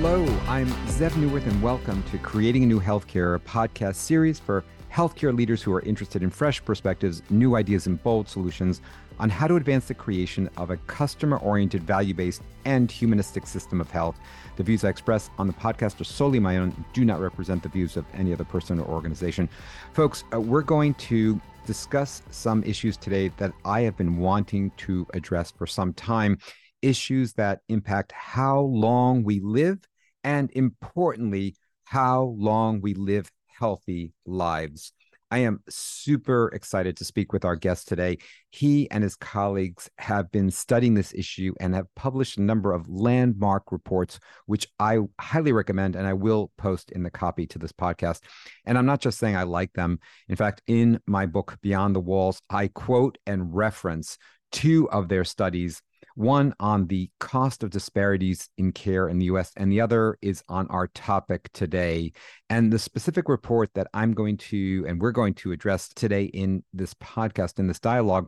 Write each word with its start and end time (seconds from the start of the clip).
Hello, 0.00 0.24
I'm 0.46 0.68
Zev 0.86 1.10
Neuwirth, 1.14 1.44
and 1.48 1.60
welcome 1.60 2.04
to 2.04 2.18
Creating 2.18 2.62
a 2.62 2.66
New 2.66 2.78
Healthcare, 2.78 3.34
a 3.34 3.40
podcast 3.40 3.96
series 3.96 4.38
for 4.38 4.64
healthcare 4.92 5.36
leaders 5.36 5.60
who 5.60 5.72
are 5.72 5.82
interested 5.82 6.22
in 6.22 6.30
fresh 6.30 6.64
perspectives, 6.64 7.20
new 7.30 7.56
ideas, 7.56 7.88
and 7.88 8.00
bold 8.04 8.28
solutions 8.28 8.80
on 9.18 9.28
how 9.28 9.48
to 9.48 9.56
advance 9.56 9.86
the 9.86 9.94
creation 9.94 10.48
of 10.56 10.70
a 10.70 10.76
customer 10.76 11.38
oriented, 11.38 11.82
value 11.82 12.14
based, 12.14 12.42
and 12.64 12.92
humanistic 12.92 13.44
system 13.44 13.80
of 13.80 13.90
health. 13.90 14.20
The 14.54 14.62
views 14.62 14.84
I 14.84 14.88
express 14.88 15.30
on 15.36 15.48
the 15.48 15.52
podcast 15.52 16.00
are 16.00 16.04
solely 16.04 16.38
my 16.38 16.58
own, 16.58 16.84
do 16.92 17.04
not 17.04 17.20
represent 17.20 17.64
the 17.64 17.68
views 17.68 17.96
of 17.96 18.06
any 18.14 18.32
other 18.32 18.44
person 18.44 18.78
or 18.78 18.86
organization. 18.86 19.48
Folks, 19.94 20.22
uh, 20.32 20.40
we're 20.40 20.62
going 20.62 20.94
to 20.94 21.40
discuss 21.66 22.22
some 22.30 22.62
issues 22.62 22.96
today 22.96 23.32
that 23.38 23.52
I 23.64 23.80
have 23.80 23.96
been 23.96 24.18
wanting 24.18 24.70
to 24.76 25.08
address 25.12 25.50
for 25.50 25.66
some 25.66 25.92
time 25.92 26.38
issues 26.82 27.32
that 27.34 27.60
impact 27.68 28.12
how 28.12 28.60
long 28.60 29.22
we 29.24 29.40
live 29.40 29.87
and 30.24 30.50
importantly, 30.52 31.56
how 31.84 32.34
long 32.36 32.80
we 32.80 32.94
live 32.94 33.30
healthy 33.46 34.12
lives. 34.26 34.92
I 35.30 35.38
am 35.38 35.60
super 35.68 36.48
excited 36.54 36.96
to 36.96 37.04
speak 37.04 37.34
with 37.34 37.44
our 37.44 37.56
guest 37.56 37.86
today. 37.86 38.16
He 38.50 38.90
and 38.90 39.02
his 39.02 39.14
colleagues 39.14 39.90
have 39.98 40.32
been 40.32 40.50
studying 40.50 40.94
this 40.94 41.12
issue 41.12 41.52
and 41.60 41.74
have 41.74 41.94
published 41.94 42.38
a 42.38 42.42
number 42.42 42.72
of 42.72 42.88
landmark 42.88 43.70
reports, 43.70 44.20
which 44.46 44.66
I 44.78 45.00
highly 45.20 45.52
recommend 45.52 45.96
and 45.96 46.06
I 46.06 46.14
will 46.14 46.50
post 46.56 46.92
in 46.92 47.02
the 47.02 47.10
copy 47.10 47.46
to 47.48 47.58
this 47.58 47.72
podcast. 47.72 48.20
And 48.64 48.78
I'm 48.78 48.86
not 48.86 49.02
just 49.02 49.18
saying 49.18 49.36
I 49.36 49.42
like 49.42 49.74
them. 49.74 49.98
In 50.28 50.36
fact, 50.36 50.62
in 50.66 50.98
my 51.06 51.26
book, 51.26 51.58
Beyond 51.60 51.94
the 51.94 52.00
Walls, 52.00 52.40
I 52.48 52.68
quote 52.68 53.18
and 53.26 53.54
reference 53.54 54.16
two 54.50 54.88
of 54.90 55.08
their 55.08 55.24
studies 55.24 55.82
one 56.18 56.52
on 56.58 56.84
the 56.88 57.08
cost 57.20 57.62
of 57.62 57.70
disparities 57.70 58.48
in 58.58 58.72
care 58.72 59.08
in 59.08 59.20
the 59.20 59.26
US, 59.26 59.52
and 59.56 59.70
the 59.70 59.80
other 59.80 60.18
is 60.20 60.42
on 60.48 60.66
our 60.66 60.88
topic 60.88 61.48
today. 61.52 62.12
And 62.50 62.72
the 62.72 62.78
specific 62.80 63.28
report 63.28 63.70
that 63.74 63.86
I'm 63.94 64.14
going 64.14 64.36
to 64.38 64.84
and 64.88 65.00
we're 65.00 65.12
going 65.12 65.34
to 65.34 65.52
address 65.52 65.88
today 65.88 66.24
in 66.24 66.64
this 66.72 66.92
podcast, 66.94 67.60
in 67.60 67.68
this 67.68 67.78
dialogue, 67.78 68.26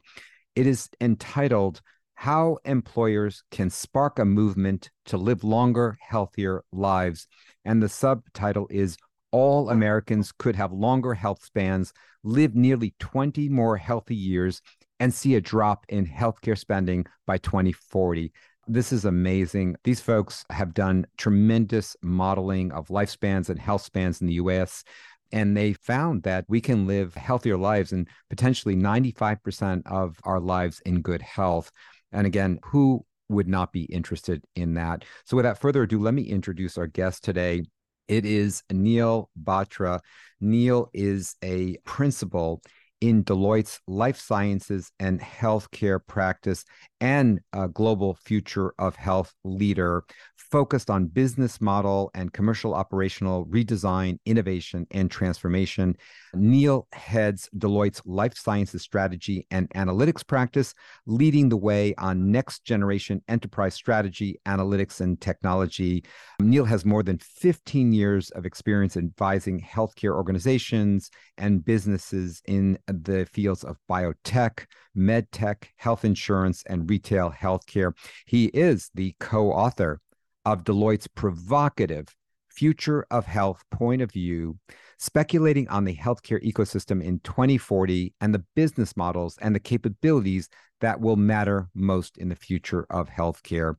it 0.54 0.68
is 0.68 0.88
entitled 1.00 1.80
How 2.14 2.58
Employers 2.64 3.42
Can 3.50 3.70
Spark 3.70 4.20
a 4.20 4.24
Movement 4.24 4.88
to 5.06 5.16
Live 5.16 5.42
Longer, 5.42 5.98
Healthier 6.00 6.62
Lives. 6.70 7.26
And 7.64 7.82
the 7.82 7.88
subtitle 7.88 8.68
is 8.70 8.96
All 9.32 9.68
Americans 9.68 10.30
Could 10.30 10.54
Have 10.54 10.70
Longer 10.72 11.14
Health 11.14 11.42
Spans, 11.44 11.92
Live 12.22 12.54
Nearly 12.54 12.94
20 13.00 13.48
More 13.48 13.76
Healthy 13.76 14.14
Years, 14.14 14.62
and 15.00 15.12
see 15.12 15.34
a 15.34 15.40
drop 15.40 15.86
in 15.88 16.06
healthcare 16.06 16.56
spending 16.56 17.06
by 17.26 17.38
2040. 17.38 18.32
This 18.68 18.92
is 18.92 19.06
amazing. 19.06 19.74
These 19.82 20.00
folks 20.00 20.44
have 20.50 20.74
done 20.74 21.06
tremendous 21.16 21.96
modeling 22.02 22.70
of 22.70 22.88
lifespans 22.88 23.48
and 23.48 23.58
health 23.58 23.82
spans 23.82 24.20
in 24.20 24.28
the 24.28 24.34
US. 24.34 24.84
And 25.32 25.56
they 25.56 25.72
found 25.72 26.24
that 26.24 26.44
we 26.48 26.60
can 26.60 26.86
live 26.86 27.14
healthier 27.14 27.56
lives 27.56 27.92
and 27.92 28.06
potentially 28.28 28.76
95% 28.76 29.82
of 29.86 30.18
our 30.24 30.38
lives 30.38 30.80
in 30.84 31.00
good 31.02 31.22
health. 31.22 31.70
And 32.12 32.26
again, 32.26 32.58
who 32.64 33.04
would 33.28 33.48
not 33.48 33.72
be 33.72 33.84
interested 33.84 34.44
in 34.54 34.74
that? 34.74 35.04
So, 35.24 35.36
without 35.36 35.58
further 35.58 35.84
ado, 35.84 36.00
let 36.00 36.14
me 36.14 36.22
introduce 36.22 36.76
our 36.76 36.88
guest 36.88 37.22
today. 37.22 37.62
It 38.08 38.26
is 38.26 38.64
Neal 38.72 39.30
Batra. 39.40 40.00
Neal 40.40 40.90
is 40.92 41.36
a 41.44 41.76
principal 41.84 42.60
in 43.00 43.22
Deloitte's 43.24 43.80
life 43.86 44.18
sciences 44.18 44.92
and 45.00 45.20
healthcare 45.20 46.00
practice 46.06 46.64
and 47.00 47.40
a 47.52 47.68
global 47.68 48.14
future 48.14 48.74
of 48.78 48.96
health 48.96 49.34
leader 49.44 50.04
focused 50.50 50.90
on 50.90 51.06
business 51.06 51.60
model 51.60 52.10
and 52.14 52.32
commercial 52.32 52.74
operational 52.74 53.46
redesign, 53.46 54.18
innovation, 54.26 54.86
and 54.90 55.10
transformation. 55.10 55.96
Neal 56.34 56.86
heads 56.92 57.48
Deloitte's 57.56 58.02
life 58.04 58.36
sciences 58.36 58.82
strategy 58.82 59.46
and 59.50 59.68
analytics 59.70 60.26
practice, 60.26 60.74
leading 61.06 61.48
the 61.48 61.56
way 61.56 61.94
on 61.98 62.30
next 62.30 62.64
generation 62.64 63.22
enterprise 63.28 63.74
strategy, 63.74 64.40
analytics, 64.46 65.00
and 65.00 65.20
technology. 65.20 66.04
Neal 66.40 66.64
has 66.64 66.84
more 66.84 67.02
than 67.02 67.18
15 67.18 67.92
years 67.92 68.30
of 68.30 68.46
experience 68.46 68.96
advising 68.96 69.60
healthcare 69.60 70.14
organizations 70.14 71.10
and 71.38 71.64
businesses 71.64 72.42
in 72.46 72.78
the 72.86 73.26
fields 73.32 73.64
of 73.64 73.76
biotech, 73.88 74.66
medtech, 74.96 75.64
health 75.76 76.04
insurance, 76.04 76.62
and 76.66 76.88
retail 76.88 77.30
healthcare. 77.30 77.92
He 78.26 78.46
is 78.46 78.90
the 78.94 79.14
co 79.20 79.50
author 79.52 80.00
of 80.44 80.64
Deloitte's 80.64 81.08
provocative 81.08 82.06
Future 82.48 83.06
of 83.10 83.26
Health 83.26 83.62
point 83.70 84.02
of 84.02 84.10
view, 84.10 84.58
speculating 84.98 85.68
on 85.68 85.84
the 85.84 85.94
healthcare 85.94 86.42
ecosystem 86.44 87.02
in 87.02 87.20
2040 87.20 88.12
and 88.20 88.34
the 88.34 88.44
business 88.54 88.96
models 88.96 89.38
and 89.40 89.54
the 89.54 89.60
capabilities 89.60 90.48
that 90.80 91.00
will 91.00 91.16
matter 91.16 91.68
most 91.74 92.18
in 92.18 92.28
the 92.28 92.36
future 92.36 92.86
of 92.90 93.08
healthcare. 93.08 93.76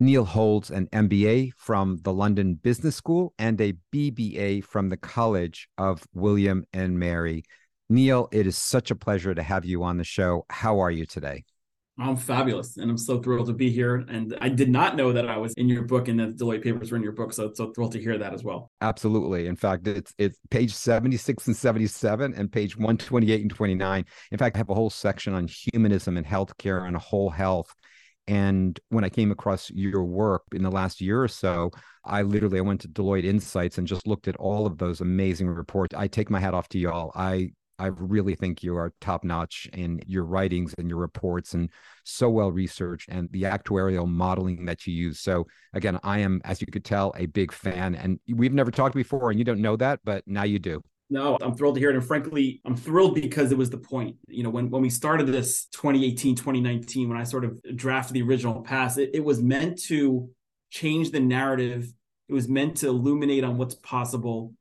Neal 0.00 0.24
holds 0.24 0.70
an 0.70 0.86
MBA 0.92 1.52
from 1.56 1.98
the 2.02 2.12
London 2.12 2.54
Business 2.54 2.94
School 2.94 3.34
and 3.38 3.60
a 3.60 3.74
BBA 3.92 4.64
from 4.64 4.88
the 4.88 4.96
College 4.96 5.68
of 5.76 6.04
William 6.14 6.64
and 6.72 6.98
Mary. 6.98 7.42
Neal, 7.90 8.28
it 8.30 8.46
is 8.46 8.56
such 8.56 8.90
a 8.90 8.96
pleasure 8.96 9.34
to 9.34 9.42
have 9.42 9.64
you 9.64 9.82
on 9.82 9.96
the 9.96 10.04
show. 10.04 10.44
How 10.50 10.78
are 10.80 10.90
you 10.90 11.04
today? 11.04 11.44
I'm 12.00 12.16
fabulous, 12.16 12.76
and 12.76 12.90
I'm 12.90 12.96
so 12.96 13.20
thrilled 13.20 13.48
to 13.48 13.52
be 13.52 13.70
here. 13.70 13.96
And 14.08 14.36
I 14.40 14.48
did 14.48 14.70
not 14.70 14.94
know 14.94 15.12
that 15.12 15.28
I 15.28 15.36
was 15.36 15.52
in 15.54 15.68
your 15.68 15.82
book 15.82 16.06
and 16.06 16.20
the 16.20 16.26
Deloitte 16.26 16.62
papers 16.62 16.92
were 16.92 16.96
in 16.96 17.02
your 17.02 17.12
book, 17.12 17.32
so 17.32 17.52
so 17.52 17.72
thrilled 17.72 17.92
to 17.92 18.00
hear 18.00 18.16
that 18.18 18.32
as 18.32 18.44
well. 18.44 18.70
Absolutely. 18.80 19.48
In 19.48 19.56
fact, 19.56 19.88
it's 19.88 20.14
it's 20.16 20.38
page 20.50 20.72
76 20.72 21.48
and 21.48 21.56
77 21.56 22.34
and 22.34 22.52
page 22.52 22.76
128 22.76 23.40
and 23.40 23.50
29. 23.50 24.04
In 24.30 24.38
fact, 24.38 24.56
I 24.56 24.58
have 24.58 24.70
a 24.70 24.74
whole 24.74 24.90
section 24.90 25.34
on 25.34 25.48
humanism 25.48 26.16
and 26.16 26.26
healthcare 26.26 26.86
and 26.86 26.96
whole 26.96 27.30
health. 27.30 27.74
And 28.28 28.78
when 28.90 29.04
I 29.04 29.08
came 29.08 29.32
across 29.32 29.70
your 29.70 30.04
work 30.04 30.42
in 30.52 30.62
the 30.62 30.70
last 30.70 31.00
year 31.00 31.22
or 31.22 31.28
so, 31.28 31.70
I 32.04 32.22
literally 32.22 32.58
I 32.58 32.62
went 32.62 32.82
to 32.82 32.88
Deloitte 32.88 33.24
Insights 33.24 33.78
and 33.78 33.86
just 33.86 34.06
looked 34.06 34.28
at 34.28 34.36
all 34.36 34.66
of 34.66 34.78
those 34.78 35.00
amazing 35.00 35.48
reports. 35.48 35.96
I 35.96 36.08
take 36.08 36.30
my 36.30 36.38
hat 36.38 36.54
off 36.54 36.68
to 36.70 36.78
y'all. 36.78 37.10
I 37.14 37.52
I 37.78 37.86
really 37.86 38.34
think 38.34 38.62
you 38.62 38.76
are 38.76 38.92
top 39.00 39.24
notch 39.24 39.68
in 39.72 40.00
your 40.06 40.24
writings 40.24 40.74
and 40.78 40.88
your 40.88 40.98
reports 40.98 41.54
and 41.54 41.70
so 42.04 42.28
well 42.28 42.50
researched 42.50 43.08
and 43.08 43.28
the 43.30 43.42
actuarial 43.42 44.08
modeling 44.08 44.66
that 44.66 44.86
you 44.86 44.94
use. 44.94 45.20
So 45.20 45.46
again, 45.72 45.98
I 46.02 46.18
am, 46.18 46.40
as 46.44 46.60
you 46.60 46.66
could 46.66 46.84
tell, 46.84 47.14
a 47.16 47.26
big 47.26 47.52
fan 47.52 47.94
and 47.94 48.18
we've 48.28 48.52
never 48.52 48.70
talked 48.70 48.94
before 48.94 49.30
and 49.30 49.38
you 49.38 49.44
don't 49.44 49.60
know 49.60 49.76
that, 49.76 50.00
but 50.04 50.24
now 50.26 50.44
you 50.44 50.58
do. 50.58 50.82
No, 51.10 51.38
I'm 51.40 51.54
thrilled 51.54 51.76
to 51.76 51.80
hear 51.80 51.90
it. 51.90 51.96
And 51.96 52.04
frankly, 52.04 52.60
I'm 52.66 52.76
thrilled 52.76 53.14
because 53.14 53.50
it 53.50 53.56
was 53.56 53.70
the 53.70 53.78
point. 53.78 54.16
You 54.26 54.42
know, 54.42 54.50
when, 54.50 54.68
when 54.68 54.82
we 54.82 54.90
started 54.90 55.26
this 55.26 55.66
2018, 55.66 56.36
2019, 56.36 57.08
when 57.08 57.16
I 57.16 57.24
sort 57.24 57.44
of 57.44 57.60
drafted 57.76 58.14
the 58.14 58.22
original 58.22 58.60
pass, 58.62 58.98
it, 58.98 59.10
it 59.14 59.24
was 59.24 59.40
meant 59.40 59.80
to 59.84 60.28
change 60.70 61.10
the 61.10 61.20
narrative. 61.20 61.90
It 62.28 62.34
was 62.34 62.46
meant 62.46 62.78
to 62.78 62.88
illuminate 62.88 63.42
on 63.42 63.56
what's 63.56 63.74
possible. 63.76 64.52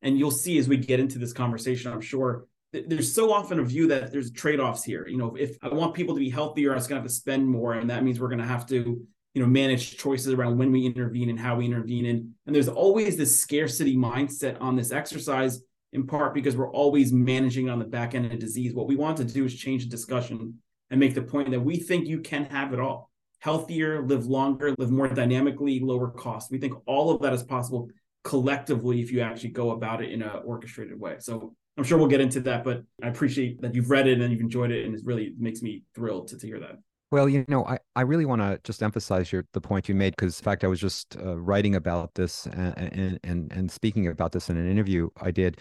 And 0.00 0.16
you'll 0.16 0.30
see 0.30 0.58
as 0.58 0.68
we 0.68 0.76
get 0.76 1.00
into 1.00 1.18
this 1.18 1.32
conversation, 1.32 1.92
I'm 1.92 2.00
sure 2.00 2.44
there's 2.86 3.12
so 3.12 3.32
often 3.32 3.58
a 3.60 3.64
view 3.64 3.86
that 3.88 4.12
there's 4.12 4.30
trade-offs 4.30 4.84
here. 4.84 5.06
You 5.08 5.18
know, 5.18 5.34
if 5.36 5.56
I 5.62 5.68
want 5.68 5.94
people 5.94 6.14
to 6.14 6.20
be 6.20 6.30
healthier, 6.30 6.72
I 6.72 6.74
was 6.74 6.86
going 6.86 6.96
to 6.96 7.02
have 7.02 7.08
to 7.08 7.14
spend 7.14 7.48
more, 7.48 7.74
and 7.74 7.90
that 7.90 8.04
means 8.04 8.20
we're 8.20 8.28
going 8.28 8.40
to 8.40 8.46
have 8.46 8.66
to, 8.66 9.06
you 9.34 9.42
know, 9.42 9.46
manage 9.46 9.96
choices 9.96 10.32
around 10.32 10.58
when 10.58 10.72
we 10.72 10.86
intervene 10.86 11.30
and 11.30 11.38
how 11.38 11.56
we 11.56 11.66
intervene. 11.66 12.06
And 12.06 12.30
and 12.46 12.54
there's 12.54 12.68
always 12.68 13.16
this 13.16 13.38
scarcity 13.38 13.96
mindset 13.96 14.60
on 14.60 14.76
this 14.76 14.92
exercise, 14.92 15.62
in 15.92 16.06
part 16.06 16.34
because 16.34 16.56
we're 16.56 16.72
always 16.72 17.12
managing 17.12 17.68
on 17.68 17.78
the 17.78 17.84
back 17.84 18.14
end 18.14 18.32
of 18.32 18.38
disease. 18.38 18.74
What 18.74 18.88
we 18.88 18.96
want 18.96 19.16
to 19.18 19.24
do 19.24 19.44
is 19.44 19.54
change 19.54 19.84
the 19.84 19.90
discussion 19.90 20.54
and 20.90 21.00
make 21.00 21.14
the 21.14 21.22
point 21.22 21.50
that 21.50 21.60
we 21.60 21.76
think 21.76 22.06
you 22.06 22.20
can 22.20 22.44
have 22.46 22.72
it 22.72 22.80
all: 22.80 23.10
healthier, 23.40 24.06
live 24.06 24.26
longer, 24.26 24.74
live 24.78 24.90
more 24.90 25.08
dynamically, 25.08 25.80
lower 25.80 26.10
cost. 26.10 26.50
We 26.50 26.58
think 26.58 26.74
all 26.86 27.10
of 27.10 27.22
that 27.22 27.32
is 27.32 27.42
possible 27.42 27.88
collectively 28.24 29.00
if 29.00 29.12
you 29.12 29.20
actually 29.20 29.50
go 29.50 29.70
about 29.70 30.02
it 30.02 30.10
in 30.10 30.20
an 30.22 30.42
orchestrated 30.44 30.98
way. 30.98 31.16
So 31.20 31.54
I'm 31.76 31.84
sure 31.84 31.98
we'll 31.98 32.08
get 32.08 32.20
into 32.20 32.40
that, 32.40 32.64
but 32.64 32.82
I 33.02 33.08
appreciate 33.08 33.60
that 33.62 33.74
you've 33.74 33.90
read 33.90 34.06
it 34.06 34.20
and 34.20 34.32
you've 34.32 34.40
enjoyed 34.40 34.70
it, 34.70 34.86
and 34.86 34.94
it 34.94 35.02
really 35.04 35.34
makes 35.38 35.62
me 35.62 35.82
thrilled 35.94 36.28
to, 36.28 36.38
to 36.38 36.46
hear 36.46 36.60
that. 36.60 36.78
Well, 37.12 37.28
you 37.28 37.44
know, 37.48 37.64
I, 37.64 37.78
I 37.94 38.00
really 38.00 38.24
want 38.24 38.42
to 38.42 38.58
just 38.64 38.82
emphasize 38.82 39.30
your 39.30 39.44
the 39.52 39.60
point 39.60 39.88
you 39.88 39.94
made 39.94 40.14
because, 40.16 40.40
in 40.40 40.44
fact, 40.44 40.64
I 40.64 40.66
was 40.66 40.80
just 40.80 41.16
uh, 41.16 41.38
writing 41.38 41.76
about 41.76 42.14
this 42.14 42.46
and, 42.46 43.20
and 43.22 43.52
and 43.52 43.70
speaking 43.70 44.08
about 44.08 44.32
this 44.32 44.50
in 44.50 44.56
an 44.56 44.70
interview 44.70 45.08
I 45.20 45.30
did. 45.30 45.60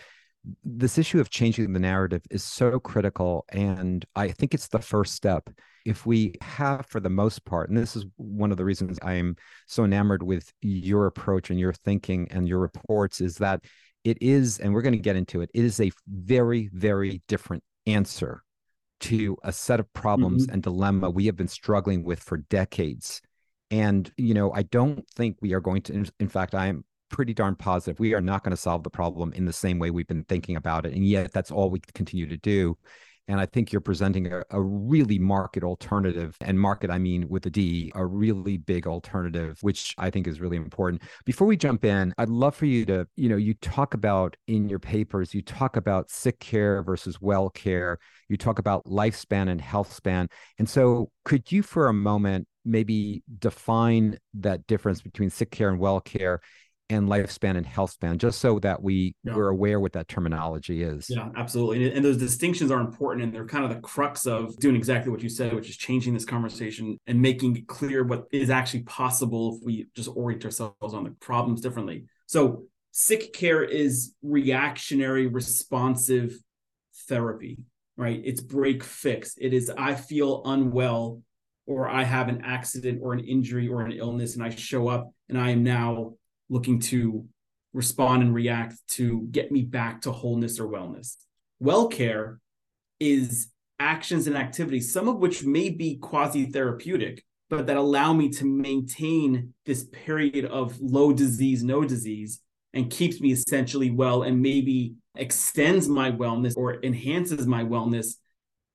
This 0.63 0.97
issue 0.97 1.19
of 1.19 1.29
changing 1.29 1.73
the 1.73 1.79
narrative 1.79 2.23
is 2.31 2.43
so 2.43 2.79
critical, 2.79 3.45
and 3.51 4.05
I 4.15 4.29
think 4.29 4.53
it's 4.53 4.69
the 4.69 4.79
first 4.79 5.13
step. 5.13 5.49
If 5.85 6.05
we 6.05 6.33
have, 6.41 6.87
for 6.87 6.99
the 6.99 7.09
most 7.09 7.45
part, 7.45 7.69
and 7.69 7.77
this 7.77 7.95
is 7.95 8.05
one 8.17 8.51
of 8.51 8.57
the 8.57 8.65
reasons 8.65 8.97
I 9.03 9.13
am 9.13 9.35
so 9.67 9.83
enamored 9.83 10.23
with 10.23 10.51
your 10.61 11.05
approach 11.05 11.51
and 11.51 11.59
your 11.59 11.73
thinking 11.73 12.27
and 12.31 12.47
your 12.47 12.59
reports, 12.59 13.21
is 13.21 13.35
that 13.37 13.63
it 14.05 14.17
is, 14.21 14.59
and 14.59 14.73
we're 14.73 14.83
going 14.83 14.93
to 14.93 14.99
get 14.99 15.17
into 15.17 15.41
it, 15.41 15.49
it 15.53 15.65
is 15.65 15.81
a 15.81 15.91
very, 16.07 16.69
very 16.71 17.21
different 17.27 17.63
answer 17.87 18.43
to 19.01 19.35
a 19.43 19.51
set 19.51 19.81
of 19.81 19.91
problems 19.93 20.45
mm-hmm. 20.45 20.53
and 20.53 20.63
dilemma 20.63 21.09
we 21.09 21.25
have 21.25 21.35
been 21.35 21.49
struggling 21.49 22.05
with 22.05 22.19
for 22.19 22.37
decades. 22.37 23.21
And, 23.71 24.09
you 24.15 24.33
know, 24.33 24.53
I 24.53 24.61
don't 24.61 25.05
think 25.09 25.37
we 25.41 25.53
are 25.53 25.59
going 25.59 25.81
to, 25.83 26.05
in 26.19 26.29
fact, 26.29 26.55
I 26.55 26.67
am 26.67 26.85
pretty 27.09 27.33
darn 27.33 27.55
positive 27.55 27.99
we 27.99 28.13
are 28.13 28.21
not 28.21 28.43
going 28.43 28.51
to 28.51 28.57
solve 28.57 28.83
the 28.83 28.89
problem 28.89 29.31
in 29.33 29.45
the 29.45 29.53
same 29.53 29.79
way 29.79 29.91
we've 29.91 30.07
been 30.07 30.23
thinking 30.23 30.55
about 30.55 30.85
it. 30.85 30.93
And 30.93 31.05
yet 31.05 31.31
that's 31.33 31.51
all 31.51 31.69
we 31.69 31.79
continue 31.93 32.27
to 32.27 32.37
do. 32.37 32.77
And 33.27 33.39
I 33.39 33.45
think 33.45 33.71
you're 33.71 33.81
presenting 33.81 34.31
a, 34.31 34.43
a, 34.51 34.61
really 34.61 35.17
market 35.17 35.63
alternative, 35.63 36.37
and 36.41 36.59
market, 36.59 36.91
I 36.91 36.99
mean 36.99 37.27
with 37.27 37.45
a 37.45 37.49
D, 37.49 37.91
a 37.95 38.05
really 38.05 38.57
big 38.57 38.85
alternative, 38.85 39.57
which 39.61 39.95
I 39.97 40.09
think 40.09 40.27
is 40.27 40.39
really 40.39 40.57
important. 40.57 41.01
Before 41.25 41.47
we 41.47 41.57
jump 41.57 41.83
in, 41.85 42.13
I'd 42.17 42.29
love 42.29 42.55
for 42.55 42.65
you 42.65 42.85
to, 42.85 43.07
you 43.15 43.29
know, 43.29 43.35
you 43.35 43.55
talk 43.55 43.93
about 43.93 44.35
in 44.47 44.69
your 44.69 44.79
papers, 44.79 45.33
you 45.33 45.41
talk 45.41 45.75
about 45.75 46.11
sick 46.11 46.39
care 46.39 46.83
versus 46.83 47.19
well 47.19 47.49
care, 47.49 47.97
you 48.29 48.37
talk 48.37 48.59
about 48.59 48.85
lifespan 48.85 49.49
and 49.49 49.59
health 49.59 49.93
span. 49.93 50.29
And 50.59 50.69
so, 50.69 51.09
could 51.23 51.51
you 51.51 51.63
for 51.63 51.87
a 51.87 51.93
moment 51.93 52.47
maybe 52.65 53.23
define 53.39 54.17
that 54.33 54.65
difference 54.67 55.01
between 55.01 55.29
sick 55.29 55.51
care 55.51 55.69
and 55.69 55.79
well 55.79 56.01
care 56.01 56.41
and 56.89 57.07
lifespan 57.07 57.57
and 57.57 57.65
health 57.65 57.91
span 57.91 58.17
just 58.17 58.39
so 58.39 58.59
that 58.59 58.81
we 58.81 59.15
yeah. 59.23 59.35
we're 59.35 59.49
aware 59.49 59.79
what 59.79 59.93
that 59.93 60.07
terminology 60.07 60.83
is. 60.83 61.09
Yeah 61.09 61.29
absolutely. 61.35 61.91
And, 61.91 62.05
those 62.05 62.17
distinctions 62.17 62.69
are 62.69 62.79
important 62.79 63.23
and 63.23 63.33
they're 63.33 63.47
kind 63.47 63.63
of 63.63 63.71
the 63.71 63.79
crux 63.81 64.27
of 64.27 64.55
doing 64.57 64.75
exactly 64.75 65.11
what 65.11 65.23
you 65.23 65.29
said 65.29 65.53
which 65.53 65.69
is 65.69 65.77
changing 65.77 66.13
this 66.13 66.25
conversation 66.25 66.99
and 67.07 67.19
making 67.19 67.55
it 67.55 67.67
clear 67.67 68.03
what 68.03 68.25
is 68.31 68.49
actually 68.49 68.83
possible 68.83 69.57
if 69.57 69.65
we 69.65 69.87
just 69.95 70.09
orient 70.15 70.45
ourselves 70.45 70.93
on 70.93 71.03
the 71.03 71.11
problems 71.19 71.61
differently. 71.61 72.05
So 72.27 72.65
sick 72.91 73.33
care 73.33 73.63
is 73.63 74.13
reactionary 74.21 75.27
responsive 75.27 76.37
therapy 77.07 77.59
right? 77.97 78.21
It's 78.25 78.41
break 78.41 78.83
fix. 78.83 79.35
It 79.39 79.53
is 79.53 79.71
i 79.77 79.95
feel 79.95 80.43
unwell 80.45 81.21
or 81.65 81.89
i 81.89 82.03
have 82.03 82.27
an 82.29 82.41
accident 82.43 82.99
or 83.01 83.13
an 83.13 83.19
injury 83.19 83.67
or 83.67 83.81
an 83.81 83.91
illness 83.91 84.35
and 84.35 84.43
i 84.43 84.49
show 84.49 84.87
up 84.87 85.11
and 85.29 85.37
i 85.37 85.49
am 85.49 85.63
now 85.63 86.13
looking 86.49 86.79
to 86.79 87.25
respond 87.73 88.23
and 88.23 88.33
react 88.33 88.75
to 88.87 89.27
get 89.31 89.51
me 89.51 89.61
back 89.61 90.01
to 90.01 90.11
wholeness 90.11 90.59
or 90.59 90.67
wellness. 90.67 91.15
Well 91.59 91.87
care 91.87 92.39
is 92.99 93.49
actions 93.79 94.27
and 94.27 94.37
activities, 94.37 94.93
some 94.93 95.07
of 95.07 95.17
which 95.17 95.43
may 95.43 95.69
be 95.69 95.97
quasi 95.97 96.45
therapeutic, 96.45 97.23
but 97.49 97.67
that 97.67 97.77
allow 97.77 98.13
me 98.13 98.29
to 98.29 98.45
maintain 98.45 99.53
this 99.65 99.83
period 99.91 100.45
of 100.45 100.79
low 100.79 101.11
disease, 101.11 101.63
no 101.63 101.83
disease, 101.83 102.41
and 102.73 102.89
keeps 102.89 103.21
me 103.21 103.31
essentially 103.31 103.91
well 103.91 104.23
and 104.23 104.41
maybe 104.41 104.95
extends 105.15 105.87
my 105.87 106.11
wellness 106.11 106.55
or 106.57 106.83
enhances 106.83 107.47
my 107.47 107.63
wellness 107.63 108.15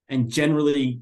and 0.08 0.30
generally 0.30 1.00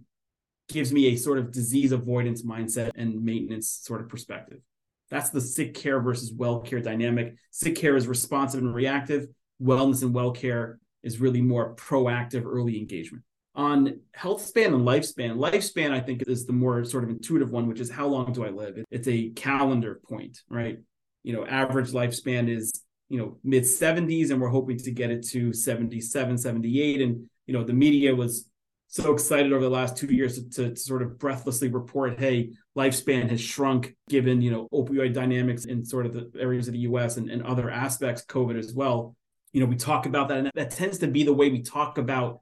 gives 0.68 0.92
me 0.92 1.06
a 1.06 1.16
sort 1.16 1.38
of 1.38 1.50
disease 1.52 1.92
avoidance 1.92 2.42
mindset 2.42 2.90
and 2.94 3.24
maintenance 3.24 3.70
sort 3.70 4.00
of 4.00 4.08
perspective. 4.08 4.60
That's 5.10 5.30
the 5.30 5.40
sick 5.40 5.74
care 5.74 6.00
versus 6.00 6.32
well 6.32 6.60
care 6.60 6.80
dynamic. 6.80 7.34
Sick 7.50 7.76
care 7.76 7.96
is 7.96 8.06
responsive 8.06 8.60
and 8.60 8.74
reactive. 8.74 9.26
Wellness 9.62 10.02
and 10.02 10.14
well 10.14 10.32
care 10.32 10.78
is 11.02 11.20
really 11.20 11.40
more 11.40 11.74
proactive 11.74 12.44
early 12.44 12.78
engagement. 12.78 13.24
On 13.54 14.00
health 14.14 14.44
span 14.44 14.74
and 14.74 14.86
lifespan, 14.86 15.36
lifespan, 15.36 15.90
I 15.90 16.00
think, 16.00 16.22
is 16.28 16.46
the 16.46 16.52
more 16.52 16.84
sort 16.84 17.04
of 17.04 17.10
intuitive 17.10 17.50
one, 17.50 17.66
which 17.66 17.80
is 17.80 17.90
how 17.90 18.06
long 18.06 18.32
do 18.32 18.44
I 18.44 18.50
live? 18.50 18.78
It's 18.90 19.08
a 19.08 19.30
calendar 19.30 20.00
point, 20.08 20.42
right? 20.48 20.78
You 21.24 21.32
know, 21.32 21.44
average 21.44 21.90
lifespan 21.90 22.48
is, 22.48 22.72
you 23.08 23.18
know, 23.18 23.38
mid 23.42 23.64
70s, 23.64 24.30
and 24.30 24.40
we're 24.40 24.48
hoping 24.48 24.78
to 24.78 24.92
get 24.92 25.10
it 25.10 25.26
to 25.30 25.52
77, 25.52 26.38
78. 26.38 27.00
And, 27.00 27.28
you 27.46 27.54
know, 27.54 27.64
the 27.64 27.72
media 27.72 28.14
was 28.14 28.48
so 28.86 29.12
excited 29.12 29.52
over 29.52 29.64
the 29.64 29.70
last 29.70 29.96
two 29.96 30.06
years 30.06 30.36
to, 30.36 30.48
to, 30.50 30.76
sort 30.76 31.02
of 31.02 31.18
breathlessly 31.18 31.68
report, 31.68 32.18
hey, 32.18 32.50
lifespan 32.78 33.28
has 33.28 33.40
shrunk 33.40 33.96
given 34.08 34.40
you 34.40 34.50
know 34.50 34.68
opioid 34.72 35.12
dynamics 35.12 35.64
in 35.64 35.84
sort 35.84 36.06
of 36.06 36.12
the 36.12 36.30
areas 36.38 36.68
of 36.68 36.72
the 36.72 36.80
U.S. 36.80 37.16
and, 37.16 37.28
and 37.28 37.42
other 37.42 37.68
aspects, 37.70 38.24
COVID 38.24 38.58
as 38.58 38.72
well. 38.72 39.16
You 39.52 39.60
know, 39.60 39.66
we 39.66 39.76
talk 39.76 40.06
about 40.06 40.28
that, 40.28 40.38
and 40.38 40.50
that 40.54 40.70
tends 40.70 40.98
to 40.98 41.08
be 41.08 41.24
the 41.24 41.32
way 41.32 41.50
we 41.50 41.62
talk 41.62 41.98
about 41.98 42.40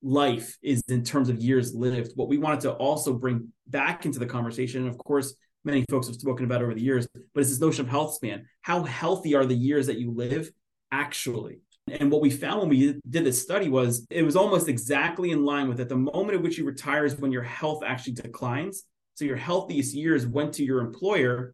life 0.00 0.56
is 0.62 0.82
in 0.88 1.02
terms 1.02 1.28
of 1.28 1.42
years 1.42 1.74
lived. 1.74 2.12
What 2.14 2.28
we 2.28 2.38
wanted 2.38 2.60
to 2.60 2.72
also 2.72 3.12
bring 3.12 3.52
back 3.66 4.06
into 4.06 4.18
the 4.18 4.26
conversation, 4.26 4.82
and 4.82 4.90
of 4.90 4.98
course, 4.98 5.34
many 5.64 5.84
folks 5.90 6.06
have 6.06 6.16
spoken 6.16 6.44
about 6.44 6.62
over 6.62 6.74
the 6.74 6.82
years, 6.82 7.08
but 7.34 7.40
it's 7.40 7.50
this 7.50 7.60
notion 7.60 7.84
of 7.84 7.90
health 7.90 8.14
span. 8.14 8.46
How 8.60 8.84
healthy 8.84 9.34
are 9.34 9.44
the 9.44 9.56
years 9.56 9.86
that 9.88 9.98
you 9.98 10.12
live 10.12 10.50
actually? 10.92 11.60
And 11.90 12.10
what 12.12 12.20
we 12.20 12.30
found 12.30 12.60
when 12.60 12.68
we 12.68 13.00
did 13.08 13.24
this 13.24 13.42
study 13.42 13.68
was 13.68 14.06
it 14.10 14.22
was 14.22 14.36
almost 14.36 14.68
exactly 14.68 15.30
in 15.30 15.44
line 15.44 15.68
with 15.68 15.80
it. 15.80 15.88
The 15.88 15.96
moment 15.96 16.34
at 16.34 16.42
which 16.42 16.58
you 16.58 16.64
retire 16.64 17.04
is 17.06 17.16
when 17.16 17.32
your 17.32 17.42
health 17.42 17.82
actually 17.84 18.12
declines. 18.12 18.84
So 19.18 19.24
your 19.24 19.36
healthiest 19.36 19.94
years 19.94 20.28
went 20.28 20.52
to 20.54 20.64
your 20.64 20.78
employer. 20.78 21.52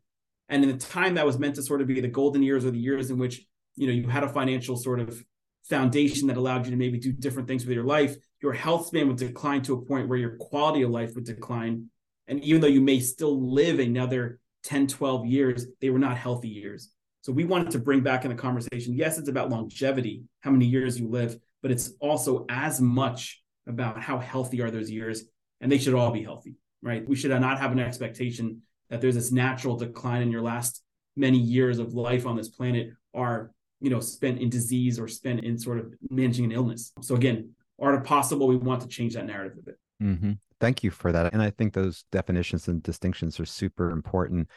And 0.50 0.62
in 0.62 0.70
the 0.70 0.76
time 0.76 1.14
that 1.14 1.25
was 1.25 1.38
meant 1.38 1.55
to 1.55 1.62
sort 1.62 1.81
of 1.81 1.87
be 1.87 1.99
the 1.99 2.08
golden 2.08 2.43
years 2.43 2.66
or 2.66 2.70
the 2.70 2.78
years 2.78 3.08
in 3.11 3.16
which, 3.16 3.46
you 3.75 3.87
know, 3.87 3.93
you 3.94 4.06
had 4.06 4.22
a 4.22 4.28
financial 4.28 4.76
sort 4.76 5.00
of 5.00 5.25
foundation 5.70 6.28
that 6.28 6.37
allowed 6.37 6.66
you 6.66 6.72
to 6.72 6.76
maybe 6.76 6.99
do 6.99 7.11
different 7.11 7.49
things 7.49 7.64
with 7.64 7.75
your 7.75 7.87
life, 7.87 8.16
your 8.43 8.52
health 8.52 8.88
span 8.88 9.08
would 9.08 9.16
decline 9.16 9.62
to 9.62 9.72
a 9.72 9.81
point 9.81 10.11
where 10.11 10.19
your 10.19 10.37
quality 10.37 10.82
of 10.82 10.90
life 10.90 11.14
would 11.14 11.25
decline. 11.25 11.88
And 12.28 12.44
even 12.44 12.61
though 12.61 12.66
you 12.66 12.82
may 12.82 13.00
still 13.00 13.50
live 13.50 13.78
another 13.78 14.40
10, 14.64 14.87
12 14.87 15.25
years, 15.25 15.66
they 15.81 15.88
were 15.88 15.99
not 15.99 16.19
healthy 16.19 16.50
years. 16.50 16.90
So 17.22 17.32
we 17.32 17.46
wanted 17.46 17.70
to 17.70 17.78
bring 17.78 18.02
back 18.02 18.26
in 18.26 18.31
the 18.31 18.37
conversation. 18.37 18.93
Yes, 18.93 19.16
it's 19.16 19.31
about 19.31 19.49
longevity, 19.49 20.25
how 20.40 20.50
many 20.50 20.66
years 20.66 21.00
you 21.00 21.08
live, 21.08 21.38
but 21.62 21.70
it's 21.70 21.93
also 21.99 22.44
as 22.50 22.78
much 22.82 23.43
about 23.66 24.02
how 24.02 24.19
healthy 24.19 24.61
are 24.61 24.70
those 24.70 24.90
years, 24.90 25.22
and 25.62 25.72
they 25.72 25.78
should 25.78 25.94
all 25.94 26.11
be 26.11 26.22
healthy, 26.22 26.56
right? 26.84 27.08
We 27.08 27.16
should 27.16 27.31
not 27.31 27.58
have 27.58 27.72
an 27.72 27.81
expectation 27.81 28.62
that 28.90 29.00
there's 29.00 29.14
this 29.14 29.32
natural 29.32 29.76
decline 29.76 30.22
in 30.22 30.31
your 30.31 30.42
last 30.42 30.82
many 31.16 31.38
years 31.38 31.78
of 31.78 31.94
life 31.94 32.26
on 32.26 32.36
this 32.36 32.48
planet 32.48 32.90
are, 33.14 33.52
you 33.81 33.90
know, 33.90 34.00
spent 34.00 34.40
in 34.40 34.50
disease 34.50 35.00
or 35.00 35.08
spent 35.08 35.42
in 35.42 35.58
sort 35.58 35.78
of 35.78 35.92
managing 36.10 36.44
an 36.44 36.52
illness. 36.52 36.92
So 37.00 37.14
again, 37.14 37.50
art 37.81 37.94
of 37.94 38.04
possible, 38.04 38.46
we 38.46 38.56
want 38.56 38.82
to 38.82 38.88
change 38.88 39.14
that 39.14 39.26
narrative 39.26 39.58
a 39.58 39.62
bit. 39.62 39.78
Mm-hmm. 40.02 40.32
Thank 40.60 40.84
you 40.84 40.90
for 40.90 41.10
that. 41.10 41.32
And 41.32 41.42
I 41.42 41.50
think 41.50 41.72
those 41.72 42.04
definitions 42.12 42.69
and 42.69 42.82
distinctions 42.82 43.40
are 43.40 43.46
super 43.46 43.90
important 43.90 44.48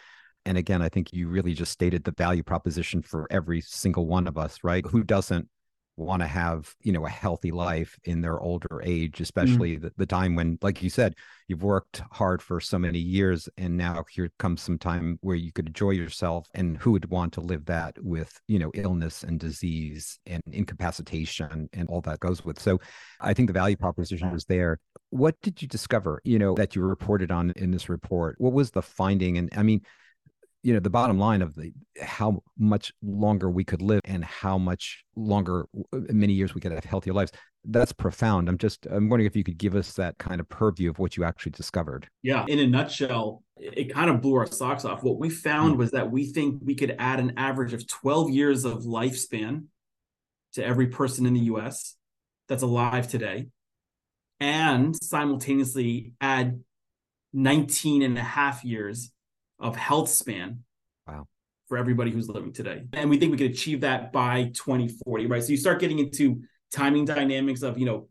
and 0.48 0.58
again 0.58 0.82
i 0.82 0.90
think 0.90 1.14
you 1.14 1.28
really 1.28 1.54
just 1.54 1.72
stated 1.72 2.04
the 2.04 2.12
value 2.12 2.42
proposition 2.42 3.02
for 3.02 3.28
every 3.30 3.62
single 3.62 4.08
one 4.08 4.28
of 4.28 4.38
us 4.38 4.60
right 4.64 4.86
who 4.86 5.04
doesn't 5.04 5.48
want 5.98 6.22
to 6.22 6.28
have 6.28 6.74
you 6.84 6.92
know 6.92 7.06
a 7.06 7.10
healthy 7.10 7.52
life 7.52 7.98
in 8.04 8.22
their 8.22 8.40
older 8.40 8.82
age 8.84 9.18
mm. 9.18 9.22
especially 9.22 9.78
mm. 9.78 9.82
the, 9.82 9.92
the 9.98 10.06
time 10.06 10.36
when 10.36 10.58
like 10.62 10.82
you 10.82 10.90
said 10.90 11.16
you've 11.48 11.64
worked 11.64 12.02
hard 12.12 12.42
for 12.42 12.62
so 12.62 12.78
many 12.78 13.00
years 13.00 13.50
and 13.58 13.76
now 13.76 14.04
here 14.10 14.32
comes 14.38 14.62
some 14.62 14.78
time 14.78 15.18
where 15.22 15.36
you 15.36 15.52
could 15.52 15.68
enjoy 15.68 15.90
yourself 15.90 16.48
and 16.54 16.78
who 16.78 16.92
would 16.92 17.10
want 17.10 17.34
to 17.34 17.42
live 17.42 17.66
that 17.66 17.96
with 18.02 18.40
you 18.48 18.60
know 18.60 18.72
illness 18.76 19.24
and 19.24 19.40
disease 19.40 20.20
and 20.28 20.42
incapacitation 20.52 21.68
and 21.74 21.90
all 21.90 22.02
that 22.02 22.20
goes 22.20 22.46
with 22.46 22.60
so 22.60 22.80
i 23.20 23.34
think 23.34 23.48
the 23.48 23.54
value 23.54 23.76
proposition 23.76 24.30
is 24.30 24.46
there 24.46 24.80
what 25.10 25.36
did 25.42 25.62
you 25.62 25.68
discover 25.68 26.22
you 26.24 26.38
know 26.38 26.54
that 26.54 26.76
you 26.76 26.82
reported 26.82 27.32
on 27.32 27.52
in 27.56 27.72
this 27.72 27.90
report 27.90 28.36
what 28.38 28.54
was 28.54 28.72
the 28.72 28.82
finding 28.82 29.38
and 29.38 29.50
i 29.58 29.64
mean 29.64 29.82
you 30.68 30.74
know 30.74 30.82
the 30.82 30.90
bottom 30.90 31.18
line 31.18 31.42
of 31.42 31.56
the 31.56 31.72
how 32.02 32.44
much 32.60 32.92
longer 33.02 33.50
we 33.50 33.64
could 33.64 33.82
live 33.82 34.02
and 34.04 34.26
how 34.26 34.58
much 34.58 35.06
longer 35.16 35.66
many 35.94 36.34
years 36.34 36.54
we 36.54 36.60
could 36.60 36.74
have 36.74 36.84
healthier 36.84 37.14
lives 37.14 37.32
that's 37.70 37.94
profound. 37.94 38.50
I'm 38.50 38.58
just 38.58 38.86
i'm 38.88 39.10
wondering 39.10 39.28
if 39.28 39.36
you 39.36 39.46
could 39.46 39.58
give 39.58 39.76
us 39.76 39.94
that 39.94 40.18
kind 40.18 40.42
of 40.42 40.50
purview 40.50 40.90
of 40.90 41.00
what 41.00 41.16
you 41.16 41.24
actually 41.24 41.54
discovered. 41.54 42.10
Yeah 42.22 42.44
in 42.50 42.60
a 42.60 42.68
nutshell 42.68 43.44
it 43.56 43.94
kind 43.94 44.10
of 44.10 44.22
blew 44.22 44.36
our 44.36 44.46
socks 44.46 44.84
off. 44.84 45.04
What 45.04 45.20
we 45.20 45.30
found 45.30 45.72
mm-hmm. 45.72 45.80
was 45.80 45.92
that 45.92 46.12
we 46.12 46.26
think 46.26 46.62
we 46.62 46.76
could 46.76 46.96
add 47.00 47.22
an 47.22 47.34
average 47.38 47.74
of 47.74 47.88
12 47.88 48.30
years 48.30 48.66
of 48.66 48.84
lifespan 48.84 49.68
to 50.54 50.66
every 50.66 50.88
person 50.88 51.26
in 51.26 51.34
the 51.34 51.42
us 51.42 51.96
that's 52.50 52.64
alive 52.64 53.08
today 53.08 53.48
and 54.42 54.96
simultaneously 55.02 56.14
add 56.20 56.60
19 57.34 58.02
and 58.04 58.18
a 58.18 58.24
half 58.24 58.66
years 58.66 59.12
of 59.60 59.76
health 59.76 60.10
span. 60.10 60.64
Wow. 61.08 61.28
For 61.68 61.78
everybody 61.78 62.12
who's 62.12 62.30
living 62.30 62.54
today. 62.54 62.84
And 62.94 63.10
we 63.10 63.18
think 63.18 63.32
we 63.32 63.38
could 63.38 63.52
achieve 63.52 63.82
that 63.82 64.14
by 64.14 64.46
2040, 64.54 65.26
right? 65.26 65.44
So 65.44 65.50
you 65.50 65.58
start 65.58 65.82
getting 65.82 66.00
into 66.00 66.42
timing 66.72 67.04
dynamics 67.04 67.62
of, 67.62 67.78
you 67.78 67.86
know, 67.86 68.08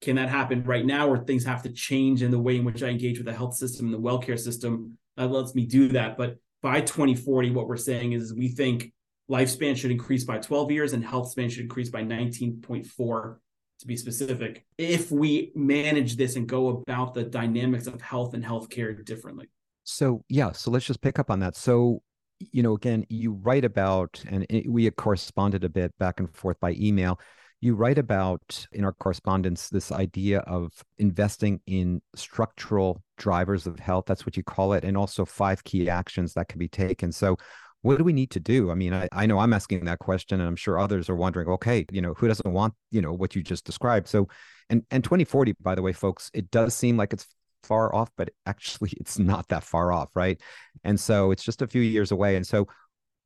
can 0.00 0.16
that 0.16 0.28
happen 0.28 0.64
right 0.64 0.84
now 0.84 1.08
or 1.08 1.18
things 1.18 1.44
have 1.44 1.62
to 1.62 1.70
change 1.70 2.22
in 2.22 2.30
the 2.30 2.38
way 2.38 2.56
in 2.56 2.64
which 2.64 2.82
I 2.82 2.88
engage 2.88 3.18
with 3.18 3.26
the 3.26 3.32
health 3.32 3.54
system 3.54 3.86
and 3.86 3.94
the 3.94 4.00
well-care 4.00 4.36
system 4.36 4.98
that 5.16 5.30
lets 5.30 5.54
me 5.54 5.66
do 5.66 5.88
that. 5.88 6.18
But 6.18 6.38
by 6.62 6.80
2040, 6.80 7.50
what 7.52 7.68
we're 7.68 7.76
saying 7.76 8.12
is 8.12 8.34
we 8.34 8.48
think 8.48 8.92
lifespan 9.30 9.76
should 9.76 9.90
increase 9.90 10.24
by 10.24 10.38
12 10.38 10.70
years 10.70 10.92
and 10.92 11.04
health 11.04 11.30
span 11.30 11.48
should 11.48 11.62
increase 11.62 11.90
by 11.90 12.02
19.4 12.02 13.36
to 13.78 13.86
be 13.86 13.96
specific 13.96 14.64
if 14.78 15.10
we 15.10 15.52
manage 15.54 16.16
this 16.16 16.36
and 16.36 16.48
go 16.48 16.68
about 16.68 17.14
the 17.14 17.22
dynamics 17.22 17.86
of 17.86 18.00
health 18.00 18.34
and 18.34 18.44
healthcare 18.44 19.04
differently 19.04 19.48
so 19.86 20.24
yeah, 20.28 20.52
so 20.52 20.70
let's 20.70 20.84
just 20.84 21.00
pick 21.00 21.18
up 21.18 21.30
on 21.30 21.40
that. 21.40 21.56
So 21.56 22.02
you 22.38 22.62
know, 22.62 22.74
again, 22.74 23.06
you 23.08 23.32
write 23.32 23.64
about, 23.64 24.22
and 24.28 24.44
it, 24.50 24.68
we 24.70 24.84
had 24.84 24.96
corresponded 24.96 25.64
a 25.64 25.68
bit 25.68 25.96
back 25.98 26.20
and 26.20 26.28
forth 26.34 26.60
by 26.60 26.72
email. 26.72 27.18
you 27.62 27.74
write 27.74 27.96
about 27.96 28.66
in 28.72 28.84
our 28.84 28.92
correspondence 28.92 29.70
this 29.70 29.90
idea 29.90 30.40
of 30.40 30.72
investing 30.98 31.60
in 31.66 32.02
structural 32.14 33.02
drivers 33.16 33.66
of 33.66 33.78
health. 33.78 34.04
That's 34.06 34.26
what 34.26 34.36
you 34.36 34.42
call 34.42 34.74
it. 34.74 34.84
And 34.84 34.96
also 34.96 35.24
five 35.24 35.64
key 35.64 35.88
actions 35.88 36.34
that 36.34 36.48
can 36.48 36.58
be 36.58 36.68
taken. 36.68 37.12
So, 37.12 37.36
what 37.82 37.98
do 37.98 38.04
we 38.04 38.12
need 38.12 38.30
to 38.32 38.40
do? 38.40 38.70
I 38.72 38.74
mean, 38.74 38.92
I, 38.92 39.08
I 39.12 39.26
know 39.26 39.38
I'm 39.38 39.52
asking 39.52 39.84
that 39.84 40.00
question, 40.00 40.40
and 40.40 40.48
I'm 40.48 40.56
sure 40.56 40.78
others 40.78 41.08
are 41.08 41.14
wondering, 41.14 41.48
okay, 41.48 41.86
you 41.92 42.02
know, 42.02 42.14
who 42.14 42.26
doesn't 42.26 42.52
want, 42.52 42.74
you 42.90 43.00
know, 43.00 43.12
what 43.12 43.36
you 43.36 43.42
just 43.42 43.64
described? 43.64 44.08
So, 44.08 44.28
and 44.68 44.82
and 44.90 45.04
2040, 45.04 45.54
by 45.60 45.74
the 45.76 45.82
way, 45.82 45.92
folks, 45.92 46.30
it 46.34 46.50
does 46.50 46.74
seem 46.74 46.96
like 46.96 47.12
it's 47.12 47.26
far 47.66 47.94
off, 47.94 48.10
but 48.16 48.30
actually 48.46 48.92
it's 49.00 49.18
not 49.18 49.48
that 49.48 49.64
far 49.64 49.92
off, 49.92 50.10
right? 50.14 50.40
And 50.84 50.98
so 50.98 51.30
it's 51.30 51.44
just 51.44 51.62
a 51.62 51.66
few 51.66 51.82
years 51.82 52.12
away. 52.12 52.36
And 52.36 52.46
so 52.46 52.66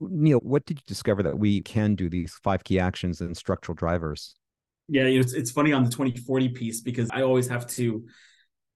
Neal, 0.00 0.38
what 0.38 0.64
did 0.64 0.78
you 0.78 0.84
discover 0.86 1.22
that 1.22 1.38
we 1.38 1.60
can 1.60 1.94
do 1.94 2.08
these 2.08 2.32
five 2.42 2.64
key 2.64 2.78
actions 2.78 3.20
and 3.20 3.36
structural 3.36 3.74
drivers? 3.74 4.34
Yeah, 4.88 5.06
you 5.06 5.18
know, 5.18 5.20
it's, 5.20 5.34
it's 5.34 5.50
funny 5.50 5.72
on 5.72 5.84
the 5.84 5.90
2040 5.90 6.48
piece 6.48 6.80
because 6.80 7.08
I 7.12 7.22
always 7.22 7.48
have 7.48 7.66
to 7.68 8.04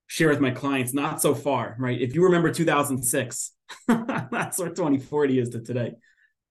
share 0.07 0.29
with 0.29 0.41
my 0.41 0.51
clients 0.51 0.93
not 0.93 1.21
so 1.21 1.35
far, 1.35 1.77
right? 1.79 2.01
If 2.01 2.15
you 2.15 2.25
remember 2.25 2.53
2006, 2.53 3.53
that's 3.89 4.59
where 4.59 4.69
2040 4.69 5.39
is 5.39 5.49
to 5.51 5.61
today, 5.61 5.95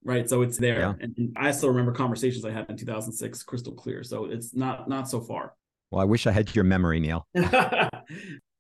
right? 0.04 0.28
So 0.30 0.42
it's 0.42 0.58
there. 0.58 0.80
Yeah. 0.80 0.94
And 1.00 1.34
I 1.38 1.52
still 1.52 1.70
remember 1.70 1.92
conversations 1.92 2.44
I 2.44 2.52
had 2.52 2.70
in 2.70 2.78
2006 2.78 3.44
crystal 3.44 3.74
clear. 3.74 4.04
So 4.04 4.26
it's 4.26 4.56
not 4.56 4.90
not 4.90 5.08
so 5.08 5.22
far. 5.22 5.54
Well, 5.92 6.02
I 6.02 6.06
wish 6.06 6.26
I 6.26 6.32
had 6.32 6.54
your 6.56 6.64
memory, 6.64 7.00
Neal. 7.00 7.28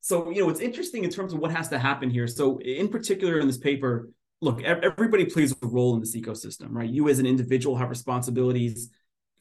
so, 0.03 0.29
you 0.31 0.41
know, 0.41 0.49
it's 0.49 0.59
interesting 0.59 1.05
in 1.05 1.09
terms 1.09 1.31
of 1.31 1.39
what 1.39 1.51
has 1.51 1.69
to 1.69 1.79
happen 1.79 2.09
here. 2.09 2.27
So, 2.27 2.59
in 2.59 2.89
particular 2.89 3.39
in 3.39 3.47
this 3.47 3.57
paper, 3.57 4.09
look, 4.41 4.61
everybody 4.61 5.23
plays 5.23 5.53
a 5.53 5.65
role 5.65 5.93
in 5.93 6.01
this 6.01 6.13
ecosystem, 6.13 6.71
right? 6.71 6.89
You 6.89 7.07
as 7.07 7.19
an 7.19 7.25
individual 7.25 7.77
have 7.77 7.89
responsibilities, 7.89 8.89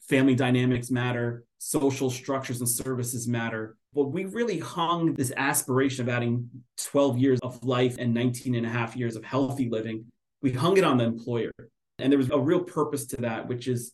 family 0.07 0.35
dynamics 0.35 0.89
matter, 0.89 1.43
social 1.57 2.09
structures 2.09 2.61
and 2.61 2.69
services 2.69 3.27
matter. 3.27 3.75
But 3.93 4.13
we 4.13 4.23
really 4.23 4.57
hung 4.57 5.15
this 5.15 5.33
aspiration 5.35 6.07
of 6.07 6.15
adding 6.15 6.49
12 6.77 7.17
years 7.17 7.39
of 7.41 7.61
life 7.65 7.97
and 7.99 8.13
19 8.13 8.55
and 8.55 8.65
a 8.65 8.69
half 8.69 8.95
years 8.95 9.17
of 9.17 9.25
healthy 9.25 9.67
living. 9.69 10.05
We 10.41 10.53
hung 10.53 10.77
it 10.77 10.85
on 10.85 10.97
the 10.97 11.03
employer. 11.03 11.51
And 11.99 12.09
there 12.09 12.17
was 12.17 12.31
a 12.31 12.39
real 12.39 12.63
purpose 12.63 13.05
to 13.07 13.17
that, 13.17 13.49
which 13.49 13.67
is 13.67 13.91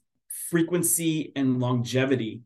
frequency 0.51 1.31
and 1.35 1.59
longevity 1.59 2.43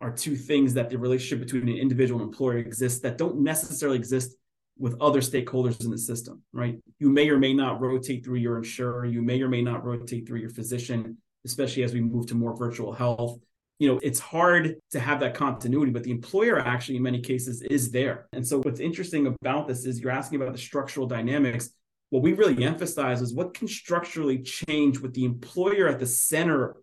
are 0.00 0.10
two 0.10 0.34
things 0.34 0.74
that 0.74 0.88
the 0.88 0.98
relationship 0.98 1.44
between 1.46 1.68
an 1.68 1.76
individual 1.76 2.20
and 2.20 2.30
employer 2.30 2.58
exists 2.58 3.00
that 3.00 3.18
don't 3.18 3.40
necessarily 3.40 3.98
exist 3.98 4.34
with 4.78 4.96
other 5.00 5.20
stakeholders 5.20 5.84
in 5.84 5.90
the 5.90 5.98
system, 5.98 6.42
right? 6.52 6.78
You 6.98 7.10
may 7.10 7.28
or 7.28 7.38
may 7.38 7.52
not 7.52 7.80
rotate 7.80 8.24
through 8.24 8.38
your 8.38 8.56
insurer. 8.56 9.04
You 9.04 9.20
may 9.20 9.42
or 9.42 9.48
may 9.48 9.60
not 9.60 9.84
rotate 9.84 10.26
through 10.26 10.40
your 10.40 10.50
physician, 10.50 11.18
especially 11.44 11.82
as 11.82 11.92
we 11.92 12.00
move 12.00 12.26
to 12.28 12.34
more 12.34 12.56
virtual 12.56 12.92
health. 12.92 13.38
You 13.78 13.88
know, 13.88 14.00
it's 14.02 14.18
hard 14.18 14.76
to 14.92 15.00
have 15.00 15.20
that 15.20 15.34
continuity, 15.34 15.92
but 15.92 16.02
the 16.02 16.10
employer 16.10 16.58
actually, 16.58 16.96
in 16.96 17.02
many 17.02 17.20
cases, 17.20 17.60
is 17.62 17.90
there. 17.90 18.26
And 18.32 18.46
so, 18.46 18.60
what's 18.60 18.80
interesting 18.80 19.26
about 19.26 19.68
this 19.68 19.84
is 19.84 20.00
you're 20.00 20.10
asking 20.10 20.40
about 20.40 20.52
the 20.52 20.58
structural 20.58 21.06
dynamics. 21.06 21.70
What 22.08 22.22
we 22.22 22.32
really 22.32 22.64
emphasize 22.64 23.22
is 23.22 23.34
what 23.34 23.54
can 23.54 23.68
structurally 23.68 24.42
change 24.42 24.98
with 24.98 25.14
the 25.14 25.24
employer 25.24 25.88
at 25.88 25.98
the 25.98 26.06
center 26.06 26.76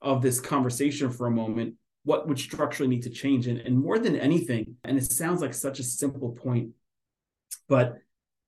of 0.00 0.22
this 0.22 0.38
conversation 0.38 1.10
for 1.10 1.26
a 1.26 1.30
moment. 1.30 1.74
What 2.04 2.28
would 2.28 2.38
structurally 2.38 2.88
need 2.88 3.02
to 3.02 3.10
change? 3.10 3.46
And, 3.46 3.58
and 3.58 3.78
more 3.78 3.98
than 3.98 4.16
anything, 4.16 4.76
and 4.84 4.96
it 4.96 5.10
sounds 5.10 5.42
like 5.42 5.54
such 5.54 5.78
a 5.78 5.82
simple 5.82 6.32
point, 6.32 6.70
but 7.68 7.98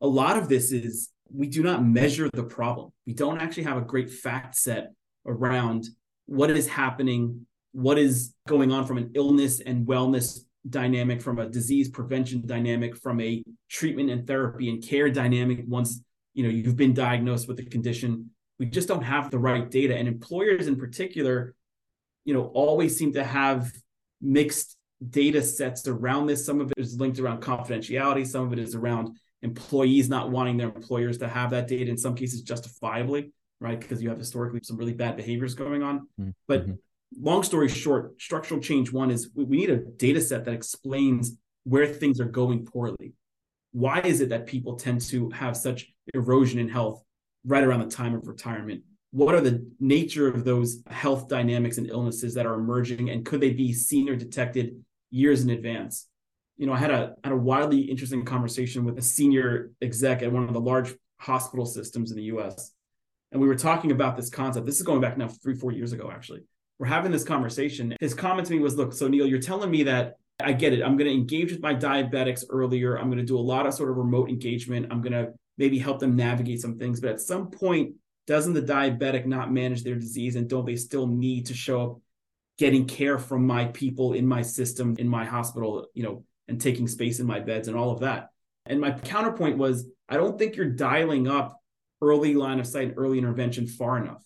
a 0.00 0.06
lot 0.06 0.38
of 0.38 0.48
this 0.48 0.72
is 0.72 1.10
we 1.32 1.46
do 1.46 1.62
not 1.62 1.84
measure 1.84 2.28
the 2.32 2.42
problem. 2.42 2.90
We 3.06 3.14
don't 3.14 3.40
actually 3.40 3.64
have 3.64 3.76
a 3.76 3.82
great 3.82 4.10
fact 4.10 4.56
set 4.56 4.92
around 5.26 5.86
what 6.26 6.50
is 6.50 6.66
happening, 6.66 7.46
what 7.72 7.98
is 7.98 8.34
going 8.48 8.72
on 8.72 8.86
from 8.86 8.98
an 8.98 9.10
illness 9.14 9.60
and 9.60 9.86
wellness 9.86 10.40
dynamic, 10.68 11.22
from 11.22 11.38
a 11.38 11.48
disease 11.48 11.88
prevention 11.88 12.42
dynamic, 12.46 12.96
from 12.96 13.20
a 13.20 13.42
treatment 13.68 14.10
and 14.10 14.26
therapy 14.26 14.68
and 14.68 14.82
care 14.82 15.10
dynamic 15.10 15.62
once 15.66 16.02
you 16.34 16.44
know 16.44 16.50
you've 16.50 16.76
been 16.76 16.94
diagnosed 16.94 17.48
with 17.48 17.56
the 17.56 17.64
condition. 17.64 18.30
We 18.58 18.66
just 18.66 18.88
don't 18.88 19.02
have 19.02 19.30
the 19.30 19.38
right 19.38 19.70
data. 19.70 19.96
And 19.96 20.06
employers 20.06 20.66
in 20.66 20.76
particular, 20.76 21.54
you 22.24 22.34
know, 22.34 22.46
always 22.54 22.96
seem 22.96 23.12
to 23.14 23.24
have 23.24 23.72
mixed 24.20 24.76
data 25.08 25.42
sets 25.42 25.86
around 25.88 26.26
this. 26.26 26.44
Some 26.44 26.60
of 26.60 26.70
it 26.70 26.78
is 26.78 26.98
linked 26.98 27.18
around 27.18 27.42
confidentiality, 27.42 28.26
some 28.26 28.46
of 28.46 28.52
it 28.52 28.58
is 28.58 28.74
around 28.74 29.16
employees 29.42 30.08
not 30.08 30.30
wanting 30.30 30.56
their 30.58 30.68
employers 30.68 31.18
to 31.18 31.28
have 31.28 31.50
that 31.50 31.66
data, 31.66 31.90
in 31.90 31.96
some 31.96 32.14
cases, 32.14 32.42
justifiably, 32.42 33.32
right? 33.60 33.80
Because 33.80 34.02
you 34.02 34.10
have 34.10 34.18
historically 34.18 34.60
some 34.62 34.76
really 34.76 34.92
bad 34.92 35.16
behaviors 35.16 35.54
going 35.54 35.82
on. 35.82 36.00
Mm-hmm. 36.20 36.30
But 36.46 36.66
long 37.18 37.42
story 37.42 37.68
short, 37.68 38.20
structural 38.20 38.60
change 38.60 38.92
one 38.92 39.10
is 39.10 39.30
we, 39.34 39.44
we 39.44 39.56
need 39.56 39.70
a 39.70 39.78
data 39.78 40.20
set 40.20 40.44
that 40.44 40.54
explains 40.54 41.32
where 41.64 41.86
things 41.86 42.20
are 42.20 42.26
going 42.26 42.66
poorly. 42.66 43.14
Why 43.72 44.00
is 44.00 44.20
it 44.20 44.30
that 44.30 44.46
people 44.46 44.76
tend 44.76 45.00
to 45.02 45.30
have 45.30 45.56
such 45.56 45.86
erosion 46.12 46.58
in 46.58 46.68
health 46.68 47.02
right 47.44 47.62
around 47.62 47.80
the 47.80 47.94
time 47.94 48.14
of 48.14 48.26
retirement? 48.26 48.82
What 49.12 49.34
are 49.34 49.40
the 49.40 49.68
nature 49.80 50.28
of 50.28 50.44
those 50.44 50.82
health 50.88 51.28
dynamics 51.28 51.78
and 51.78 51.88
illnesses 51.88 52.34
that 52.34 52.46
are 52.46 52.54
emerging? 52.54 53.10
And 53.10 53.26
could 53.26 53.40
they 53.40 53.50
be 53.50 53.72
seen 53.72 54.08
or 54.08 54.16
detected 54.16 54.76
years 55.10 55.42
in 55.42 55.50
advance. 55.50 56.06
You 56.56 56.66
know, 56.66 56.72
I 56.72 56.78
had 56.78 56.90
a 56.90 57.14
had 57.24 57.32
a 57.32 57.36
wildly 57.36 57.80
interesting 57.80 58.24
conversation 58.24 58.84
with 58.84 58.98
a 58.98 59.02
senior 59.02 59.72
exec 59.82 60.22
at 60.22 60.32
one 60.32 60.44
of 60.44 60.52
the 60.52 60.60
large 60.60 60.94
hospital 61.18 61.66
systems 61.66 62.10
in 62.10 62.16
the 62.16 62.24
US. 62.24 62.72
And 63.32 63.40
we 63.40 63.48
were 63.48 63.56
talking 63.56 63.92
about 63.92 64.16
this 64.16 64.30
concept. 64.30 64.66
This 64.66 64.76
is 64.76 64.82
going 64.82 65.00
back 65.00 65.16
now 65.16 65.28
three, 65.28 65.54
four 65.54 65.72
years 65.72 65.92
ago, 65.92 66.10
actually. 66.12 66.42
We're 66.78 66.86
having 66.86 67.12
this 67.12 67.24
conversation. 67.24 67.94
His 68.00 68.14
comment 68.14 68.46
to 68.48 68.54
me 68.54 68.58
was, 68.58 68.76
look, 68.76 68.92
so 68.92 69.06
Neal, 69.06 69.26
you're 69.26 69.38
telling 69.38 69.70
me 69.70 69.82
that 69.84 70.14
I 70.42 70.52
get 70.52 70.72
it. 70.72 70.82
I'm 70.82 70.96
going 70.96 71.08
to 71.08 71.14
engage 71.14 71.52
with 71.52 71.60
my 71.60 71.74
diabetics 71.74 72.44
earlier. 72.48 72.96
I'm 72.98 73.06
going 73.06 73.18
to 73.18 73.24
do 73.24 73.38
a 73.38 73.40
lot 73.40 73.66
of 73.66 73.74
sort 73.74 73.90
of 73.90 73.98
remote 73.98 74.30
engagement. 74.30 74.86
I'm 74.90 75.02
going 75.02 75.12
to 75.12 75.32
maybe 75.58 75.78
help 75.78 76.00
them 76.00 76.16
navigate 76.16 76.60
some 76.60 76.78
things. 76.78 77.00
But 77.00 77.10
at 77.10 77.20
some 77.20 77.50
point, 77.50 77.94
doesn't 78.26 78.54
the 78.54 78.62
diabetic 78.62 79.26
not 79.26 79.52
manage 79.52 79.82
their 79.82 79.94
disease 79.94 80.36
and 80.36 80.48
don't 80.48 80.66
they 80.66 80.76
still 80.76 81.06
need 81.06 81.46
to 81.46 81.54
show 81.54 81.82
up 81.82 82.00
getting 82.58 82.86
care 82.86 83.18
from 83.18 83.46
my 83.46 83.64
people 83.66 84.12
in 84.12 84.26
my 84.26 84.42
system, 84.42 84.94
in 84.98 85.08
my 85.08 85.24
hospital, 85.24 85.86
you 85.94 86.02
know, 86.02 86.24
and 86.46 86.60
taking 86.60 86.86
space 86.86 87.18
in 87.18 87.26
my 87.26 87.40
beds 87.40 87.68
and 87.68 87.76
all 87.76 87.90
of 87.90 88.00
that. 88.00 88.28
And 88.66 88.80
my 88.80 88.92
counterpoint 88.92 89.56
was, 89.56 89.88
I 90.08 90.16
don't 90.16 90.38
think 90.38 90.56
you're 90.56 90.66
dialing 90.66 91.26
up 91.26 91.58
early 92.02 92.34
line 92.34 92.60
of 92.60 92.66
sight, 92.66 92.94
early 92.96 93.18
intervention 93.18 93.66
far 93.66 93.96
enough. 93.96 94.22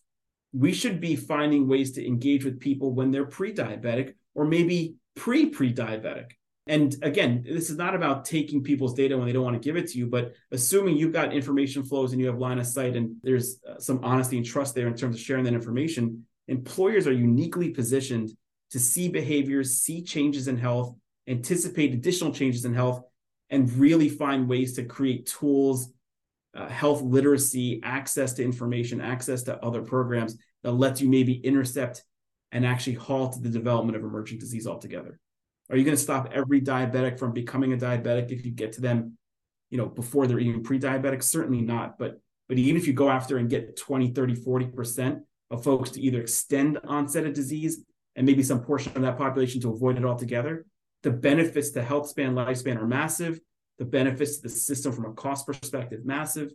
We 0.53 0.73
should 0.73 1.01
be 1.01 1.17
finding 1.17 1.69
ways 1.69 1.93
to 1.93 2.07
engage 2.07 2.45
with 2.45 2.61
people 2.61 2.93
when 2.93 3.11
they're 3.11 3.25
pre 3.25 3.53
diabetic 3.53 4.15
or 4.35 4.45
maybe 4.45 4.97
pre 5.15 5.47
pre 5.47 5.73
diabetic. 5.73 6.33
And 6.67 6.97
again, 7.03 7.45
this 7.47 7.69
is 7.69 7.77
not 7.77 7.95
about 7.95 8.25
taking 8.25 8.63
people's 8.63 8.95
data 8.95 9.17
when 9.17 9.27
they 9.27 9.33
don't 9.33 9.45
want 9.45 9.61
to 9.61 9.67
give 9.67 9.77
it 9.77 9.89
to 9.89 9.99
you, 9.99 10.07
but 10.07 10.33
assuming 10.51 10.97
you've 10.97 11.13
got 11.13 11.35
information 11.35 11.83
flows 11.83 12.13
and 12.13 12.21
you 12.21 12.27
have 12.27 12.39
line 12.39 12.59
of 12.59 12.67
sight 12.67 12.97
and 12.97 13.17
there's 13.23 13.61
uh, 13.69 13.79
some 13.79 14.01
honesty 14.03 14.39
and 14.39 14.47
trust 14.47 14.75
there 14.75 14.87
in 14.87 14.95
terms 14.95 15.17
of 15.17 15.21
sharing 15.21 15.45
that 15.45 15.53
information, 15.53 16.25
employers 16.49 17.07
are 17.07 17.13
uniquely 17.13 17.71
positioned 17.71 18.31
to 18.71 18.79
see 18.79 19.09
behaviors, 19.09 19.83
see 19.83 20.03
changes 20.03 20.49
in 20.49 20.57
health, 20.57 20.95
anticipate 21.29 21.93
additional 21.93 22.33
changes 22.33 22.65
in 22.65 22.73
health, 22.73 23.03
and 23.51 23.71
really 23.75 24.09
find 24.09 24.49
ways 24.49 24.73
to 24.75 24.85
create 24.85 25.27
tools, 25.27 25.93
uh, 26.55 26.67
health 26.69 27.03
literacy, 27.03 27.81
access 27.83 28.33
to 28.33 28.43
information, 28.43 29.03
access 29.03 29.43
to 29.43 29.63
other 29.63 29.83
programs 29.83 30.39
that 30.63 30.73
lets 30.73 31.01
you 31.01 31.11
maybe 31.11 31.35
intercept 31.35 32.03
and 32.53 32.65
actually 32.65 32.95
halt 32.95 33.43
the 33.43 33.51
development 33.51 33.97
of 33.97 34.03
emerging 34.03 34.39
disease 34.39 34.67
altogether. 34.67 35.19
Are 35.71 35.77
you 35.77 35.85
going 35.85 35.97
to 35.97 36.03
stop 36.03 36.31
every 36.33 36.61
diabetic 36.61 37.19
from 37.19 37.33
becoming 37.33 37.73
a 37.73 37.77
diabetic 37.77 38.31
if 38.31 38.45
you 38.45 38.53
get 38.53 38.73
to 38.73 38.81
them, 38.81 39.17
you 39.71 39.79
know, 39.79 39.87
before 39.87 40.27
they're 40.27 40.39
even 40.39 40.63
pre-diabetic? 40.63 41.23
Certainly 41.23 41.63
not. 41.63 41.99
But 41.99 42.21
but 42.49 42.59
even 42.59 42.77
if 42.77 42.87
you 42.87 42.93
go 42.93 43.09
after 43.09 43.39
and 43.39 43.49
get 43.49 43.75
20, 43.77 44.11
30, 44.13 44.37
40%, 44.37 45.23
of 45.51 45.65
folks 45.65 45.91
to 45.91 46.01
either 46.01 46.21
extend 46.21 46.79
onset 46.85 47.27
of 47.27 47.33
disease 47.33 47.85
and 48.17 48.27
maybe 48.27 48.43
some 48.43 48.61
portion 48.61 48.93
of 48.97 49.03
that 49.03 49.19
population 49.19 49.61
to 49.63 49.71
avoid 49.71 49.97
it 49.97 50.05
altogether. 50.05 50.67
The 51.03 51.11
benefits 51.11 51.71
to 51.71 51.83
health 51.83 52.09
span, 52.09 52.35
lifespan 52.35 52.77
are 52.77 52.87
massive. 52.87 53.41
The 53.79 53.85
benefits 53.85 54.37
to 54.37 54.43
the 54.43 54.49
system 54.49 54.93
from 54.93 55.07
a 55.07 55.13
cost 55.13 55.47
perspective, 55.47 56.05
massive. 56.05 56.53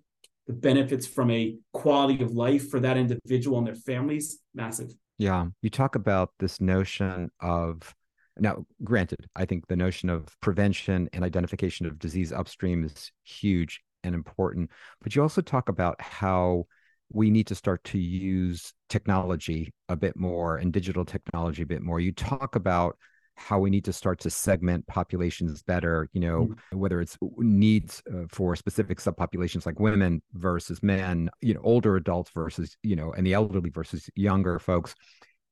The 0.47 0.53
benefits 0.53 1.05
from 1.05 1.29
a 1.31 1.57
quality 1.73 2.23
of 2.23 2.31
life 2.31 2.69
for 2.69 2.79
that 2.79 2.97
individual 2.97 3.57
and 3.57 3.67
their 3.67 3.75
families, 3.75 4.39
massive. 4.55 4.91
Yeah. 5.17 5.47
You 5.61 5.69
talk 5.69 5.95
about 5.95 6.31
this 6.39 6.61
notion 6.61 7.29
of 7.39 7.93
now, 8.39 8.65
granted, 8.83 9.27
I 9.35 9.45
think 9.45 9.67
the 9.67 9.75
notion 9.75 10.09
of 10.09 10.27
prevention 10.41 11.09
and 11.13 11.23
identification 11.23 11.85
of 11.85 11.99
disease 11.99 12.31
upstream 12.31 12.83
is 12.83 13.11
huge 13.23 13.81
and 14.03 14.15
important, 14.15 14.69
but 15.01 15.15
you 15.15 15.21
also 15.21 15.41
talk 15.41 15.69
about 15.69 15.99
how 16.01 16.65
we 17.11 17.29
need 17.29 17.47
to 17.47 17.55
start 17.55 17.83
to 17.83 17.97
use 17.97 18.73
technology 18.87 19.73
a 19.89 19.95
bit 19.95 20.15
more 20.15 20.57
and 20.57 20.71
digital 20.71 21.05
technology 21.05 21.63
a 21.63 21.65
bit 21.65 21.81
more. 21.81 21.99
You 21.99 22.11
talk 22.11 22.55
about 22.55 22.97
how 23.35 23.57
we 23.57 23.69
need 23.69 23.85
to 23.85 23.93
start 23.93 24.19
to 24.19 24.29
segment 24.29 24.85
populations 24.85 25.63
better, 25.63 26.09
you 26.13 26.19
know, 26.19 26.47
mm-hmm. 26.47 26.77
whether 26.77 26.99
it's 26.99 27.17
needs 27.37 28.03
uh, 28.13 28.25
for 28.29 28.55
specific 28.55 28.99
subpopulations 28.99 29.65
like 29.65 29.79
women 29.79 30.21
versus 30.33 30.83
men, 30.83 31.29
you 31.41 31.53
know, 31.53 31.61
older 31.63 31.95
adults 31.95 32.31
versus, 32.35 32.77
you 32.83 32.95
know, 32.95 33.13
and 33.13 33.25
the 33.25 33.33
elderly 33.33 33.69
versus 33.69 34.09
younger 34.15 34.59
folks. 34.59 34.93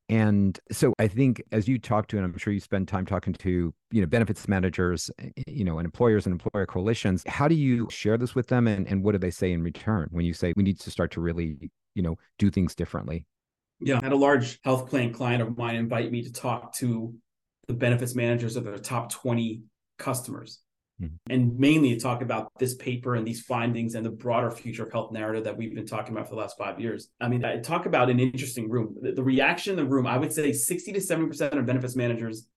And 0.09 0.57
so 0.71 0.93
I 0.99 1.07
think 1.07 1.43
as 1.51 1.67
you 1.67 1.77
talk 1.77 2.07
to, 2.07 2.17
and 2.17 2.25
I'm 2.25 2.37
sure 2.37 2.53
you 2.53 2.61
spend 2.61 2.87
time 2.87 3.05
talking 3.05 3.33
to, 3.33 3.73
you 3.91 4.01
know, 4.01 4.07
benefits 4.07 4.47
managers, 4.47 5.11
eh, 5.19 5.29
eh, 5.35 5.43
you 5.47 5.65
know, 5.65 5.79
and 5.79 5.85
employers 5.85 6.25
and 6.25 6.33
employer 6.33 6.65
coalitions, 6.65 7.23
how 7.27 7.47
do 7.47 7.55
you 7.55 7.87
share 7.89 8.17
this 8.17 8.33
with 8.33 8.47
them 8.47 8.67
and, 8.67 8.87
and 8.87 9.03
what 9.03 9.11
do 9.11 9.17
they 9.17 9.31
say 9.31 9.51
in 9.51 9.61
return 9.61 10.07
when 10.11 10.25
you 10.25 10.33
say 10.33 10.53
we 10.55 10.63
need 10.63 10.79
to 10.79 10.91
start 10.91 11.11
to 11.11 11.21
really, 11.21 11.71
you 11.93 12.01
know, 12.01 12.15
do 12.39 12.49
things 12.49 12.73
differently? 12.73 13.25
Yeah. 13.79 13.99
I 14.01 14.05
had 14.05 14.13
a 14.13 14.17
large 14.17 14.59
health 14.63 14.89
plan 14.89 15.13
client 15.13 15.41
of 15.41 15.57
mine 15.57 15.75
invite 15.75 16.11
me 16.11 16.23
to 16.23 16.31
talk 16.31 16.73
to 16.75 17.13
the 17.67 17.73
benefits 17.73 18.15
managers 18.15 18.55
of 18.55 18.63
their 18.63 18.77
top 18.77 19.11
20 19.11 19.61
customers. 19.99 20.59
Mm-hmm. 21.01 21.31
And 21.31 21.59
mainly 21.59 21.93
to 21.93 21.99
talk 21.99 22.21
about 22.23 22.51
this 22.57 22.73
paper 22.75 23.15
and 23.15 23.25
these 23.25 23.41
findings 23.41 23.93
and 23.93 24.05
the 24.05 24.09
broader 24.09 24.49
future 24.49 24.83
of 24.83 24.91
health 24.91 25.11
narrative 25.11 25.43
that 25.43 25.55
we've 25.55 25.75
been 25.75 25.85
talking 25.85 26.13
about 26.13 26.27
for 26.27 26.35
the 26.35 26.41
last 26.41 26.57
five 26.57 26.79
years. 26.79 27.09
I 27.21 27.27
mean, 27.27 27.45
I 27.45 27.59
talk 27.59 27.85
about 27.85 28.09
an 28.09 28.19
interesting 28.19 28.67
room. 28.67 28.95
The, 28.99 29.11
the 29.11 29.23
reaction 29.23 29.71
in 29.71 29.77
the 29.77 29.85
room, 29.85 30.07
I 30.07 30.17
would 30.17 30.33
say 30.33 30.51
60 30.51 30.93
to 30.93 30.99
70% 30.99 31.57
of 31.57 31.65
benefits 31.67 31.95
managers, 31.95 32.47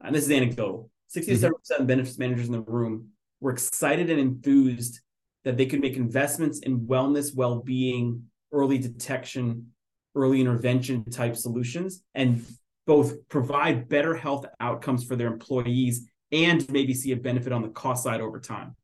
and 0.00 0.14
this 0.14 0.24
is 0.24 0.30
anecdotal, 0.30 0.90
60 1.08 1.32
mm-hmm. 1.32 1.46
to 1.46 1.74
70% 1.74 1.80
of 1.80 1.86
benefits 1.88 2.18
managers 2.18 2.46
in 2.46 2.52
the 2.52 2.60
room 2.60 3.08
were 3.40 3.50
excited 3.50 4.10
and 4.10 4.20
enthused 4.20 5.00
that 5.44 5.56
they 5.56 5.66
could 5.66 5.80
make 5.80 5.96
investments 5.96 6.60
in 6.60 6.80
wellness, 6.80 7.34
well 7.34 7.60
being, 7.60 8.22
early 8.52 8.78
detection, 8.78 9.72
early 10.14 10.40
intervention 10.40 11.04
type 11.10 11.36
solutions, 11.36 12.02
and 12.14 12.44
both 12.86 13.28
provide 13.28 13.88
better 13.88 14.14
health 14.14 14.46
outcomes 14.60 15.04
for 15.04 15.16
their 15.16 15.26
employees 15.26 16.08
and 16.32 16.70
maybe 16.70 16.94
see 16.94 17.12
a 17.12 17.16
benefit 17.16 17.52
on 17.52 17.62
the 17.62 17.68
cost 17.68 18.04
side 18.04 18.20
over 18.20 18.38
time. 18.40 18.76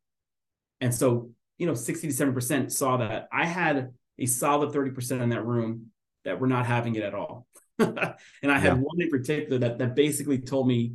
And 0.81 0.95
so, 0.95 1.31
you 1.59 1.67
know, 1.67 1.75
60 1.75 2.09
to 2.09 2.15
70% 2.15 2.71
saw 2.71 2.99
that. 2.99 3.29
I 3.33 3.47
had 3.47 3.93
a 4.19 4.27
solid 4.27 4.73
30% 4.73 5.23
in 5.23 5.31
that 5.31 5.45
room 5.45 5.91
that 6.25 6.41
were 6.41 6.47
not 6.47 6.67
having 6.67 6.95
it 6.97 7.03
at 7.03 7.15
all. 7.15 7.47
and 7.79 8.17
I 8.45 8.59
had 8.59 8.81
one 8.81 9.01
in 9.01 9.11
particular 9.11 9.59
that 9.59 9.79
that 9.79 9.95
basically 9.95 10.39
told 10.39 10.69
me, 10.69 10.95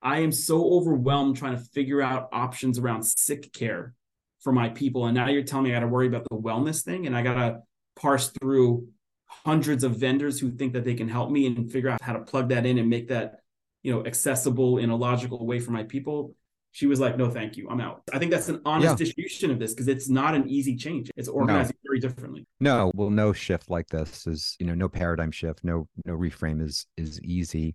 I 0.00 0.20
am 0.20 0.30
so 0.30 0.72
overwhelmed 0.74 1.36
trying 1.36 1.56
to 1.56 1.64
figure 1.72 2.00
out 2.00 2.28
options 2.32 2.78
around 2.78 3.02
sick 3.04 3.52
care 3.52 3.94
for 4.40 4.52
my 4.52 4.68
people. 4.68 5.06
And 5.06 5.14
now 5.14 5.28
you're 5.28 5.42
telling 5.42 5.64
me 5.64 5.70
I 5.70 5.74
got 5.74 5.80
to 5.80 5.88
worry 5.88 6.06
about 6.06 6.26
the 6.30 6.36
wellness 6.36 6.84
thing 6.84 7.06
and 7.06 7.16
I 7.16 7.22
got 7.22 7.34
to 7.34 7.62
parse 7.96 8.30
through 8.40 8.88
hundreds 9.26 9.84
of 9.84 9.96
vendors 9.96 10.38
who 10.38 10.50
think 10.50 10.72
that 10.74 10.84
they 10.84 10.94
can 10.94 11.08
help 11.08 11.30
me 11.30 11.46
and 11.46 11.70
figure 11.70 11.90
out 11.90 12.02
how 12.02 12.12
to 12.12 12.20
plug 12.20 12.50
that 12.50 12.66
in 12.66 12.78
and 12.78 12.88
make 12.88 13.08
that 13.08 13.40
you 13.82 13.92
know 13.92 14.04
accessible 14.06 14.78
in 14.78 14.90
a 14.90 14.96
logical 14.96 15.46
way 15.46 15.58
for 15.60 15.70
my 15.70 15.84
people 15.84 16.34
she 16.72 16.86
was 16.86 17.00
like 17.00 17.16
no 17.16 17.30
thank 17.30 17.56
you. 17.56 17.68
I'm 17.68 17.80
out. 17.80 18.02
I 18.12 18.18
think 18.18 18.30
that's 18.30 18.48
an 18.48 18.60
honest 18.64 18.90
yeah. 18.90 18.94
distribution 18.94 19.50
of 19.50 19.58
this 19.58 19.72
because 19.72 19.88
it's 19.88 20.08
not 20.08 20.34
an 20.34 20.48
easy 20.48 20.76
change. 20.76 21.10
It's 21.16 21.28
organizing 21.28 21.76
no. 21.82 21.88
very 21.88 22.00
differently. 22.00 22.46
No 22.60 22.92
well 22.94 23.10
no 23.10 23.32
shift 23.32 23.70
like 23.70 23.88
this 23.88 24.26
is 24.26 24.54
you 24.58 24.66
know 24.66 24.74
no 24.74 24.88
paradigm 24.88 25.30
shift 25.30 25.64
no 25.64 25.88
no 26.04 26.16
reframe 26.16 26.62
is 26.62 26.86
is 26.96 27.20
easy. 27.22 27.74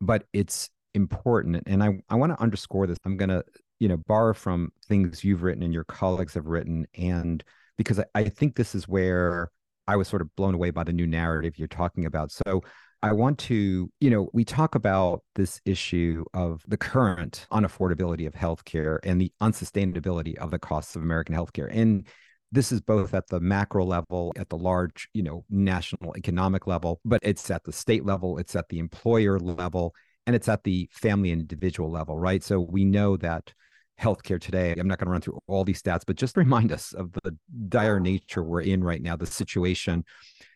But 0.00 0.24
it's 0.32 0.68
important 0.94 1.62
and 1.64 1.82
i 1.82 1.88
i 2.10 2.14
want 2.14 2.36
to 2.36 2.42
underscore 2.42 2.86
this. 2.86 2.98
I'm 3.04 3.16
going 3.16 3.30
to 3.30 3.44
you 3.80 3.88
know 3.88 3.96
borrow 3.96 4.34
from 4.34 4.70
things 4.86 5.24
you've 5.24 5.42
written 5.42 5.62
and 5.62 5.72
your 5.72 5.84
colleagues 5.84 6.34
have 6.34 6.46
written 6.46 6.86
and 6.98 7.42
because 7.78 7.98
I, 7.98 8.04
I 8.14 8.24
think 8.28 8.54
this 8.54 8.74
is 8.74 8.86
where 8.86 9.50
i 9.88 9.96
was 9.96 10.06
sort 10.06 10.20
of 10.22 10.28
blown 10.36 10.54
away 10.54 10.70
by 10.70 10.84
the 10.84 10.92
new 10.92 11.06
narrative 11.06 11.58
you're 11.58 11.68
talking 11.68 12.04
about. 12.04 12.30
So 12.30 12.62
I 13.02 13.12
want 13.12 13.38
to, 13.40 13.90
you 14.00 14.10
know, 14.10 14.28
we 14.32 14.44
talk 14.44 14.76
about 14.76 15.24
this 15.34 15.60
issue 15.64 16.24
of 16.34 16.62
the 16.68 16.76
current 16.76 17.46
unaffordability 17.52 18.28
of 18.28 18.34
healthcare 18.34 19.00
and 19.02 19.20
the 19.20 19.32
unsustainability 19.40 20.36
of 20.36 20.52
the 20.52 20.58
costs 20.58 20.94
of 20.94 21.02
American 21.02 21.34
healthcare. 21.34 21.68
And 21.70 22.06
this 22.52 22.70
is 22.70 22.80
both 22.80 23.12
at 23.12 23.26
the 23.26 23.40
macro 23.40 23.84
level, 23.84 24.32
at 24.36 24.50
the 24.50 24.56
large, 24.56 25.08
you 25.14 25.22
know, 25.24 25.44
national 25.50 26.16
economic 26.16 26.68
level, 26.68 27.00
but 27.04 27.18
it's 27.24 27.50
at 27.50 27.64
the 27.64 27.72
state 27.72 28.04
level, 28.04 28.38
it's 28.38 28.54
at 28.54 28.68
the 28.68 28.78
employer 28.78 29.40
level, 29.40 29.94
and 30.26 30.36
it's 30.36 30.48
at 30.48 30.62
the 30.62 30.88
family 30.92 31.32
and 31.32 31.40
individual 31.40 31.90
level, 31.90 32.16
right? 32.16 32.44
So 32.44 32.60
we 32.60 32.84
know 32.84 33.16
that 33.16 33.52
healthcare 34.00 34.40
today. 34.40 34.74
I'm 34.78 34.86
not 34.86 34.98
going 34.98 35.06
to 35.06 35.12
run 35.12 35.20
through 35.20 35.40
all 35.48 35.64
these 35.64 35.82
stats, 35.82 36.02
but 36.06 36.16
just 36.16 36.36
remind 36.36 36.70
us 36.70 36.92
of 36.92 37.12
the 37.24 37.36
dire 37.68 37.98
nature 37.98 38.44
we're 38.44 38.60
in 38.60 38.84
right 38.84 39.02
now, 39.02 39.16
the 39.16 39.26
situation 39.26 40.04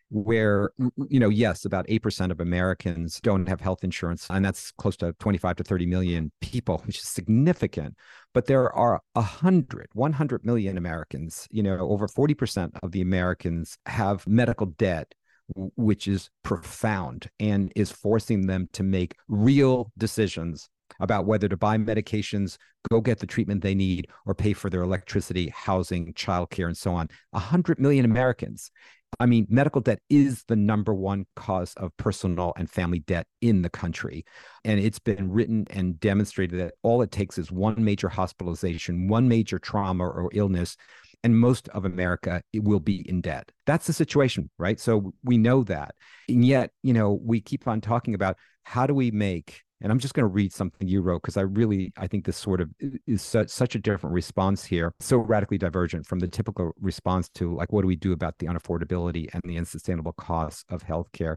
where 0.09 0.71
you 1.09 1.19
know 1.19 1.29
yes 1.29 1.65
about 1.65 1.85
8% 1.87 2.31
of 2.31 2.39
americans 2.39 3.19
don't 3.21 3.47
have 3.47 3.59
health 3.59 3.83
insurance 3.83 4.27
and 4.29 4.43
that's 4.43 4.71
close 4.71 4.95
to 4.97 5.13
25 5.19 5.57
to 5.57 5.63
30 5.63 5.85
million 5.85 6.31
people 6.39 6.81
which 6.85 6.99
is 6.99 7.03
significant 7.03 7.95
but 8.33 8.45
there 8.45 8.71
are 8.71 9.01
100 9.13 9.89
100 9.93 10.45
million 10.45 10.77
americans 10.77 11.47
you 11.51 11.61
know 11.61 11.77
over 11.79 12.07
40% 12.07 12.71
of 12.81 12.91
the 12.91 13.01
americans 13.01 13.77
have 13.85 14.25
medical 14.27 14.67
debt 14.67 15.13
which 15.55 16.07
is 16.07 16.29
profound 16.43 17.29
and 17.39 17.71
is 17.75 17.91
forcing 17.91 18.47
them 18.47 18.67
to 18.73 18.83
make 18.83 19.15
real 19.27 19.91
decisions 19.97 20.69
about 20.99 21.25
whether 21.25 21.47
to 21.47 21.57
buy 21.57 21.77
medications, 21.77 22.57
go 22.89 23.01
get 23.01 23.19
the 23.19 23.27
treatment 23.27 23.61
they 23.61 23.75
need, 23.75 24.07
or 24.25 24.33
pay 24.33 24.53
for 24.53 24.69
their 24.69 24.81
electricity, 24.81 25.49
housing, 25.49 26.13
childcare, 26.13 26.67
and 26.67 26.77
so 26.77 26.93
on. 26.93 27.07
100 27.31 27.79
million 27.79 28.05
Americans. 28.05 28.71
I 29.19 29.25
mean, 29.25 29.47
medical 29.49 29.81
debt 29.81 29.99
is 30.09 30.43
the 30.47 30.55
number 30.55 30.93
one 30.93 31.25
cause 31.35 31.73
of 31.75 31.95
personal 31.97 32.53
and 32.57 32.69
family 32.69 32.99
debt 32.99 33.25
in 33.41 33.61
the 33.61 33.69
country. 33.69 34.25
And 34.63 34.79
it's 34.79 34.99
been 34.99 35.31
written 35.31 35.65
and 35.69 35.99
demonstrated 35.99 36.59
that 36.59 36.73
all 36.83 37.01
it 37.01 37.11
takes 37.11 37.37
is 37.37 37.51
one 37.51 37.83
major 37.83 38.09
hospitalization, 38.09 39.07
one 39.07 39.27
major 39.27 39.59
trauma 39.59 40.05
or 40.05 40.29
illness, 40.33 40.77
and 41.23 41.37
most 41.37 41.67
of 41.69 41.85
America 41.85 42.41
will 42.53 42.79
be 42.79 43.07
in 43.09 43.21
debt. 43.21 43.51
That's 43.65 43.87
the 43.87 43.93
situation, 43.93 44.49
right? 44.59 44.79
So 44.79 45.13
we 45.23 45.37
know 45.37 45.63
that. 45.63 45.95
And 46.29 46.45
yet, 46.45 46.71
you 46.83 46.93
know, 46.93 47.19
we 47.23 47.41
keep 47.41 47.67
on 47.67 47.81
talking 47.81 48.13
about 48.13 48.37
how 48.63 48.85
do 48.85 48.93
we 48.93 49.11
make 49.11 49.63
and 49.81 49.91
i'm 49.91 49.99
just 49.99 50.13
going 50.13 50.23
to 50.23 50.27
read 50.27 50.53
something 50.53 50.87
you 50.87 51.01
wrote 51.01 51.21
because 51.21 51.37
i 51.37 51.41
really 51.41 51.91
i 51.97 52.07
think 52.07 52.25
this 52.25 52.37
sort 52.37 52.61
of 52.61 52.69
is 53.05 53.21
such, 53.21 53.49
such 53.49 53.75
a 53.75 53.79
different 53.79 54.13
response 54.13 54.65
here 54.65 54.93
so 54.99 55.17
radically 55.17 55.57
divergent 55.57 56.05
from 56.05 56.19
the 56.19 56.27
typical 56.27 56.71
response 56.79 57.29
to 57.29 57.55
like 57.55 57.71
what 57.71 57.81
do 57.81 57.87
we 57.87 57.95
do 57.95 58.11
about 58.11 58.37
the 58.39 58.47
unaffordability 58.47 59.27
and 59.33 59.41
the 59.45 59.57
unsustainable 59.57 60.13
costs 60.13 60.63
of 60.69 60.83
healthcare? 60.83 61.35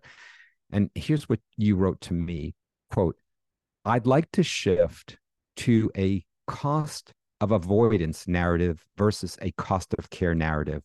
And 0.73 0.91
here's 0.95 1.29
what 1.29 1.41
you 1.57 1.77
wrote 1.77 2.01
to 2.03 2.15
me 2.15 2.55
quote 2.91 3.17
i'd 3.85 4.07
like 4.07 4.31
to 4.33 4.43
shift 4.43 5.19
to 5.57 5.91
a 5.97 6.25
cost 6.47 7.13
of 7.41 7.53
avoidance 7.53 8.29
narrative 8.29 8.85
versus 8.97 9.39
a 9.41 9.51
cost 9.53 9.95
of 9.99 10.11
care 10.11 10.35
narrative. 10.35 10.83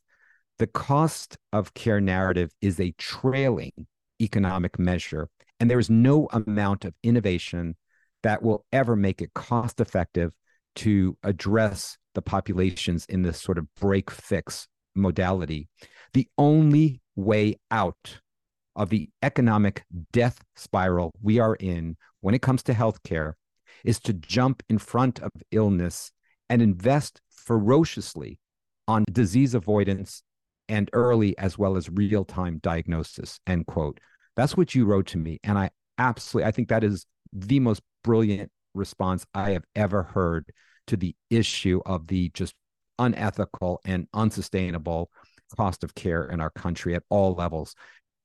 The 0.57 0.67
cost 0.67 1.37
of 1.51 1.73
care 1.73 1.99
narrative 1.99 2.51
is 2.61 2.79
a 2.79 2.91
trailing 2.97 3.87
economic 4.21 4.79
measure 4.79 5.27
and 5.59 5.69
there 5.69 5.79
is 5.79 5.89
no 5.89 6.27
amount 6.31 6.85
of 6.85 6.93
innovation 7.03 7.75
that 8.23 8.41
will 8.41 8.65
ever 8.71 8.95
make 8.95 9.21
it 9.21 9.33
cost 9.33 9.79
effective 9.79 10.33
to 10.75 11.17
address 11.23 11.97
the 12.15 12.21
populations 12.21 13.05
in 13.05 13.21
this 13.21 13.41
sort 13.41 13.57
of 13.57 13.67
break 13.75 14.09
fix 14.09 14.67
modality. 14.95 15.67
The 16.13 16.27
only 16.37 17.01
way 17.15 17.59
out 17.71 18.19
of 18.75 18.89
the 18.89 19.09
economic 19.21 19.83
death 20.11 20.41
spiral 20.55 21.11
we 21.21 21.39
are 21.39 21.55
in 21.55 21.95
when 22.21 22.35
it 22.35 22.41
comes 22.41 22.63
to 22.63 22.73
healthcare 22.73 23.33
is 23.83 23.99
to 24.01 24.13
jump 24.13 24.63
in 24.69 24.77
front 24.77 25.19
of 25.19 25.31
illness 25.51 26.11
and 26.49 26.61
invest 26.61 27.21
ferociously 27.29 28.39
on 28.87 29.05
disease 29.11 29.53
avoidance 29.53 30.23
and 30.67 30.89
early 30.93 31.37
as 31.37 31.57
well 31.57 31.77
as 31.77 31.89
real 31.89 32.25
time 32.25 32.59
diagnosis 32.61 33.39
end 33.47 33.65
quote 33.67 33.99
that's 34.35 34.57
what 34.57 34.75
you 34.75 34.85
wrote 34.85 35.07
to 35.07 35.17
me. 35.17 35.39
And 35.43 35.57
I 35.57 35.71
absolutely, 35.97 36.47
I 36.47 36.51
think 36.51 36.69
that 36.69 36.83
is 36.83 37.05
the 37.33 37.59
most 37.59 37.81
brilliant 38.03 38.51
response 38.73 39.25
I 39.33 39.51
have 39.51 39.63
ever 39.75 40.03
heard 40.03 40.51
to 40.87 40.97
the 40.97 41.15
issue 41.29 41.81
of 41.85 42.07
the 42.07 42.29
just 42.33 42.53
unethical 42.99 43.81
and 43.85 44.07
unsustainable 44.13 45.09
cost 45.55 45.83
of 45.83 45.95
care 45.95 46.25
in 46.25 46.41
our 46.41 46.49
country 46.49 46.95
at 46.95 47.03
all 47.09 47.33
levels. 47.33 47.75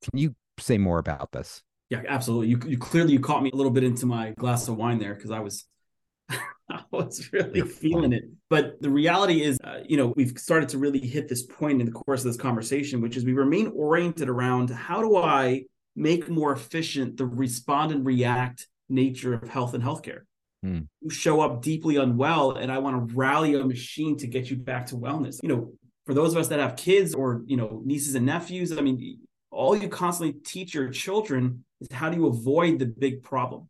Can 0.01 0.19
you 0.19 0.35
say 0.59 0.77
more 0.77 0.99
about 0.99 1.31
this? 1.31 1.61
Yeah, 1.89 2.03
absolutely. 2.07 2.47
You, 2.47 2.59
you 2.65 2.77
clearly 2.77 3.13
you 3.13 3.19
caught 3.19 3.43
me 3.43 3.51
a 3.51 3.55
little 3.55 3.71
bit 3.71 3.83
into 3.83 4.05
my 4.05 4.31
glass 4.31 4.67
of 4.67 4.77
wine 4.77 4.99
there 4.99 5.13
because 5.13 5.31
I 5.31 5.39
was 5.39 5.65
I 6.29 6.83
was 6.91 7.29
really 7.33 7.57
You're 7.57 7.65
feeling 7.65 8.13
it. 8.13 8.23
But 8.49 8.81
the 8.81 8.89
reality 8.89 9.43
is, 9.43 9.57
uh, 9.63 9.79
you 9.85 9.97
know, 9.97 10.13
we've 10.15 10.37
started 10.37 10.69
to 10.69 10.77
really 10.77 10.99
hit 10.99 11.27
this 11.27 11.43
point 11.43 11.81
in 11.81 11.85
the 11.85 11.91
course 11.91 12.21
of 12.21 12.27
this 12.27 12.37
conversation, 12.37 13.01
which 13.01 13.17
is 13.17 13.25
we 13.25 13.33
remain 13.33 13.71
oriented 13.75 14.29
around 14.29 14.69
how 14.69 15.01
do 15.01 15.17
I 15.17 15.63
make 15.95 16.29
more 16.29 16.51
efficient 16.53 17.17
the 17.17 17.25
respond 17.25 17.91
and 17.91 18.05
react 18.05 18.67
nature 18.89 19.33
of 19.33 19.49
health 19.49 19.73
and 19.73 19.83
healthcare. 19.83 20.21
Mm. 20.65 20.87
You 21.01 21.09
show 21.09 21.41
up 21.41 21.61
deeply 21.61 21.95
unwell, 21.97 22.51
and 22.51 22.71
I 22.71 22.77
want 22.77 23.09
to 23.09 23.15
rally 23.15 23.55
a 23.55 23.63
machine 23.63 24.17
to 24.17 24.27
get 24.27 24.49
you 24.49 24.57
back 24.57 24.87
to 24.87 24.95
wellness. 24.95 25.41
You 25.41 25.49
know, 25.49 25.73
for 26.05 26.13
those 26.13 26.33
of 26.33 26.39
us 26.39 26.47
that 26.49 26.59
have 26.59 26.75
kids 26.75 27.13
or 27.13 27.41
you 27.45 27.57
know 27.57 27.81
nieces 27.83 28.15
and 28.15 28.25
nephews, 28.25 28.71
I 28.77 28.81
mean, 28.81 29.19
all 29.49 29.75
you 29.75 29.89
constantly 29.89 30.39
teach 30.41 30.73
your 30.73 30.89
children 30.89 31.65
is 31.79 31.87
how 31.91 32.09
do 32.09 32.17
you 32.17 32.27
avoid 32.27 32.79
the 32.79 32.85
big 32.85 33.23
problem. 33.23 33.69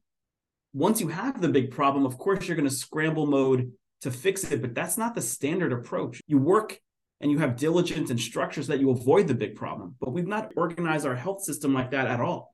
Once 0.73 1.01
you 1.01 1.09
have 1.09 1.41
the 1.41 1.49
big 1.49 1.71
problem, 1.71 2.05
of 2.05 2.17
course, 2.17 2.47
you're 2.47 2.55
going 2.55 2.69
to 2.69 2.73
scramble 2.73 3.25
mode 3.25 3.71
to 4.01 4.11
fix 4.11 4.49
it, 4.51 4.61
but 4.61 4.73
that's 4.73 4.97
not 4.97 5.15
the 5.15 5.21
standard 5.21 5.73
approach. 5.73 6.21
You 6.27 6.37
work 6.37 6.79
and 7.21 7.31
you 7.31 7.37
have 7.37 7.55
diligence 7.55 8.09
and 8.09 8.19
structures 8.19 8.67
that 8.67 8.79
you 8.79 8.89
avoid 8.89 9.27
the 9.27 9.33
big 9.33 9.55
problem. 9.55 9.95
But 10.01 10.11
we've 10.11 10.27
not 10.27 10.51
organized 10.57 11.05
our 11.05 11.15
health 11.15 11.43
system 11.43 11.73
like 11.73 11.91
that 11.91 12.07
at 12.07 12.19
all. 12.19 12.53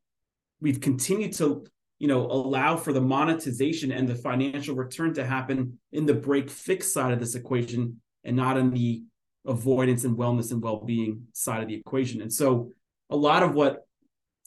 we've 0.60 0.82
continued 0.82 1.34
to 1.34 1.66
you 2.00 2.08
know 2.08 2.26
allow 2.26 2.78
for 2.78 2.94
the 2.94 3.02
monetization 3.02 3.92
and 3.92 4.08
the 4.08 4.16
financial 4.16 4.76
return 4.76 5.14
to 5.14 5.26
happen 5.26 5.80
in 5.92 6.06
the 6.06 6.14
break 6.14 6.50
fix 6.50 6.94
side 6.94 7.14
of 7.14 7.20
this 7.20 7.36
equation 7.36 8.00
and 8.24 8.36
not 8.36 8.58
in 8.58 8.72
the 8.72 9.04
avoidance 9.46 10.04
and 10.04 10.18
wellness 10.18 10.52
and 10.52 10.62
well-being 10.62 11.24
side 11.34 11.62
of 11.62 11.68
the 11.68 11.76
equation 11.76 12.22
and 12.22 12.32
so 12.32 12.72
a 13.10 13.16
lot 13.16 13.44
of 13.44 13.56
what 13.56 13.88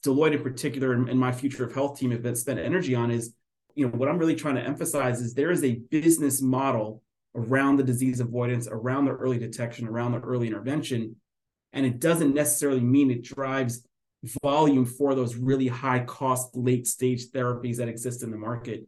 deloitte 0.04 0.35
in 0.35 0.42
particular 0.42 0.92
and, 0.92 1.18
my 1.18 1.33
future 1.33 1.64
of 1.64 1.74
health 1.74 1.98
team 1.98 2.11
have 2.11 2.22
been 2.22 2.37
spent 2.37 2.59
energy 2.59 2.94
on 2.94 3.11
is 3.11 3.35
you 3.74 3.87
know 3.87 3.92
what 3.96 4.09
i'm 4.09 4.18
really 4.18 4.37
trying 4.37 4.54
to 4.56 4.62
emphasize 4.62 5.20
is 5.20 5.35
there 5.35 5.50
is 5.50 5.64
a 5.64 5.74
business 5.90 6.42
model 6.42 7.02
around 7.34 7.76
the 7.76 7.84
disease 7.84 8.20
avoidance 8.20 8.68
around 8.70 9.04
the 9.04 9.12
early 9.12 9.38
detection 9.38 9.86
around 9.86 10.12
the 10.12 10.20
early 10.20 10.46
intervention. 10.46 11.16
And 11.72 11.86
it 11.86 12.00
doesn't 12.00 12.34
necessarily 12.34 12.80
mean 12.80 13.10
it 13.10 13.22
drives 13.22 13.86
volume 14.42 14.84
for 14.84 15.14
those 15.14 15.36
really 15.36 15.68
high 15.68 16.00
cost 16.00 16.54
late 16.56 16.86
stage 16.86 17.30
therapies 17.30 17.76
that 17.76 17.88
exist 17.88 18.22
in 18.22 18.30
the 18.30 18.36
market 18.36 18.86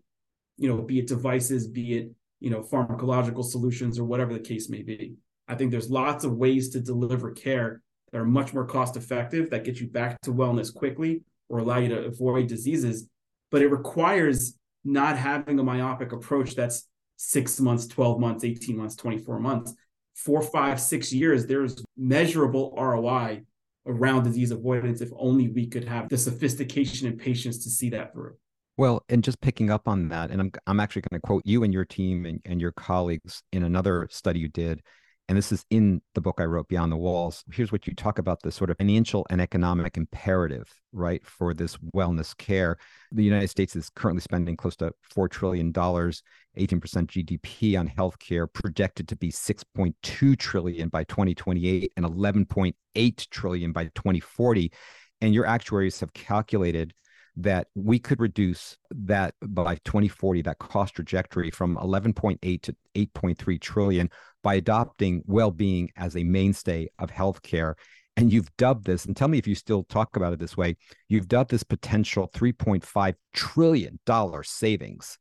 you 0.57 0.69
know 0.69 0.83
be 0.83 0.99
it 0.99 1.07
devices 1.07 1.67
be 1.67 1.95
it 1.95 2.11
you 2.41 2.51
know 2.51 2.61
pharmacological 2.61 3.45
solutions 3.45 3.99
or 3.99 4.05
whatever 4.05 4.33
the 4.33 4.41
case 4.41 4.69
may 4.69 4.83
be. 4.83 5.15
I 5.49 5.55
think 5.55 5.71
there's 5.71 5.91
lots 5.91 6.25
of 6.25 6.37
ways 6.37 6.71
to 6.71 6.81
deliver 6.81 7.31
care 7.33 7.83
that 8.11 8.19
are 8.19 8.25
much 8.25 8.53
more 8.53 8.65
cost 8.65 8.97
effective 8.97 9.51
that 9.51 9.65
get 9.65 9.81
you 9.81 9.89
back 9.89 10.21
to 10.23 10.33
wellness 10.33 10.73
quickly 10.73 11.23
or 11.49 11.59
allow 11.59 11.79
you 11.79 11.89
to 11.89 12.05
avoid 12.05 12.47
diseases. 12.49 13.09
But 13.51 13.63
it 13.63 13.69
requires 13.69 14.59
not 14.85 15.17
having 15.17 15.59
a 15.59 15.63
myopic 15.63 16.13
approach 16.13 16.55
that's 16.55 16.89
6 17.25 17.61
months 17.61 17.87
12 17.87 18.19
months 18.21 18.45
18 18.45 18.77
months 18.77 18.97
24 18.97 19.39
months 19.39 19.75
four 20.15 20.43
five 20.43 20.81
six 20.81 21.13
years 21.13 21.47
there's 21.47 21.83
measurable 21.97 22.75
roi 22.77 23.43
around 23.87 24.25
disease 24.25 24.51
avoidance 24.51 25.01
if 25.01 25.11
only 25.17 25.49
we 25.49 25.67
could 25.67 25.85
have 25.85 26.09
the 26.09 26.19
sophistication 26.19 27.09
and 27.09 27.19
patience 27.19 27.65
to 27.65 27.71
see 27.71 27.91
that 27.91 28.13
through. 28.13 28.35
Well, 28.79 29.05
and 29.09 29.23
just 29.23 29.41
picking 29.41 29.71
up 29.71 29.87
on 29.87 30.09
that, 30.09 30.31
and 30.31 30.41
I'm 30.41 30.51
I'm 30.67 30.81
actually 30.81 31.03
going 31.03 31.21
to 31.21 31.27
quote 31.27 31.43
you 31.45 31.63
and 31.65 31.73
your 31.73 31.85
team 31.85 32.25
and, 32.25 32.41
and 32.45 32.61
your 32.61 32.73
colleagues 32.73 33.43
in 33.53 33.65
another 33.65 34.09
study 34.11 34.41
you 34.41 34.49
did, 34.49 34.83
and 35.29 35.39
this 35.39 35.53
is 35.53 35.65
in 35.71 36.03
the 36.15 36.21
book 36.21 36.37
I 36.39 36.45
wrote, 36.45 36.69
Beyond 36.69 36.93
the 36.93 36.97
Walls. 36.97 37.45
Here's 37.53 37.71
what 37.71 37.87
you 37.87 37.95
talk 37.95 38.19
about 38.19 38.43
the 38.43 38.51
sort 38.51 38.71
of 38.71 38.77
financial 38.77 39.27
and 39.31 39.41
economic 39.41 39.97
imperative, 39.97 40.69
right, 40.93 41.25
for 41.25 41.55
this 41.55 41.77
wellness 41.95 42.37
care. 42.37 42.77
The 43.13 43.23
United 43.23 43.49
States 43.49 43.77
is 43.77 43.89
currently 43.89 44.21
spending 44.21 44.57
close 44.57 44.77
to 44.77 44.93
$4 45.15 45.31
trillion, 45.31 45.73
18% 45.73 46.23
GDP 46.59 47.79
on 47.79 47.89
healthcare, 47.89 48.53
projected 48.53 49.09
to 49.09 49.17
be 49.17 49.31
6.2 49.31 50.39
trillion 50.39 50.89
by 50.89 51.05
2028 51.05 51.93
and 51.97 52.05
11.8 52.07 53.31
trillion 53.31 53.73
by 53.73 53.85
2040. 53.85 54.73
And 55.21 55.33
your 55.33 55.47
actuaries 55.47 56.01
have 56.01 56.13
calculated 56.13 56.93
that 57.37 57.69
we 57.75 57.99
could 57.99 58.21
reduce 58.21 58.77
that 58.91 59.35
by 59.43 59.77
2040 59.85 60.43
that 60.43 60.59
cost 60.59 60.95
trajectory 60.95 61.51
from 61.51 61.77
11.8 61.77 62.63
to 62.63 62.77
8.3 62.95 63.61
trillion 63.61 64.11
by 64.43 64.55
adopting 64.55 65.23
well-being 65.27 65.91
as 65.97 66.17
a 66.17 66.25
mainstay 66.25 66.89
of 66.99 67.11
healthcare 67.11 67.75
and 68.17 68.31
you've 68.31 68.55
dubbed 68.59 68.85
this 68.85 69.07
and 69.07 69.17
tell 69.17 69.29
me 69.29 69.39
if 69.39 69.47
you 69.47 69.55
still 69.55 69.85
talk 69.85 70.17
about 70.17 70.33
it 70.33 70.39
this 70.39 70.57
way 70.57 70.77
you've 71.09 71.29
dubbed 71.29 71.51
this 71.51 71.63
potential 71.63 72.29
3.5 72.35 73.15
trillion 73.33 73.99
dollar 74.05 74.43
savings 74.43 75.19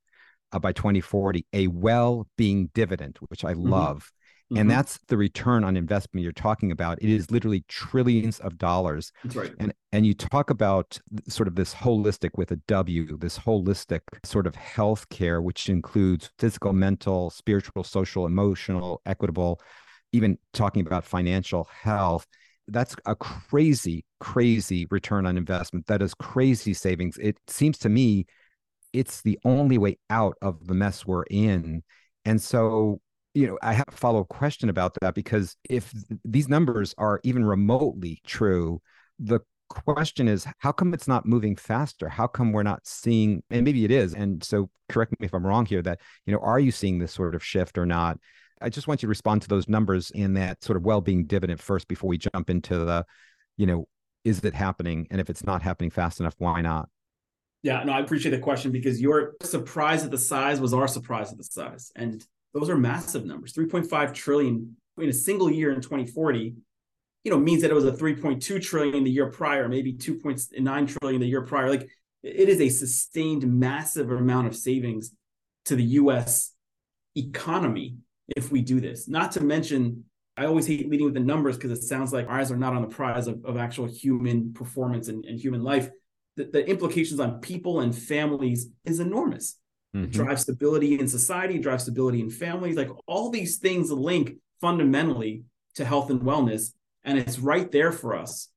uh, 0.51 0.59
by 0.59 0.73
2040 0.73 1.45
a 1.53 1.67
well-being 1.67 2.69
dividend 2.73 3.17
which 3.29 3.45
i 3.45 3.53
mm-hmm. 3.53 3.69
love 3.69 4.11
Mm-hmm. 4.51 4.59
And 4.59 4.71
that's 4.71 4.99
the 5.07 5.15
return 5.15 5.63
on 5.63 5.77
investment 5.77 6.23
you're 6.23 6.33
talking 6.33 6.73
about. 6.73 7.01
It 7.01 7.09
is 7.09 7.31
literally 7.31 7.63
trillions 7.69 8.39
of 8.41 8.57
dollars. 8.57 9.13
That's 9.23 9.37
right. 9.37 9.53
And 9.59 9.73
and 9.93 10.05
you 10.05 10.13
talk 10.13 10.49
about 10.49 10.99
sort 11.29 11.47
of 11.47 11.55
this 11.55 11.73
holistic 11.73 12.31
with 12.35 12.51
a 12.51 12.57
W, 12.67 13.17
this 13.17 13.39
holistic 13.39 14.01
sort 14.25 14.47
of 14.47 14.55
health 14.55 15.07
care, 15.07 15.41
which 15.41 15.69
includes 15.69 16.31
physical, 16.37 16.73
mental, 16.73 17.29
spiritual, 17.29 17.85
social, 17.85 18.25
emotional, 18.25 19.01
equitable, 19.05 19.61
even 20.11 20.37
talking 20.51 20.85
about 20.85 21.05
financial 21.05 21.69
health. 21.71 22.27
That's 22.67 22.93
a 23.05 23.15
crazy, 23.15 24.03
crazy 24.19 24.85
return 24.91 25.25
on 25.25 25.37
investment. 25.37 25.87
That 25.87 26.01
is 26.01 26.13
crazy 26.13 26.73
savings. 26.73 27.17
It 27.17 27.37
seems 27.47 27.77
to 27.79 27.89
me 27.89 28.25
it's 28.91 29.21
the 29.21 29.39
only 29.45 29.77
way 29.77 29.97
out 30.09 30.35
of 30.41 30.67
the 30.67 30.73
mess 30.73 31.05
we're 31.05 31.23
in. 31.23 31.83
And 32.25 32.41
so 32.41 32.99
you 33.33 33.47
know, 33.47 33.57
I 33.61 33.73
have 33.73 33.85
a 33.87 33.95
follow 33.95 34.21
up 34.21 34.29
question 34.29 34.69
about 34.69 34.97
that 35.01 35.15
because 35.15 35.55
if 35.69 35.93
these 36.25 36.49
numbers 36.49 36.93
are 36.97 37.19
even 37.23 37.45
remotely 37.45 38.19
true, 38.25 38.81
the 39.19 39.39
question 39.69 40.27
is 40.27 40.45
how 40.57 40.71
come 40.71 40.93
it's 40.93 41.07
not 41.07 41.25
moving 41.25 41.55
faster? 41.55 42.09
How 42.09 42.27
come 42.27 42.51
we're 42.51 42.63
not 42.63 42.85
seeing 42.85 43.41
and 43.49 43.63
maybe 43.63 43.85
it 43.85 43.91
is 43.91 44.13
and 44.13 44.43
so 44.43 44.69
correct 44.89 45.13
me 45.19 45.25
if 45.25 45.33
i'm 45.33 45.45
wrong 45.45 45.65
here 45.65 45.81
that 45.81 46.01
you 46.25 46.33
know 46.33 46.39
are 46.39 46.59
you 46.59 46.71
seeing 46.71 46.99
this 46.99 47.13
sort 47.13 47.35
of 47.35 47.43
shift 47.43 47.77
or 47.77 47.85
not? 47.85 48.19
I 48.61 48.69
just 48.69 48.87
want 48.87 49.01
you 49.01 49.07
to 49.07 49.09
respond 49.09 49.41
to 49.43 49.47
those 49.47 49.67
numbers 49.67 50.11
in 50.11 50.33
that 50.33 50.63
sort 50.63 50.77
of 50.77 50.83
well-being 50.83 51.25
dividend 51.25 51.59
first 51.59 51.87
before 51.87 52.09
we 52.09 52.17
jump 52.17 52.49
into 52.49 52.79
the 52.79 53.05
you 53.57 53.65
know 53.65 53.87
is 54.23 54.43
it 54.43 54.53
happening? 54.53 55.07
And 55.09 55.19
if 55.19 55.31
it's 55.31 55.43
not 55.43 55.63
happening 55.63 55.89
fast 55.89 56.19
enough 56.19 56.35
why 56.37 56.61
not? 56.61 56.89
Yeah 57.63 57.83
no 57.83 57.93
i 57.93 57.99
appreciate 57.99 58.31
the 58.31 58.39
question 58.39 58.71
because 58.71 58.99
your 58.99 59.35
surprise 59.41 60.03
at 60.03 60.11
the 60.11 60.17
size 60.17 60.59
was 60.59 60.73
our 60.73 60.87
surprise 60.87 61.31
at 61.31 61.37
the 61.37 61.45
size. 61.45 61.91
And 61.95 62.25
those 62.53 62.69
are 62.69 62.77
massive 62.77 63.25
numbers. 63.25 63.53
3.5 63.53 64.13
trillion 64.13 64.75
in 64.97 65.09
a 65.09 65.13
single 65.13 65.49
year 65.49 65.71
in 65.71 65.81
2040, 65.81 66.55
you 67.23 67.31
know, 67.31 67.37
means 67.37 67.61
that 67.61 67.71
it 67.71 67.75
was 67.75 67.85
a 67.85 67.91
3.2 67.91 68.61
trillion 68.61 69.03
the 69.03 69.11
year 69.11 69.29
prior, 69.29 69.69
maybe 69.69 69.93
2.9 69.93 70.97
trillion 70.99 71.21
the 71.21 71.27
year 71.27 71.41
prior. 71.41 71.69
Like 71.69 71.89
it 72.23 72.49
is 72.49 72.59
a 72.61 72.69
sustained 72.69 73.47
massive 73.47 74.11
amount 74.11 74.47
of 74.47 74.55
savings 74.55 75.11
to 75.65 75.75
the 75.75 75.83
US 75.83 76.53
economy 77.15 77.97
if 78.35 78.51
we 78.51 78.61
do 78.61 78.79
this. 78.79 79.07
Not 79.07 79.31
to 79.33 79.43
mention, 79.43 80.05
I 80.37 80.45
always 80.45 80.67
hate 80.67 80.89
leading 80.89 81.05
with 81.05 81.13
the 81.13 81.19
numbers 81.19 81.57
because 81.57 81.77
it 81.77 81.83
sounds 81.83 82.11
like 82.11 82.27
our 82.27 82.39
eyes 82.39 82.51
are 82.51 82.57
not 82.57 82.73
on 82.73 82.81
the 82.81 82.87
prize 82.87 83.27
of, 83.27 83.43
of 83.45 83.57
actual 83.57 83.85
human 83.85 84.53
performance 84.53 85.07
and, 85.07 85.25
and 85.25 85.39
human 85.39 85.63
life. 85.63 85.89
The, 86.37 86.45
the 86.45 86.65
implications 86.65 87.19
on 87.19 87.41
people 87.41 87.81
and 87.81 87.95
families 87.95 88.69
is 88.85 88.99
enormous 88.99 89.57
mm-hmm. 89.95 90.11
drive 90.11 90.39
stability 90.39 90.99
in 90.99 91.07
society, 91.07 91.59
drive 91.59 91.81
stability 91.81 92.21
in 92.21 92.29
families. 92.29 92.75
Like 92.75 92.89
all 93.07 93.29
these 93.29 93.57
things 93.57 93.91
link 93.91 94.35
fundamentally 94.59 95.43
to 95.75 95.85
health 95.85 96.09
and 96.09 96.21
wellness. 96.21 96.73
And 97.03 97.17
it's 97.17 97.39
right 97.39 97.71
there 97.71 97.91
for 97.91 98.15
us. 98.15 98.49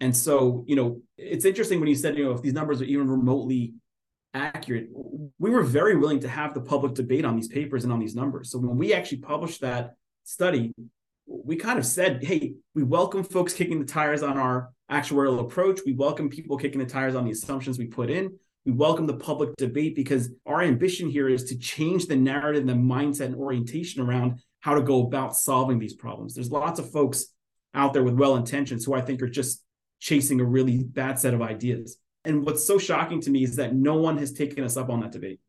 And 0.00 0.16
so, 0.16 0.64
you 0.66 0.74
know, 0.74 1.00
it's 1.16 1.44
interesting 1.44 1.78
when 1.78 1.88
you 1.88 1.94
said, 1.94 2.18
you 2.18 2.24
know, 2.24 2.32
if 2.32 2.42
these 2.42 2.54
numbers 2.54 2.80
are 2.80 2.86
even 2.86 3.08
remotely 3.08 3.74
accurate, 4.34 4.88
we 5.38 5.50
were 5.50 5.62
very 5.62 5.96
willing 5.96 6.20
to 6.20 6.28
have 6.28 6.54
the 6.54 6.60
public 6.60 6.94
debate 6.94 7.24
on 7.24 7.36
these 7.36 7.48
papers 7.48 7.84
and 7.84 7.92
on 7.92 8.00
these 8.00 8.16
numbers. 8.16 8.50
So 8.50 8.58
when 8.58 8.76
we 8.76 8.94
actually 8.94 9.18
published 9.18 9.60
that 9.60 9.94
study, 10.24 10.72
we 11.26 11.54
kind 11.54 11.78
of 11.78 11.86
said, 11.86 12.24
hey, 12.24 12.54
we 12.74 12.82
welcome 12.82 13.22
folks 13.22 13.52
kicking 13.52 13.78
the 13.78 13.86
tires 13.86 14.24
on 14.24 14.38
our 14.38 14.70
actuarial 14.90 15.40
approach. 15.40 15.80
We 15.86 15.92
welcome 15.92 16.28
people 16.28 16.56
kicking 16.58 16.80
the 16.80 16.86
tires 16.86 17.14
on 17.14 17.24
the 17.24 17.30
assumptions 17.30 17.78
we 17.78 17.86
put 17.86 18.10
in. 18.10 18.38
We 18.64 18.72
welcome 18.72 19.06
the 19.06 19.14
public 19.14 19.56
debate 19.56 19.96
because 19.96 20.30
our 20.46 20.62
ambition 20.62 21.10
here 21.10 21.28
is 21.28 21.44
to 21.44 21.58
change 21.58 22.06
the 22.06 22.16
narrative, 22.16 22.60
and 22.60 22.68
the 22.68 22.74
mindset, 22.74 23.26
and 23.26 23.34
orientation 23.34 24.02
around 24.02 24.40
how 24.60 24.74
to 24.74 24.82
go 24.82 25.04
about 25.04 25.36
solving 25.36 25.80
these 25.80 25.94
problems. 25.94 26.34
There's 26.34 26.50
lots 26.50 26.78
of 26.78 26.90
folks 26.90 27.26
out 27.74 27.92
there 27.92 28.04
with 28.04 28.14
well 28.14 28.36
intentions 28.36 28.84
who 28.84 28.94
I 28.94 29.00
think 29.00 29.20
are 29.22 29.28
just 29.28 29.64
chasing 29.98 30.40
a 30.40 30.44
really 30.44 30.78
bad 30.78 31.18
set 31.18 31.34
of 31.34 31.42
ideas. 31.42 31.96
And 32.24 32.44
what's 32.44 32.64
so 32.64 32.78
shocking 32.78 33.20
to 33.22 33.30
me 33.30 33.42
is 33.42 33.56
that 33.56 33.74
no 33.74 33.96
one 33.96 34.16
has 34.18 34.32
taken 34.32 34.62
us 34.62 34.76
up 34.76 34.90
on 34.90 35.00
that 35.00 35.10
debate. 35.10 35.40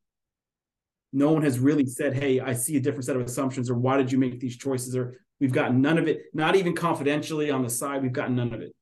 No 1.12 1.32
one 1.32 1.44
has 1.44 1.60
really 1.60 1.86
said, 1.86 2.16
Hey, 2.16 2.40
I 2.40 2.54
see 2.54 2.78
a 2.78 2.80
different 2.80 3.06
set 3.06 3.16
of 3.16 3.22
assumptions, 3.22 3.70
or 3.70 3.76
why 3.76 3.98
did 3.98 4.12
you 4.12 4.18
make 4.18 4.40
these 4.40 4.58
choices? 4.58 4.96
Or 4.96 5.20
we've 5.40 5.54
gotten 5.54 5.82
none 5.82 6.00
of 6.00 6.08
it, 6.08 6.24
not 6.34 6.56
even 6.56 6.74
confidentially 6.74 7.52
on 7.52 7.62
the 7.62 7.70
side, 7.70 8.02
we've 8.02 8.12
gotten 8.12 8.36
none 8.36 8.54
of 8.54 8.62
it. 8.62 8.74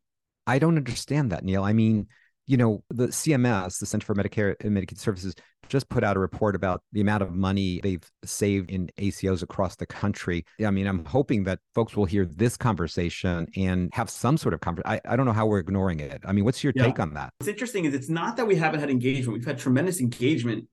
I 0.48 0.58
don't 0.60 0.78
understand 0.78 1.34
that, 1.34 1.44
Neal. 1.44 1.64
I 1.64 1.74
mean, 1.74 2.08
you 2.52 2.58
know, 2.58 2.84
the 2.90 3.08
CMS, 3.08 3.80
the 3.80 3.86
Center 3.86 4.06
for 4.06 4.14
Medicare 4.14 4.56
and 4.60 4.76
Medicaid 4.76 4.98
Services, 4.98 5.34
just 5.70 5.88
put 5.88 6.04
out 6.04 6.18
a 6.18 6.20
report 6.20 6.54
about 6.54 6.84
the 6.92 7.00
amount 7.00 7.24
of 7.24 7.32
money 7.32 7.80
they've 7.82 8.04
saved 8.26 8.70
in 8.70 8.90
ACOs 8.98 9.42
across 9.42 9.78
the 9.78 9.86
country. 9.86 10.44
I 10.62 10.70
mean, 10.70 10.86
I'm 10.86 11.06
hoping 11.06 11.46
that 11.46 11.60
folks 11.74 11.96
will 11.96 12.04
hear 12.04 12.26
this 12.26 12.58
conversation 12.58 13.48
and 13.56 13.90
have 13.94 14.10
some 14.10 14.36
sort 14.36 14.54
of 14.54 14.60
conversation. 14.60 15.00
I, 15.06 15.14
I 15.14 15.16
don't 15.16 15.26
know 15.26 15.32
how 15.32 15.46
we're 15.46 15.60
ignoring 15.60 16.02
it. 16.02 16.22
I 16.26 16.34
mean, 16.34 16.44
what's 16.44 16.62
your 16.62 16.74
yeah. 16.76 16.88
take 16.88 17.00
on 17.00 17.14
that? 17.14 17.32
What's 17.40 17.48
interesting 17.48 17.86
is 17.86 17.94
it's 17.94 18.10
not 18.10 18.36
that 18.36 18.46
we 18.46 18.58
haven't 18.58 18.82
had 18.82 18.90
engagement. 18.90 19.38
We've 19.38 19.46
had 19.46 19.58
tremendous 19.58 20.02
engagement. 20.02 20.68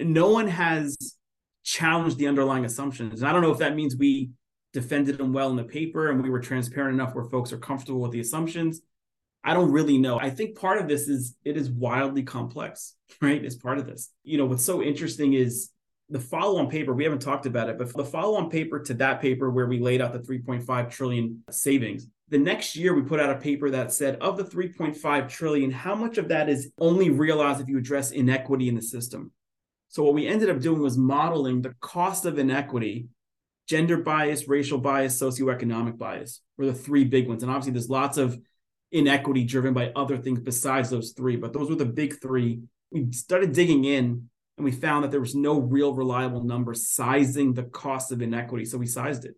No 0.00 0.28
one 0.30 0.48
has 0.48 0.96
challenged 1.62 2.18
the 2.18 2.26
underlying 2.26 2.64
assumptions. 2.64 3.20
And 3.20 3.28
I 3.28 3.32
don't 3.32 3.42
know 3.42 3.52
if 3.52 3.58
that 3.58 3.76
means 3.76 3.94
we 3.94 4.30
defended 4.72 5.18
them 5.18 5.32
well 5.32 5.50
in 5.50 5.56
the 5.56 5.62
paper 5.62 6.10
and 6.10 6.20
we 6.20 6.30
were 6.30 6.40
transparent 6.40 6.94
enough 6.94 7.14
where 7.14 7.26
folks 7.26 7.52
are 7.52 7.58
comfortable 7.58 8.00
with 8.00 8.10
the 8.10 8.18
assumptions 8.18 8.80
I 9.44 9.54
don't 9.54 9.72
really 9.72 9.98
know. 9.98 10.18
I 10.18 10.30
think 10.30 10.56
part 10.56 10.78
of 10.78 10.88
this 10.88 11.08
is 11.08 11.36
it 11.44 11.56
is 11.56 11.68
wildly 11.70 12.22
complex, 12.22 12.94
right? 13.20 13.44
It's 13.44 13.56
part 13.56 13.78
of 13.78 13.86
this. 13.86 14.10
You 14.22 14.38
know, 14.38 14.46
what's 14.46 14.64
so 14.64 14.82
interesting 14.82 15.34
is 15.34 15.70
the 16.08 16.20
follow-on 16.20 16.68
paper, 16.68 16.92
we 16.92 17.04
haven't 17.04 17.22
talked 17.22 17.46
about 17.46 17.68
it, 17.68 17.78
but 17.78 17.92
the 17.92 18.04
follow-on 18.04 18.50
paper 18.50 18.78
to 18.80 18.94
that 18.94 19.20
paper 19.20 19.50
where 19.50 19.66
we 19.66 19.80
laid 19.80 20.00
out 20.00 20.12
the 20.12 20.18
3.5 20.18 20.90
trillion 20.90 21.42
savings, 21.50 22.06
the 22.28 22.38
next 22.38 22.76
year 22.76 22.94
we 22.94 23.02
put 23.02 23.18
out 23.18 23.30
a 23.30 23.38
paper 23.38 23.70
that 23.70 23.92
said 23.92 24.16
of 24.16 24.36
the 24.36 24.44
3.5 24.44 25.28
trillion, 25.28 25.70
how 25.70 25.94
much 25.94 26.18
of 26.18 26.28
that 26.28 26.48
is 26.48 26.70
only 26.78 27.10
realized 27.10 27.60
if 27.60 27.68
you 27.68 27.78
address 27.78 28.10
inequity 28.10 28.68
in 28.68 28.74
the 28.74 28.82
system? 28.82 29.32
So 29.88 30.02
what 30.02 30.14
we 30.14 30.26
ended 30.26 30.50
up 30.50 30.60
doing 30.60 30.80
was 30.80 30.96
modeling 30.96 31.62
the 31.62 31.74
cost 31.80 32.24
of 32.24 32.38
inequity, 32.38 33.08
gender 33.68 33.98
bias, 33.98 34.48
racial 34.48 34.78
bias, 34.78 35.20
socioeconomic 35.20 35.98
bias 35.98 36.40
were 36.56 36.66
the 36.66 36.74
three 36.74 37.04
big 37.04 37.28
ones. 37.28 37.42
And 37.42 37.50
obviously 37.50 37.72
there's 37.72 37.90
lots 37.90 38.18
of 38.18 38.38
inequity 38.92 39.44
driven 39.44 39.74
by 39.74 39.90
other 39.96 40.16
things 40.18 40.40
besides 40.40 40.90
those 40.90 41.12
three, 41.12 41.36
but 41.36 41.52
those 41.52 41.68
were 41.68 41.76
the 41.76 41.86
big 41.86 42.20
three. 42.20 42.60
We 42.90 43.10
started 43.12 43.52
digging 43.52 43.84
in 43.84 44.28
and 44.58 44.64
we 44.64 44.70
found 44.70 45.02
that 45.02 45.10
there 45.10 45.20
was 45.20 45.34
no 45.34 45.58
real 45.58 45.94
reliable 45.94 46.44
number 46.44 46.74
sizing 46.74 47.54
the 47.54 47.64
cost 47.64 48.12
of 48.12 48.20
inequity. 48.20 48.66
So 48.66 48.78
we 48.78 48.86
sized 48.86 49.24
it. 49.24 49.34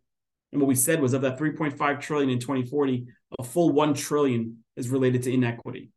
And 0.53 0.61
what 0.61 0.69
we 0.69 0.75
said 0.75 1.01
was 1.01 1.15
of 1.15 1.23
that 1.23 1.39
3.5 1.39 2.01
trillion 2.01 2.31
in 2.31 2.39
2040, 2.41 3.07
a 3.39 3.45
full 3.45 3.71
1 3.71 3.95
trillion 3.95 4.59
is 4.77 4.89
related 4.89 5.23
to 5.25 5.33
inequity. 5.33 5.91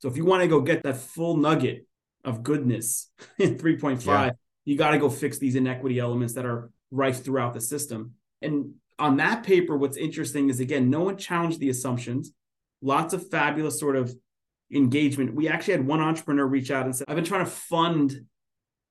So 0.00 0.08
if 0.08 0.16
you 0.16 0.24
want 0.24 0.42
to 0.42 0.48
go 0.48 0.60
get 0.60 0.82
that 0.82 0.96
full 0.96 1.36
nugget 1.36 1.86
of 2.24 2.42
goodness 2.42 3.10
in 3.38 3.56
3.5, 3.56 4.06
yeah. 4.06 4.30
you 4.64 4.76
got 4.76 4.90
to 4.90 4.98
go 4.98 5.10
fix 5.10 5.38
these 5.38 5.54
inequity 5.54 5.98
elements 5.98 6.34
that 6.34 6.46
are 6.46 6.70
rife 6.90 7.24
throughout 7.24 7.54
the 7.54 7.60
system. 7.60 8.14
And 8.40 8.74
on 8.98 9.16
that 9.18 9.44
paper, 9.44 9.76
what's 9.76 9.96
interesting 9.96 10.48
is 10.48 10.60
again, 10.60 10.90
no 10.90 11.00
one 11.00 11.16
challenged 11.16 11.60
the 11.60 11.70
assumptions. 11.70 12.32
Lots 12.82 13.14
of 13.14 13.30
fabulous 13.30 13.78
sort 13.78 13.96
of 13.96 14.14
engagement. 14.72 15.34
We 15.34 15.48
actually 15.48 15.74
had 15.74 15.86
one 15.86 16.00
entrepreneur 16.00 16.46
reach 16.46 16.70
out 16.70 16.84
and 16.84 16.94
say, 16.94 17.04
I've 17.08 17.16
been 17.16 17.24
trying 17.24 17.44
to 17.44 17.50
fund 17.50 18.26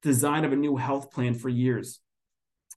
design 0.02 0.46
of 0.46 0.54
a 0.54 0.56
new 0.56 0.78
health 0.78 1.12
plan 1.12 1.34
for 1.34 1.50
years. 1.50 2.00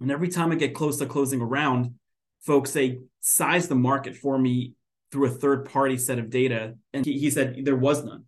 And 0.01 0.11
every 0.11 0.29
time 0.29 0.51
I 0.51 0.57
get 0.57 0.75
close 0.75 0.99
to 0.99 1.07
closing 1.07 1.41
a 1.41 1.47
round, 1.47 1.95
folks 2.41 2.71
say, 2.71 3.01
size 3.21 3.69
the 3.69 3.75
market 3.75 4.17
for 4.17 4.39
me 4.39 4.75
through 5.13 5.27
a 5.27 5.31
third 5.31 5.71
party 5.71 5.97
set 5.97 6.19
of 6.19 6.31
data. 6.31 6.75
And 6.93 7.07
he, 7.07 7.19
he 7.19 7.31
said 7.31 7.65
there 7.65 7.77
was 7.77 8.05
none. 8.05 8.25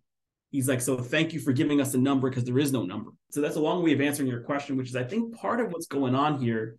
He's 0.51 0.69
like, 0.69 0.79
so 0.79 0.97
thank 0.97 1.33
you 1.33 1.39
for 1.39 1.51
giving 1.51 1.81
us 1.81 1.93
a 1.93 1.97
number 1.97 2.29
because 2.29 2.45
there 2.45 2.57
is 2.57 2.71
no 2.71 2.83
number. 2.83 3.11
So 3.31 3.41
that's 3.41 3.57
a 3.57 3.61
long 3.61 3.83
way 3.83 3.91
of 3.91 3.99
answering 3.99 4.29
your 4.29 4.41
question, 4.41 4.77
which 4.77 4.87
is 4.87 4.95
I 4.95 5.03
think 5.03 5.35
part 5.35 5.59
of 5.59 5.71
what's 5.71 5.87
going 5.87 6.15
on 6.15 6.39
here 6.39 6.77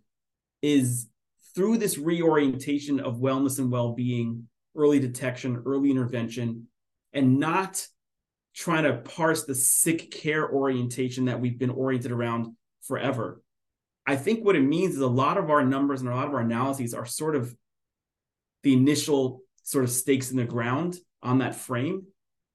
is 0.61 1.07
through 1.55 1.77
this 1.77 1.97
reorientation 1.97 2.99
of 2.99 3.17
wellness 3.17 3.59
and 3.59 3.71
well 3.71 3.93
being, 3.93 4.47
early 4.79 4.99
detection, 4.99 5.61
early 5.65 5.91
intervention, 5.91 6.67
and 7.13 7.39
not 7.39 7.85
trying 8.55 8.83
to 8.83 8.93
parse 8.93 9.43
the 9.43 9.53
sick 9.53 10.09
care 10.09 10.49
orientation 10.49 11.25
that 11.25 11.39
we've 11.39 11.59
been 11.59 11.69
oriented 11.69 12.11
around 12.11 12.55
forever. 12.83 13.41
I 14.07 14.15
think 14.15 14.43
what 14.43 14.55
it 14.55 14.61
means 14.61 14.95
is 14.95 15.01
a 15.01 15.07
lot 15.07 15.37
of 15.37 15.49
our 15.49 15.63
numbers 15.63 16.01
and 16.01 16.09
a 16.09 16.15
lot 16.15 16.27
of 16.27 16.33
our 16.33 16.39
analyses 16.39 16.93
are 16.93 17.05
sort 17.05 17.35
of 17.35 17.55
the 18.63 18.73
initial 18.73 19.41
sort 19.63 19.83
of 19.83 19.91
stakes 19.91 20.31
in 20.31 20.37
the 20.37 20.45
ground 20.45 20.97
on 21.21 21.39
that 21.39 21.55
frame. 21.55 22.07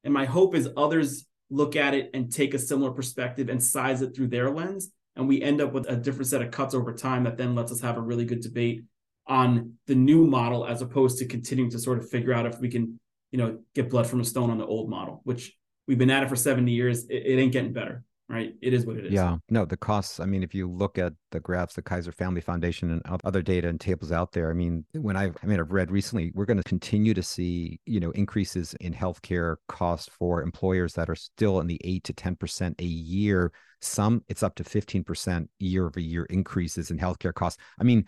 And 0.02 0.12
my 0.12 0.24
hope 0.24 0.54
is 0.54 0.68
others 0.76 1.26
look 1.50 1.76
at 1.76 1.94
it 1.94 2.10
and 2.14 2.32
take 2.32 2.54
a 2.54 2.58
similar 2.58 2.90
perspective 2.90 3.48
and 3.48 3.62
size 3.62 4.02
it 4.02 4.16
through 4.16 4.28
their 4.28 4.50
lens. 4.50 4.90
And 5.14 5.28
we 5.28 5.40
end 5.40 5.60
up 5.60 5.72
with 5.72 5.88
a 5.88 5.96
different 5.96 6.26
set 6.26 6.42
of 6.42 6.50
cuts 6.50 6.74
over 6.74 6.92
time 6.92 7.24
that 7.24 7.36
then 7.36 7.54
lets 7.54 7.70
us 7.70 7.80
have 7.82 7.96
a 7.96 8.02
really 8.02 8.24
good 8.24 8.40
debate 8.40 8.82
on 9.26 9.74
the 9.86 9.94
new 9.94 10.26
model 10.26 10.66
as 10.66 10.82
opposed 10.82 11.18
to 11.18 11.26
continuing 11.26 11.70
to 11.70 11.78
sort 11.78 11.98
of 11.98 12.08
figure 12.08 12.32
out 12.32 12.46
if 12.46 12.58
we 12.60 12.68
can, 12.68 12.98
you 13.30 13.38
know, 13.38 13.58
get 13.74 13.90
blood 13.90 14.06
from 14.06 14.20
a 14.20 14.24
stone 14.24 14.50
on 14.50 14.58
the 14.58 14.66
old 14.66 14.88
model, 14.88 15.20
which 15.24 15.56
we've 15.86 15.98
been 15.98 16.10
at 16.10 16.22
it 16.22 16.28
for 16.28 16.36
70 16.36 16.70
years. 16.70 17.04
It, 17.06 17.26
it 17.26 17.38
ain't 17.40 17.52
getting 17.52 17.72
better 17.72 18.04
right? 18.28 18.54
It 18.62 18.72
is 18.72 18.86
what 18.86 18.96
it 18.96 19.06
is. 19.06 19.12
Yeah. 19.12 19.36
No, 19.50 19.64
the 19.64 19.76
costs. 19.76 20.18
I 20.18 20.24
mean, 20.24 20.42
if 20.42 20.54
you 20.54 20.70
look 20.70 20.98
at 20.98 21.12
the 21.30 21.40
graphs, 21.40 21.74
the 21.74 21.82
Kaiser 21.82 22.12
Family 22.12 22.40
Foundation 22.40 22.90
and 22.90 23.02
other 23.24 23.42
data 23.42 23.68
and 23.68 23.78
tables 23.78 24.12
out 24.12 24.32
there, 24.32 24.50
I 24.50 24.54
mean, 24.54 24.84
when 24.92 25.16
I've, 25.16 25.36
I 25.42 25.46
mean, 25.46 25.60
I've 25.60 25.72
read 25.72 25.90
recently, 25.90 26.32
we're 26.34 26.46
going 26.46 26.56
to 26.58 26.62
continue 26.62 27.12
to 27.14 27.22
see, 27.22 27.80
you 27.84 28.00
know, 28.00 28.10
increases 28.12 28.74
in 28.80 28.94
healthcare 28.94 29.56
costs 29.68 30.08
for 30.18 30.42
employers 30.42 30.94
that 30.94 31.10
are 31.10 31.14
still 31.14 31.60
in 31.60 31.66
the 31.66 31.80
eight 31.84 32.04
to 32.04 32.12
10% 32.12 32.74
a 32.80 32.84
year. 32.84 33.52
Some 33.80 34.24
it's 34.28 34.42
up 34.42 34.54
to 34.56 34.64
15% 34.64 35.48
year 35.58 35.86
over 35.86 36.00
year 36.00 36.24
increases 36.24 36.90
in 36.90 36.98
healthcare 36.98 37.34
costs. 37.34 37.62
I 37.78 37.84
mean, 37.84 38.06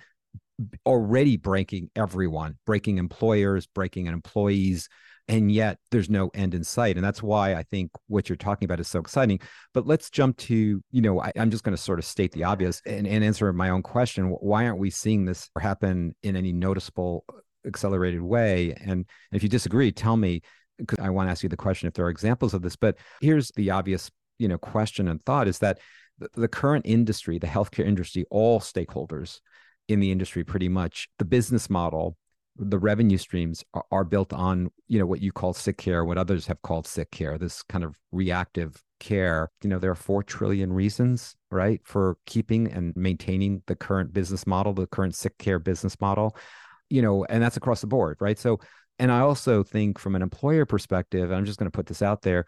already 0.85 1.37
breaking 1.37 1.91
everyone, 1.95 2.57
breaking 2.65 2.99
employers, 2.99 3.67
breaking 3.67 4.07
employees 4.07 4.89
and 5.29 5.51
yet 5.51 5.79
there's 5.91 6.09
no 6.09 6.31
end 6.35 6.55
in 6.55 6.63
sight. 6.63 6.97
And 6.97 7.05
that's 7.05 7.23
why 7.23 7.55
i 7.55 7.63
think 7.63 7.91
what 8.07 8.29
you're 8.29 8.37
talking 8.37 8.67
about 8.67 8.81
is 8.81 8.89
so 8.89 9.01
exciting. 9.01 9.41
But 9.75 9.87
let's 9.87 10.11
jump 10.11 10.37
to 10.39 10.83
you 10.91 11.01
know 11.01 11.21
I, 11.21 11.33
am 11.37 11.51
just 11.51 11.65
going 11.65 11.77
to 11.77 11.83
sort 11.83 11.99
of 11.99 12.05
state 12.05 12.33
the 12.33 12.45
obvious 12.45 12.81
and, 12.87 13.07
and 13.07 13.25
answer 13.25 13.53
my 13.53 13.71
own 13.71 13.83
question. 13.83 14.29
Why 14.29 14.67
aren't 14.67 14.79
we 14.79 14.91
seeing 14.91 15.25
this 15.25 15.51
happen 15.59 16.15
in 16.23 16.37
any 16.37 16.53
noticeable 16.53 17.25
uh, 17.29 17.39
accelerated 17.67 18.23
way? 18.23 18.75
And 18.81 19.07
if 19.33 19.43
you 19.43 19.49
disagree 19.49 19.93
tell 19.93 20.17
me 20.17 20.43
because 20.79 20.99
i 20.99 21.09
want 21.09 21.27
to 21.27 21.31
ask 21.31 21.43
you 21.43 21.49
the 21.49 21.57
question 21.57 21.89
if 21.89 21.95
there 21.95 22.05
are 22.07 22.11
examples 22.11 22.55
of 22.55 22.63
this. 22.63 22.77
But 22.77 22.97
here's 23.21 23.51
the 23.53 23.71
obvious 23.71 24.11
you 24.39 24.49
know 24.49 24.59
question 24.59 25.09
and 25.09 25.25
thought 25.25 25.49
is 25.49 25.59
that 25.61 25.79
the 26.35 26.49
current 26.49 26.87
industry 26.87 27.39
the 27.39 27.47
healthcare 27.47 27.87
industry 27.87 28.25
all 28.31 28.59
stakeholders 28.61 29.41
in 29.89 30.01
the 30.01 30.11
industry 30.11 30.45
pretty 30.45 30.69
much 30.69 31.09
the 31.19 31.25
business 31.25 31.71
model 31.71 32.17
the 32.59 32.79
revenue 32.79 33.19
streams 33.19 33.63
are, 33.75 33.85
are, 33.93 34.05
built 34.05 34.33
on 34.33 34.71
you 34.89 34.99
know 34.99 35.07
what 35.07 35.21
you 35.21 35.31
call 35.31 35.53
sick 35.53 35.77
care 35.77 36.05
what 36.05 36.19
others 36.19 36.47
have 36.47 36.61
called 36.63 36.87
sick 36.87 37.11
care 37.11 37.37
this 37.39 37.63
kind 37.63 37.85
of 37.85 37.99
reactive 38.13 38.83
care. 38.99 39.51
You 39.63 39.71
know 39.71 39.79
there 39.79 39.91
are 39.91 39.95
4 39.97 40.23
trillion 40.23 40.73
reasons 40.73 41.37
right 41.51 41.81
for 41.85 42.17
keeping 42.27 42.71
and 42.73 42.95
maintaining 42.97 43.63
the 43.67 43.77
current 43.77 44.13
business 44.13 44.47
model 44.47 44.73
the 44.73 44.87
current 44.87 45.15
sick 45.15 45.37
care 45.39 45.59
business 45.59 46.01
model 46.01 46.37
you 46.89 47.03
know 47.03 47.25
and 47.27 47.43
that's 47.43 47.57
across 47.57 47.81
the 47.81 47.87
board 47.87 48.17
right? 48.21 48.39
So 48.39 48.61
and 48.99 49.13
i 49.13 49.21
also 49.21 49.63
think 49.63 49.99
from 49.99 50.15
an 50.15 50.23
employer 50.23 50.65
perspective 50.65 51.31
i'm 51.31 51.45
just 51.45 51.59
going 51.59 51.71
to 51.71 51.77
put 51.77 51.85
this 51.85 52.01
out 52.01 52.23
there 52.23 52.47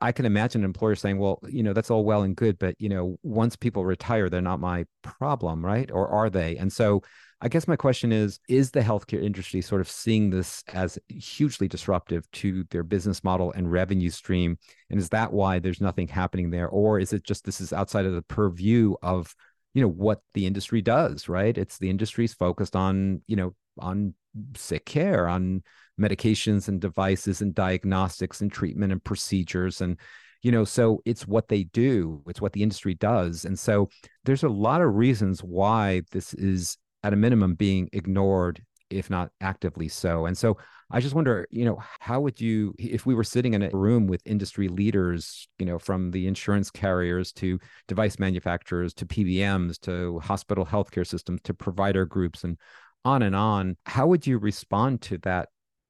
I 0.00 0.12
can 0.12 0.24
imagine 0.24 0.62
an 0.62 0.64
employer 0.64 0.94
saying, 0.94 1.18
well, 1.18 1.40
you 1.48 1.62
know, 1.62 1.72
that's 1.72 1.90
all 1.90 2.04
well 2.04 2.22
and 2.22 2.34
good, 2.34 2.58
but, 2.58 2.74
you 2.78 2.88
know, 2.88 3.18
once 3.22 3.56
people 3.56 3.84
retire, 3.84 4.28
they're 4.28 4.40
not 4.40 4.60
my 4.60 4.86
problem, 5.02 5.64
right? 5.64 5.90
Or 5.90 6.08
are 6.08 6.30
they? 6.30 6.56
And 6.56 6.72
so 6.72 7.02
I 7.42 7.48
guess 7.48 7.66
my 7.66 7.76
question 7.76 8.12
is 8.12 8.38
Is 8.48 8.70
the 8.70 8.80
healthcare 8.80 9.22
industry 9.22 9.60
sort 9.62 9.80
of 9.80 9.88
seeing 9.88 10.30
this 10.30 10.62
as 10.72 10.98
hugely 11.08 11.68
disruptive 11.68 12.30
to 12.32 12.64
their 12.70 12.82
business 12.82 13.24
model 13.24 13.52
and 13.52 13.70
revenue 13.70 14.10
stream? 14.10 14.58
And 14.90 15.00
is 15.00 15.08
that 15.10 15.32
why 15.32 15.58
there's 15.58 15.80
nothing 15.80 16.08
happening 16.08 16.50
there? 16.50 16.68
Or 16.68 16.98
is 16.98 17.12
it 17.12 17.24
just 17.24 17.44
this 17.44 17.60
is 17.60 17.72
outside 17.72 18.04
of 18.04 18.14
the 18.14 18.22
purview 18.22 18.94
of, 19.02 19.34
you 19.74 19.82
know, 19.82 19.88
what 19.88 20.20
the 20.34 20.46
industry 20.46 20.82
does, 20.82 21.28
right? 21.28 21.56
It's 21.56 21.78
the 21.78 21.90
industry's 21.90 22.34
focused 22.34 22.74
on, 22.74 23.22
you 23.26 23.36
know, 23.36 23.54
on 23.78 24.14
sick 24.56 24.84
care, 24.84 25.28
on 25.28 25.62
medications 26.00 26.68
and 26.68 26.80
devices 26.80 27.42
and 27.42 27.54
diagnostics 27.54 28.40
and 28.40 28.50
treatment 28.50 28.90
and 28.90 29.04
procedures 29.04 29.80
and 29.80 29.98
you 30.42 30.50
know 30.50 30.64
so 30.64 31.02
it's 31.04 31.26
what 31.26 31.48
they 31.48 31.64
do 31.64 32.22
it's 32.26 32.40
what 32.40 32.52
the 32.52 32.62
industry 32.62 32.94
does 32.94 33.44
and 33.44 33.58
so 33.58 33.88
there's 34.24 34.42
a 34.42 34.48
lot 34.48 34.80
of 34.80 34.94
reasons 34.94 35.40
why 35.40 36.00
this 36.10 36.32
is 36.34 36.78
at 37.04 37.12
a 37.12 37.16
minimum 37.16 37.54
being 37.54 37.88
ignored 37.92 38.62
if 38.88 39.10
not 39.10 39.30
actively 39.40 39.88
so 39.88 40.24
and 40.26 40.36
so 40.36 40.56
i 40.90 41.00
just 41.00 41.14
wonder 41.14 41.46
you 41.50 41.64
know 41.64 41.78
how 42.00 42.20
would 42.20 42.40
you 42.40 42.74
if 42.78 43.06
we 43.06 43.14
were 43.14 43.24
sitting 43.24 43.54
in 43.54 43.62
a 43.62 43.70
room 43.70 44.06
with 44.06 44.22
industry 44.26 44.68
leaders 44.68 45.48
you 45.58 45.66
know 45.66 45.78
from 45.78 46.10
the 46.10 46.26
insurance 46.26 46.70
carriers 46.70 47.32
to 47.32 47.58
device 47.88 48.18
manufacturers 48.18 48.92
to 48.94 49.06
pbms 49.06 49.78
to 49.80 50.18
hospital 50.20 50.64
healthcare 50.64 51.06
systems 51.06 51.40
to 51.42 51.54
provider 51.54 52.04
groups 52.04 52.44
and 52.44 52.56
on 53.04 53.22
and 53.22 53.34
on 53.34 53.76
how 53.86 54.06
would 54.06 54.26
you 54.26 54.38
respond 54.38 55.00
to 55.00 55.18
that 55.18 55.48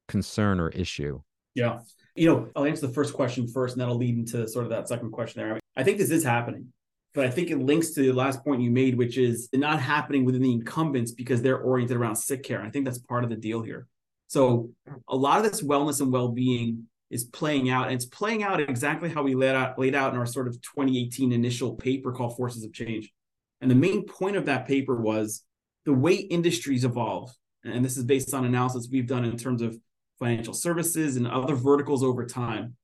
concern 0.09 0.61
or 0.61 0.69
issue 0.71 1.21
yeah 1.55 1.79
you 2.15 2.29
know 2.29 2.49
i'll 2.57 2.65
answer 2.65 2.87
the 2.87 2.93
first 2.93 3.15
question 3.15 3.47
first 3.49 3.75
and 3.75 3.81
that'll 3.81 3.97
lead 3.97 4.17
into 4.17 4.47
sort 4.49 4.65
of 4.65 4.71
that 4.71 4.89
second 4.89 5.11
question 5.11 5.43
there 5.43 5.61
i 5.77 5.83
think 5.83 5.99
this 5.99 6.11
is 6.11 6.25
happening 6.25 6.73
but 7.13 7.27
I 7.27 7.31
think 7.31 7.51
it 7.51 7.59
links 7.59 7.91
to 7.91 8.03
the 8.03 8.13
last 8.13 8.45
point 8.45 8.63
you 8.63 8.71
made, 8.71 8.97
which 8.97 9.19
is 9.19 9.49
not 9.53 9.81
happening 9.81 10.25
within 10.25 10.43
the 10.43 10.53
incumbents 10.53 11.11
because 11.11 11.43
they're 11.43 11.59
oriented 11.59 11.97
around 11.97 12.17
sick 12.17 12.45
care. 12.45 12.63
I 12.63 12.71
think 12.71 12.85
that's 12.85 12.99
part 12.99 13.25
of 13.25 13.31
the 13.31 13.37
deal 13.37 13.63
here. 13.63 13.89
So 14.31 14.71
a 15.09 15.17
lot 15.17 15.45
of 15.45 15.51
this 15.51 15.61
wellness 15.61 16.01
and 16.01 16.13
well-being 16.13 16.85
is 17.11 17.25
playing 17.25 17.69
out, 17.69 17.87
and 17.87 17.95
it's 17.95 18.05
playing 18.05 18.45
out 18.45 18.61
exactly 18.61 19.09
how 19.09 19.25
we 19.25 19.35
laid 19.35 19.57
out 19.57 19.77
laid 19.77 19.97
out 19.97 20.13
in 20.13 20.21
our 20.21 20.25
sort 20.25 20.47
of 20.47 20.55
2018 20.63 21.33
initial 21.33 21.75
paper 21.75 22.13
called 22.13 22.37
Forces 22.37 22.63
of 22.63 22.73
Change. 22.73 23.13
And 23.61 23.69
the 23.69 23.75
main 23.75 24.07
point 24.07 24.37
of 24.37 24.47
that 24.47 24.69
paper 24.69 24.95
was 24.95 25.43
the 25.85 25.93
way 25.93 26.15
industries 26.15 26.85
evolve, 26.85 27.35
and 27.65 27.85
this 27.85 27.97
is 27.97 28.05
based 28.05 28.33
on 28.33 28.45
analysis 28.45 28.89
we've 28.89 29.09
done 29.09 29.25
in 29.25 29.37
terms 29.37 29.63
of 29.63 29.77
financial 30.21 30.55
services 30.55 31.17
and 31.17 31.27
other 31.27 31.57
verticals 31.57 32.05
over 32.05 32.25
time. 32.25 32.77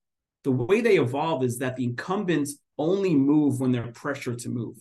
The 0.42 0.50
way 0.50 0.80
they 0.80 0.98
evolve 0.98 1.44
is 1.44 1.58
that 1.58 1.76
the 1.76 1.84
incumbents 1.84 2.58
only 2.76 3.14
move 3.14 3.60
when 3.60 3.70
they're 3.70 3.92
pressured 3.92 4.40
to 4.40 4.48
move, 4.48 4.78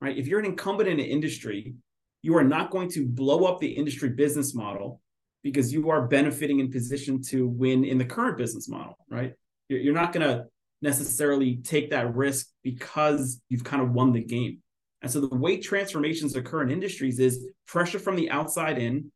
right? 0.00 0.16
If 0.16 0.28
you're 0.28 0.38
an 0.38 0.46
incumbent 0.46 0.88
in 0.88 1.00
an 1.00 1.06
industry, 1.06 1.74
you 2.22 2.36
are 2.36 2.44
not 2.44 2.70
going 2.70 2.90
to 2.90 3.04
blow 3.04 3.46
up 3.46 3.58
the 3.58 3.72
industry 3.72 4.10
business 4.10 4.54
model 4.54 5.00
because 5.44 5.72
you 5.72 5.90
are 5.90 6.08
benefiting 6.08 6.58
in 6.58 6.72
position 6.72 7.22
to 7.22 7.46
win 7.46 7.84
in 7.84 7.98
the 7.98 8.04
current 8.04 8.38
business 8.38 8.68
model, 8.68 8.96
right? 9.08 9.34
You're 9.68 9.94
not 9.94 10.12
going 10.12 10.26
to 10.26 10.46
necessarily 10.80 11.56
take 11.56 11.90
that 11.90 12.14
risk 12.16 12.48
because 12.62 13.40
you've 13.50 13.62
kind 13.62 13.82
of 13.82 13.92
won 13.92 14.12
the 14.12 14.24
game. 14.24 14.58
And 15.02 15.10
so 15.10 15.20
the 15.20 15.36
way 15.36 15.58
transformations 15.58 16.34
occur 16.34 16.62
in 16.62 16.70
industries 16.70 17.20
is 17.20 17.46
pressure 17.66 17.98
from 17.98 18.16
the 18.16 18.30
outside 18.30 18.78
in, 18.78 19.12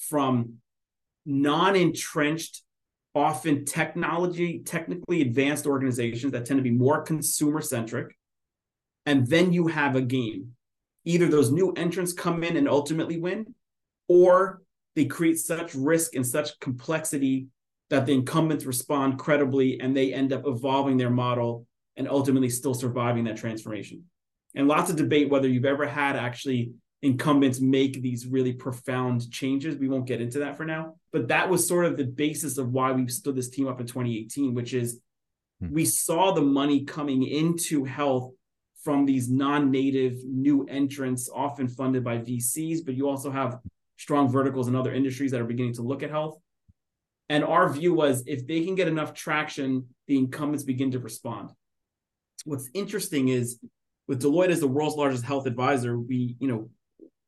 from 0.00 0.54
non-entrenched, 1.24 2.62
often 3.14 3.64
technology, 3.64 4.62
technically 4.64 5.22
advanced 5.22 5.66
organizations 5.66 6.32
that 6.32 6.44
tend 6.44 6.58
to 6.58 6.64
be 6.64 6.72
more 6.72 7.02
consumer 7.02 7.60
centric. 7.60 8.16
And 9.06 9.28
then 9.28 9.52
you 9.52 9.68
have 9.68 9.94
a 9.94 10.02
game. 10.02 10.54
Either 11.04 11.28
those 11.28 11.52
new 11.52 11.72
entrants 11.72 12.12
come 12.12 12.42
in 12.42 12.56
and 12.56 12.68
ultimately 12.68 13.18
win, 13.18 13.54
or 14.08 14.62
they 14.98 15.04
create 15.04 15.38
such 15.38 15.76
risk 15.76 16.16
and 16.16 16.26
such 16.26 16.58
complexity 16.58 17.46
that 17.88 18.04
the 18.04 18.12
incumbents 18.12 18.64
respond 18.64 19.16
credibly 19.16 19.78
and 19.80 19.96
they 19.96 20.12
end 20.12 20.32
up 20.32 20.42
evolving 20.44 20.96
their 20.96 21.08
model 21.08 21.66
and 21.96 22.08
ultimately 22.08 22.50
still 22.50 22.74
surviving 22.74 23.22
that 23.24 23.36
transformation. 23.36 24.02
And 24.56 24.66
lots 24.66 24.90
of 24.90 24.96
debate 24.96 25.30
whether 25.30 25.46
you've 25.46 25.64
ever 25.64 25.86
had 25.86 26.16
actually 26.16 26.72
incumbents 27.00 27.60
make 27.60 28.02
these 28.02 28.26
really 28.26 28.52
profound 28.52 29.30
changes. 29.30 29.76
We 29.76 29.88
won't 29.88 30.08
get 30.08 30.20
into 30.20 30.40
that 30.40 30.56
for 30.56 30.64
now, 30.64 30.96
but 31.12 31.28
that 31.28 31.48
was 31.48 31.68
sort 31.68 31.86
of 31.86 31.96
the 31.96 32.04
basis 32.04 32.58
of 32.58 32.72
why 32.72 32.90
we 32.90 33.06
stood 33.06 33.36
this 33.36 33.50
team 33.50 33.68
up 33.68 33.80
in 33.80 33.86
2018, 33.86 34.52
which 34.52 34.74
is 34.74 35.00
hmm. 35.60 35.72
we 35.72 35.84
saw 35.84 36.32
the 36.32 36.42
money 36.42 36.84
coming 36.84 37.22
into 37.22 37.84
health 37.84 38.32
from 38.82 39.06
these 39.06 39.30
non-native 39.30 40.24
new 40.24 40.64
entrants, 40.64 41.30
often 41.32 41.68
funded 41.68 42.02
by 42.02 42.18
VCs, 42.18 42.84
but 42.84 42.94
you 42.94 43.08
also 43.08 43.30
have 43.30 43.60
strong 43.98 44.30
verticals 44.30 44.68
in 44.68 44.74
other 44.74 44.92
industries 44.92 45.32
that 45.32 45.40
are 45.40 45.44
beginning 45.44 45.74
to 45.74 45.82
look 45.82 46.02
at 46.02 46.10
health. 46.10 46.38
And 47.28 47.44
our 47.44 47.68
view 47.68 47.92
was 47.92 48.22
if 48.26 48.46
they 48.46 48.64
can 48.64 48.74
get 48.74 48.88
enough 48.88 49.12
traction, 49.12 49.88
the 50.06 50.16
incumbents 50.16 50.64
begin 50.64 50.92
to 50.92 50.98
respond. 50.98 51.50
What's 52.44 52.70
interesting 52.72 53.28
is 53.28 53.60
with 54.06 54.22
Deloitte 54.22 54.48
as 54.48 54.60
the 54.60 54.68
world's 54.68 54.96
largest 54.96 55.24
health 55.24 55.46
advisor, 55.46 55.98
we, 55.98 56.36
you 56.38 56.48
know, 56.48 56.70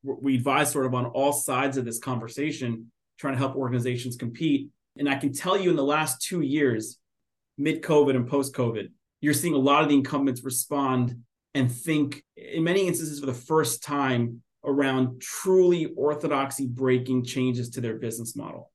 we 0.03 0.37
advise 0.37 0.71
sort 0.71 0.87
of 0.87 0.95
on 0.95 1.07
all 1.07 1.33
sides 1.33 1.77
of 1.77 1.85
this 1.85 1.99
conversation, 1.99 2.91
trying 3.19 3.35
to 3.35 3.39
help 3.39 3.57
organizations 3.57 4.17
compete. 4.17 4.71
And 4.97 5.09
I 5.09 5.17
can 5.17 5.33
tell 5.33 5.61
you 5.61 5.69
in 5.69 5.77
the 5.77 5.85
last 5.85 6.23
two 6.23 6.41
years, 6.41 6.99
mid 7.59 7.83
COVID 7.83 8.17
and 8.17 8.27
post 8.27 8.55
COVID, 8.55 8.91
you're 9.21 9.35
seeing 9.35 9.55
a 9.55 9.59
lot 9.59 9.83
of 9.83 9.91
the 9.91 9.95
incumbents 9.95 10.43
respond 10.43 11.23
and 11.53 11.71
think, 11.71 12.23
in 12.37 12.65
many 12.65 12.87
instances, 12.87 13.21
for 13.21 13.27
the 13.27 13.35
first 13.35 13.83
time, 13.83 14.43
around 14.65 15.21
truly 15.21 15.87
orthodoxy 15.97 16.67
breaking 16.67 17.25
changes 17.25 17.71
to 17.71 17.81
their 17.81 17.97
business 17.97 18.37
model. 18.37 18.71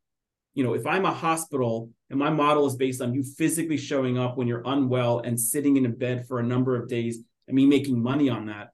You 0.53 0.63
know, 0.63 0.73
if 0.73 0.87
I'm 0.87 1.05
a 1.05 1.13
hospital 1.13 1.89
and 2.09 2.17
my 2.17 2.29
model 2.29 2.65
is 2.65 2.75
based 2.75 3.01
on 3.01 3.13
you 3.13 3.23
physically 3.23 3.77
showing 3.77 4.17
up 4.17 4.37
when 4.37 4.47
you're 4.47 4.63
unwell 4.65 5.19
and 5.19 5.39
sitting 5.39 5.77
in 5.77 5.85
a 5.85 5.89
bed 5.89 6.27
for 6.27 6.39
a 6.39 6.43
number 6.43 6.75
of 6.75 6.87
days 6.87 7.19
and 7.47 7.55
me 7.55 7.65
making 7.65 8.01
money 8.01 8.29
on 8.29 8.47
that, 8.47 8.69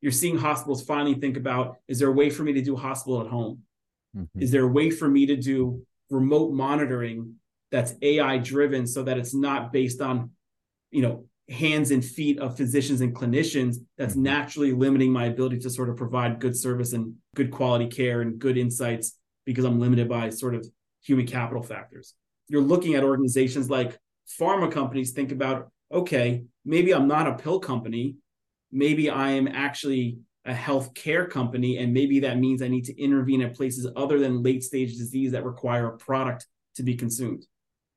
you're 0.00 0.12
seeing 0.12 0.36
hospitals 0.36 0.84
finally 0.84 1.14
think 1.14 1.36
about 1.36 1.76
is 1.88 1.98
there 1.98 2.08
a 2.08 2.12
way 2.12 2.30
for 2.30 2.42
me 2.42 2.52
to 2.54 2.62
do 2.62 2.74
hospital 2.74 3.20
at 3.20 3.26
home? 3.26 3.60
Mm-hmm. 4.16 4.42
Is 4.42 4.50
there 4.50 4.64
a 4.64 4.68
way 4.68 4.90
for 4.90 5.08
me 5.08 5.26
to 5.26 5.36
do 5.36 5.86
remote 6.10 6.52
monitoring 6.52 7.36
that's 7.70 7.94
AI 8.02 8.38
driven 8.38 8.86
so 8.86 9.02
that 9.02 9.18
it's 9.18 9.34
not 9.34 9.72
based 9.72 10.00
on, 10.00 10.30
you 10.90 11.02
know, 11.02 11.26
hands 11.50 11.90
and 11.90 12.04
feet 12.04 12.38
of 12.38 12.56
physicians 12.56 13.00
and 13.00 13.14
clinicians 13.14 13.76
that's 13.98 14.14
mm-hmm. 14.14 14.22
naturally 14.22 14.72
limiting 14.72 15.12
my 15.12 15.26
ability 15.26 15.58
to 15.58 15.70
sort 15.70 15.90
of 15.90 15.96
provide 15.96 16.40
good 16.40 16.56
service 16.56 16.92
and 16.92 17.14
good 17.34 17.50
quality 17.50 17.86
care 17.86 18.22
and 18.22 18.38
good 18.38 18.56
insights 18.56 19.18
because 19.44 19.64
I'm 19.64 19.78
limited 19.78 20.08
by 20.08 20.30
sort 20.30 20.54
of 20.54 20.66
human 21.02 21.26
capital 21.26 21.62
factors. 21.62 22.14
You're 22.48 22.62
looking 22.62 22.94
at 22.94 23.04
organizations 23.04 23.68
like 23.68 23.98
pharma 24.40 24.72
companies 24.72 25.12
think 25.12 25.32
about, 25.32 25.70
okay, 25.92 26.44
maybe 26.64 26.94
I'm 26.94 27.08
not 27.08 27.26
a 27.26 27.34
pill 27.34 27.60
company. 27.60 28.16
Maybe 28.72 29.10
I 29.10 29.32
am 29.32 29.46
actually 29.46 30.18
a 30.46 30.52
healthcare 30.52 31.28
company. 31.28 31.78
And 31.78 31.92
maybe 31.92 32.20
that 32.20 32.38
means 32.38 32.62
I 32.62 32.68
need 32.68 32.84
to 32.84 33.00
intervene 33.00 33.42
at 33.42 33.54
places 33.54 33.86
other 33.96 34.18
than 34.18 34.42
late 34.42 34.62
stage 34.64 34.96
disease 34.96 35.32
that 35.32 35.44
require 35.44 35.88
a 35.88 35.96
product 35.96 36.46
to 36.76 36.82
be 36.82 36.94
consumed. 36.94 37.46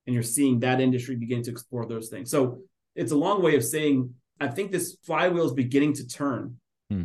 And 0.06 0.14
you're 0.14 0.24
seeing 0.24 0.60
that 0.60 0.80
industry 0.80 1.16
begin 1.16 1.44
to 1.44 1.52
explore 1.52 1.86
those 1.86 2.10
things. 2.10 2.32
So 2.32 2.60
it's 2.98 3.14
a 3.14 3.18
long 3.18 3.42
way 3.42 3.56
of 3.56 3.64
saying 3.64 4.14
I 4.40 4.48
think 4.48 4.72
this 4.72 4.98
flywheel 5.04 5.46
is 5.46 5.54
beginning 5.54 5.94
to 5.94 6.08
turn. 6.08 6.58
Hmm. 6.90 7.04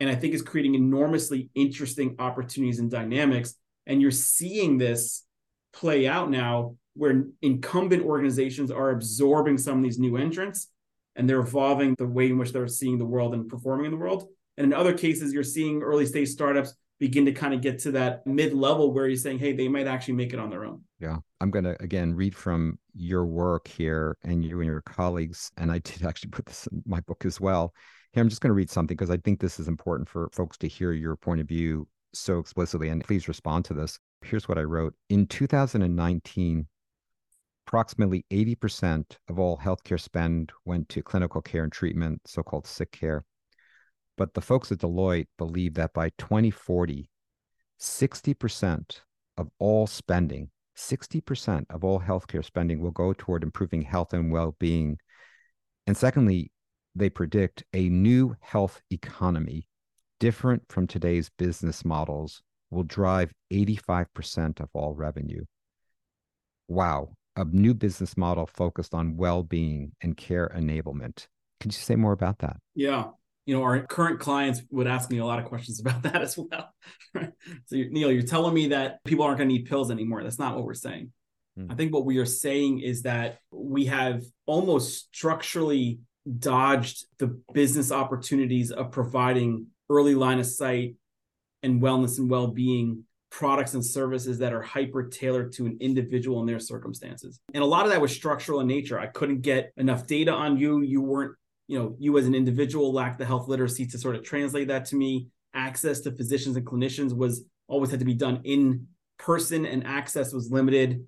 And 0.00 0.10
I 0.10 0.14
think 0.14 0.34
it's 0.34 0.42
creating 0.42 0.74
enormously 0.74 1.48
interesting 1.54 2.16
opportunities 2.18 2.80
and 2.80 2.90
dynamics. 2.90 3.54
And 3.86 4.02
you're 4.02 4.10
seeing 4.10 4.76
this 4.76 5.24
play 5.72 6.06
out 6.06 6.30
now 6.30 6.76
where 6.94 7.24
incumbent 7.42 8.04
organizations 8.04 8.70
are 8.70 8.90
absorbing 8.90 9.58
some 9.58 9.78
of 9.78 9.84
these 9.84 9.98
new 9.98 10.16
entrants 10.16 10.68
and 11.14 11.28
they're 11.28 11.40
evolving 11.40 11.94
the 11.96 12.06
way 12.06 12.26
in 12.26 12.38
which 12.38 12.52
they're 12.52 12.68
seeing 12.68 12.98
the 12.98 13.06
world 13.06 13.32
and 13.34 13.48
performing 13.48 13.86
in 13.86 13.92
the 13.92 13.96
world. 13.96 14.28
And 14.58 14.66
in 14.66 14.72
other 14.72 14.96
cases, 14.96 15.32
you're 15.32 15.42
seeing 15.42 15.82
early 15.82 16.06
stage 16.06 16.28
startups 16.28 16.74
begin 16.98 17.26
to 17.26 17.32
kind 17.32 17.52
of 17.52 17.60
get 17.60 17.78
to 17.80 17.90
that 17.92 18.26
mid 18.26 18.54
level 18.54 18.92
where 18.92 19.06
you're 19.06 19.16
saying, 19.16 19.38
hey, 19.38 19.52
they 19.52 19.68
might 19.68 19.86
actually 19.86 20.14
make 20.14 20.32
it 20.32 20.38
on 20.38 20.50
their 20.50 20.64
own. 20.64 20.82
Yeah. 20.98 21.18
I'm 21.40 21.50
going 21.50 21.64
to 21.64 21.80
again 21.82 22.14
read 22.14 22.34
from 22.34 22.78
your 22.94 23.26
work 23.26 23.68
here 23.68 24.16
and 24.24 24.44
you 24.44 24.60
and 24.60 24.66
your 24.66 24.80
colleagues. 24.82 25.50
And 25.58 25.70
I 25.70 25.78
did 25.78 26.04
actually 26.04 26.30
put 26.30 26.46
this 26.46 26.66
in 26.68 26.82
my 26.86 27.00
book 27.00 27.24
as 27.24 27.40
well. 27.40 27.74
Here, 28.12 28.22
I'm 28.22 28.28
just 28.28 28.40
going 28.40 28.50
to 28.50 28.54
read 28.54 28.70
something 28.70 28.96
because 28.96 29.10
I 29.10 29.18
think 29.18 29.40
this 29.40 29.60
is 29.60 29.68
important 29.68 30.08
for 30.08 30.30
folks 30.32 30.56
to 30.58 30.68
hear 30.68 30.92
your 30.92 31.16
point 31.16 31.40
of 31.40 31.48
view 31.48 31.86
so 32.14 32.38
explicitly. 32.38 32.88
And 32.88 33.04
please 33.04 33.28
respond 33.28 33.66
to 33.66 33.74
this. 33.74 33.98
Here's 34.24 34.48
what 34.48 34.58
I 34.58 34.62
wrote 34.62 34.94
In 35.10 35.26
2019, 35.26 36.66
approximately 37.66 38.24
80% 38.32 39.04
of 39.28 39.38
all 39.38 39.58
healthcare 39.58 40.00
spend 40.00 40.52
went 40.64 40.88
to 40.90 41.02
clinical 41.02 41.42
care 41.42 41.64
and 41.64 41.72
treatment, 41.72 42.22
so 42.24 42.42
called 42.42 42.66
sick 42.66 42.92
care. 42.92 43.24
But 44.16 44.34
the 44.34 44.40
folks 44.40 44.72
at 44.72 44.78
Deloitte 44.78 45.28
believe 45.36 45.74
that 45.74 45.92
by 45.92 46.10
2040, 46.18 47.10
60% 47.78 49.00
of 49.36 49.50
all 49.58 49.86
spending, 49.86 50.50
60% 50.76 51.66
of 51.70 51.84
all 51.84 52.00
healthcare 52.00 52.44
spending 52.44 52.80
will 52.80 52.90
go 52.90 53.12
toward 53.12 53.42
improving 53.42 53.82
health 53.82 54.14
and 54.14 54.32
well 54.32 54.56
being. 54.58 54.98
And 55.86 55.96
secondly, 55.96 56.50
they 56.94 57.10
predict 57.10 57.64
a 57.74 57.88
new 57.88 58.34
health 58.40 58.80
economy 58.90 59.68
different 60.18 60.62
from 60.70 60.86
today's 60.86 61.30
business 61.36 61.84
models 61.84 62.42
will 62.70 62.84
drive 62.84 63.32
85% 63.52 64.60
of 64.60 64.70
all 64.72 64.94
revenue. 64.94 65.44
Wow, 66.68 67.10
a 67.36 67.44
new 67.44 67.74
business 67.74 68.16
model 68.16 68.46
focused 68.46 68.94
on 68.94 69.18
well 69.18 69.42
being 69.42 69.92
and 70.00 70.16
care 70.16 70.50
enablement. 70.56 71.26
Could 71.60 71.74
you 71.74 71.80
say 71.80 71.96
more 71.96 72.12
about 72.12 72.38
that? 72.38 72.56
Yeah 72.74 73.08
you 73.46 73.56
know, 73.56 73.62
our 73.62 73.86
current 73.86 74.20
clients 74.20 74.60
would 74.70 74.88
ask 74.88 75.10
me 75.10 75.18
a 75.18 75.24
lot 75.24 75.38
of 75.38 75.46
questions 75.46 75.80
about 75.84 76.02
that 76.02 76.20
as 76.20 76.36
well. 76.36 76.74
so, 77.14 77.28
Neal, 77.70 78.12
you're 78.12 78.22
telling 78.22 78.52
me 78.52 78.68
that 78.68 79.02
people 79.04 79.24
aren't 79.24 79.38
going 79.38 79.48
to 79.48 79.54
need 79.54 79.66
pills 79.66 79.90
anymore. 79.90 80.22
That's 80.22 80.38
not 80.38 80.56
what 80.56 80.64
we're 80.64 80.74
saying. 80.74 81.12
Mm. 81.58 81.72
I 81.72 81.74
think 81.74 81.94
what 81.94 82.04
we 82.04 82.18
are 82.18 82.26
saying 82.26 82.80
is 82.80 83.02
that 83.02 83.38
we 83.50 83.86
have 83.86 84.22
almost 84.44 85.08
structurally 85.14 86.00
dodged 86.38 87.06
the 87.18 87.40
business 87.54 87.92
opportunities 87.92 88.72
of 88.72 88.90
providing 88.90 89.68
early 89.88 90.16
line 90.16 90.40
of 90.40 90.46
sight 90.46 90.96
and 91.62 91.80
wellness 91.80 92.18
and 92.18 92.28
well-being 92.28 93.04
products 93.30 93.74
and 93.74 93.84
services 93.84 94.38
that 94.38 94.52
are 94.52 94.62
hyper 94.62 95.08
tailored 95.08 95.52
to 95.52 95.66
an 95.66 95.76
individual 95.80 96.40
and 96.40 96.48
their 96.48 96.58
circumstances. 96.58 97.40
And 97.54 97.62
a 97.62 97.66
lot 97.66 97.84
of 97.84 97.92
that 97.92 98.00
was 98.00 98.14
structural 98.14 98.60
in 98.60 98.66
nature. 98.66 98.98
I 98.98 99.06
couldn't 99.06 99.42
get 99.42 99.72
enough 99.76 100.06
data 100.06 100.32
on 100.32 100.56
you. 100.56 100.80
You 100.80 101.00
weren't 101.02 101.36
you 101.68 101.78
know 101.78 101.96
you 101.98 102.16
as 102.18 102.26
an 102.26 102.34
individual 102.34 102.92
lack 102.92 103.18
the 103.18 103.24
health 103.24 103.48
literacy 103.48 103.86
to 103.86 103.98
sort 103.98 104.16
of 104.16 104.22
translate 104.22 104.68
that 104.68 104.84
to 104.86 104.96
me. 104.96 105.28
Access 105.54 106.00
to 106.00 106.12
physicians 106.12 106.56
and 106.56 106.66
clinicians 106.66 107.16
was 107.16 107.44
always 107.66 107.90
had 107.90 108.00
to 108.00 108.04
be 108.04 108.14
done 108.14 108.40
in 108.44 108.86
person 109.18 109.64
and 109.64 109.86
access 109.86 110.32
was 110.32 110.50
limited. 110.50 111.06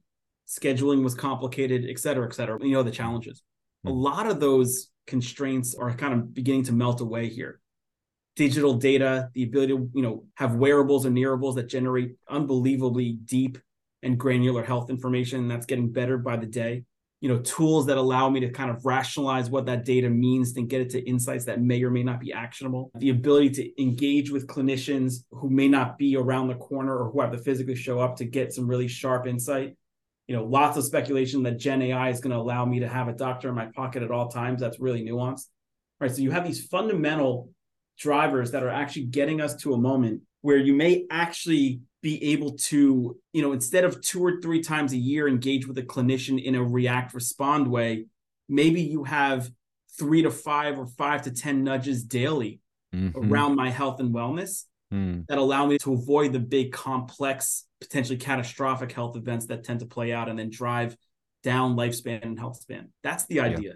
Scheduling 0.49 1.05
was 1.05 1.15
complicated 1.15 1.85
et 1.89 1.99
cetera 1.99 2.27
et 2.27 2.35
cetera. 2.35 2.59
You 2.63 2.73
know 2.73 2.83
the 2.83 2.91
challenges. 2.91 3.43
Mm-hmm. 3.87 3.89
a 3.89 3.93
hmm. 3.93 3.99
lot 3.99 4.27
of 4.27 4.41
those 4.41 4.89
constraints 5.07 5.75
are 5.75 5.93
kind 5.95 6.15
of 6.15 6.35
beginning 6.35 6.65
to 6.65 6.73
melt 6.73 7.01
away 7.01 7.29
here. 7.29 7.61
Digital 8.37 8.75
data 8.75 9.31
the 9.35 9.45
ability 9.45 9.75
to 9.75 9.91
you 9.95 10.03
know 10.03 10.25
have 10.37 10.55
wearables 10.55 11.05
and 11.05 11.17
nearables 11.17 11.57
that 11.57 11.69
generate 11.69 12.17
unbelievably 12.29 13.19
deep 13.25 13.59
and 14.03 14.19
granular 14.19 14.63
health 14.63 14.91
information 14.91 15.49
that's 15.49 15.67
getting 15.67 15.91
better 15.93 16.19
by 16.19 16.37
the 16.37 16.47
day 16.47 16.85
you 17.21 17.29
know 17.29 17.39
tools 17.41 17.87
that 17.87 17.97
allow 17.97 18.29
me 18.29 18.41
to 18.41 18.51
kind 18.51 18.71
of 18.71 18.85
rationalize 18.85 19.51
what 19.51 19.67
that 19.67 19.85
data 19.85 20.09
means 20.09 20.57
and 20.57 20.69
get 20.69 20.81
it 20.81 20.91
to 20.91 21.01
insights 21.09 21.45
that 21.47 21.61
may 21.61 21.83
or 21.83 21.91
may 21.91 22.03
not 22.03 22.21
be 22.21 22.33
actionable. 22.33 22.91
The 22.97 23.11
ability 23.11 23.51
to 23.51 23.83
engage 23.83 24.31
with 24.31 24.47
clinicians 24.47 25.25
who 25.31 25.51
may 25.51 25.69
not 25.69 25.99
be 25.99 26.17
around 26.17 26.49
the 26.49 26.55
corner 26.55 26.97
or 26.97 27.11
who 27.11 27.21
have 27.21 27.33
to 27.33 27.39
physically 27.39 27.75
show 27.75 27.99
up 27.99 28.17
to 28.17 28.25
get 28.25 28.53
some 28.53 28.69
really 28.69 28.89
sharp 28.89 29.27
insight. 29.27 29.77
You 30.29 30.37
know 30.37 30.45
lots 30.45 30.77
of 30.77 30.85
speculation 30.85 31.43
that 31.45 31.59
gen 31.59 31.83
ai 31.83 32.11
is 32.11 32.21
going 32.21 32.33
to 32.33 32.39
allow 32.39 32.65
me 32.65 32.81
to 32.81 32.89
have 32.89 33.09
a 33.09 33.13
doctor 33.13 33.49
in 33.49 33.55
my 33.55 33.67
pocket 33.75 34.03
at 34.03 34.11
all 34.11 34.29
times. 34.29 34.61
That's 34.61 34.79
really 34.79 35.03
nuanced. 35.03 35.47
Right 36.01 36.11
so 36.11 36.23
you 36.23 36.31
have 36.31 36.47
these 36.47 36.67
fundamental 36.67 37.51
drivers 37.99 38.53
that 38.53 38.63
are 38.63 38.69
actually 38.69 39.07
getting 39.07 39.41
us 39.41 39.57
to 39.57 39.75
a 39.75 39.79
moment 39.79 40.23
where 40.43 40.57
you 40.57 40.73
may 40.73 41.05
actually 41.11 41.81
be 42.03 42.33
able 42.33 42.53
to, 42.53 43.17
you 43.33 43.43
know, 43.43 43.53
instead 43.53 43.85
of 43.85 44.01
two 44.01 44.25
or 44.25 44.41
three 44.41 44.63
times 44.63 44.93
a 44.93 44.97
year 44.97 45.29
engage 45.29 45.67
with 45.67 45.79
a 45.79 45.83
clinician 45.83 46.43
in 46.43 46.55
a 46.55 46.63
react 46.63 47.13
respond 47.13 47.67
way, 47.69 48.07
maybe 48.49 48.81
you 48.81 49.05
have 49.05 49.51
three 49.99 50.23
to 50.23 50.31
five 50.31 50.79
or 50.79 50.87
five 50.87 51.23
to 51.23 51.31
10 51.31 51.65
nudges 51.65 52.05
daily 52.05 52.61
mm-hmm. 52.95 53.33
around 53.33 53.57
my 53.57 53.71
health 53.71 54.01
and 54.01 54.15
wellness 54.15 54.65
mm. 54.93 55.27
that 55.27 55.39
allow 55.39 55.67
me 55.67 55.79
to 55.79 55.93
avoid 55.93 56.33
the 56.33 56.39
big 56.39 56.73
complex 56.73 57.65
potentially 57.81 58.17
catastrophic 58.17 58.93
health 58.93 59.17
events 59.17 59.47
that 59.47 59.65
tend 59.65 59.81
to 59.81 59.87
play 59.87 60.13
out 60.13 60.29
and 60.29 60.39
then 60.39 60.51
drive 60.51 60.97
down 61.43 61.77
lifespan 61.77 62.23
and 62.23 62.39
health 62.39 62.61
span 62.61 62.89
that's 63.03 63.25
the 63.27 63.41
idea 63.41 63.71
yeah. 63.71 63.75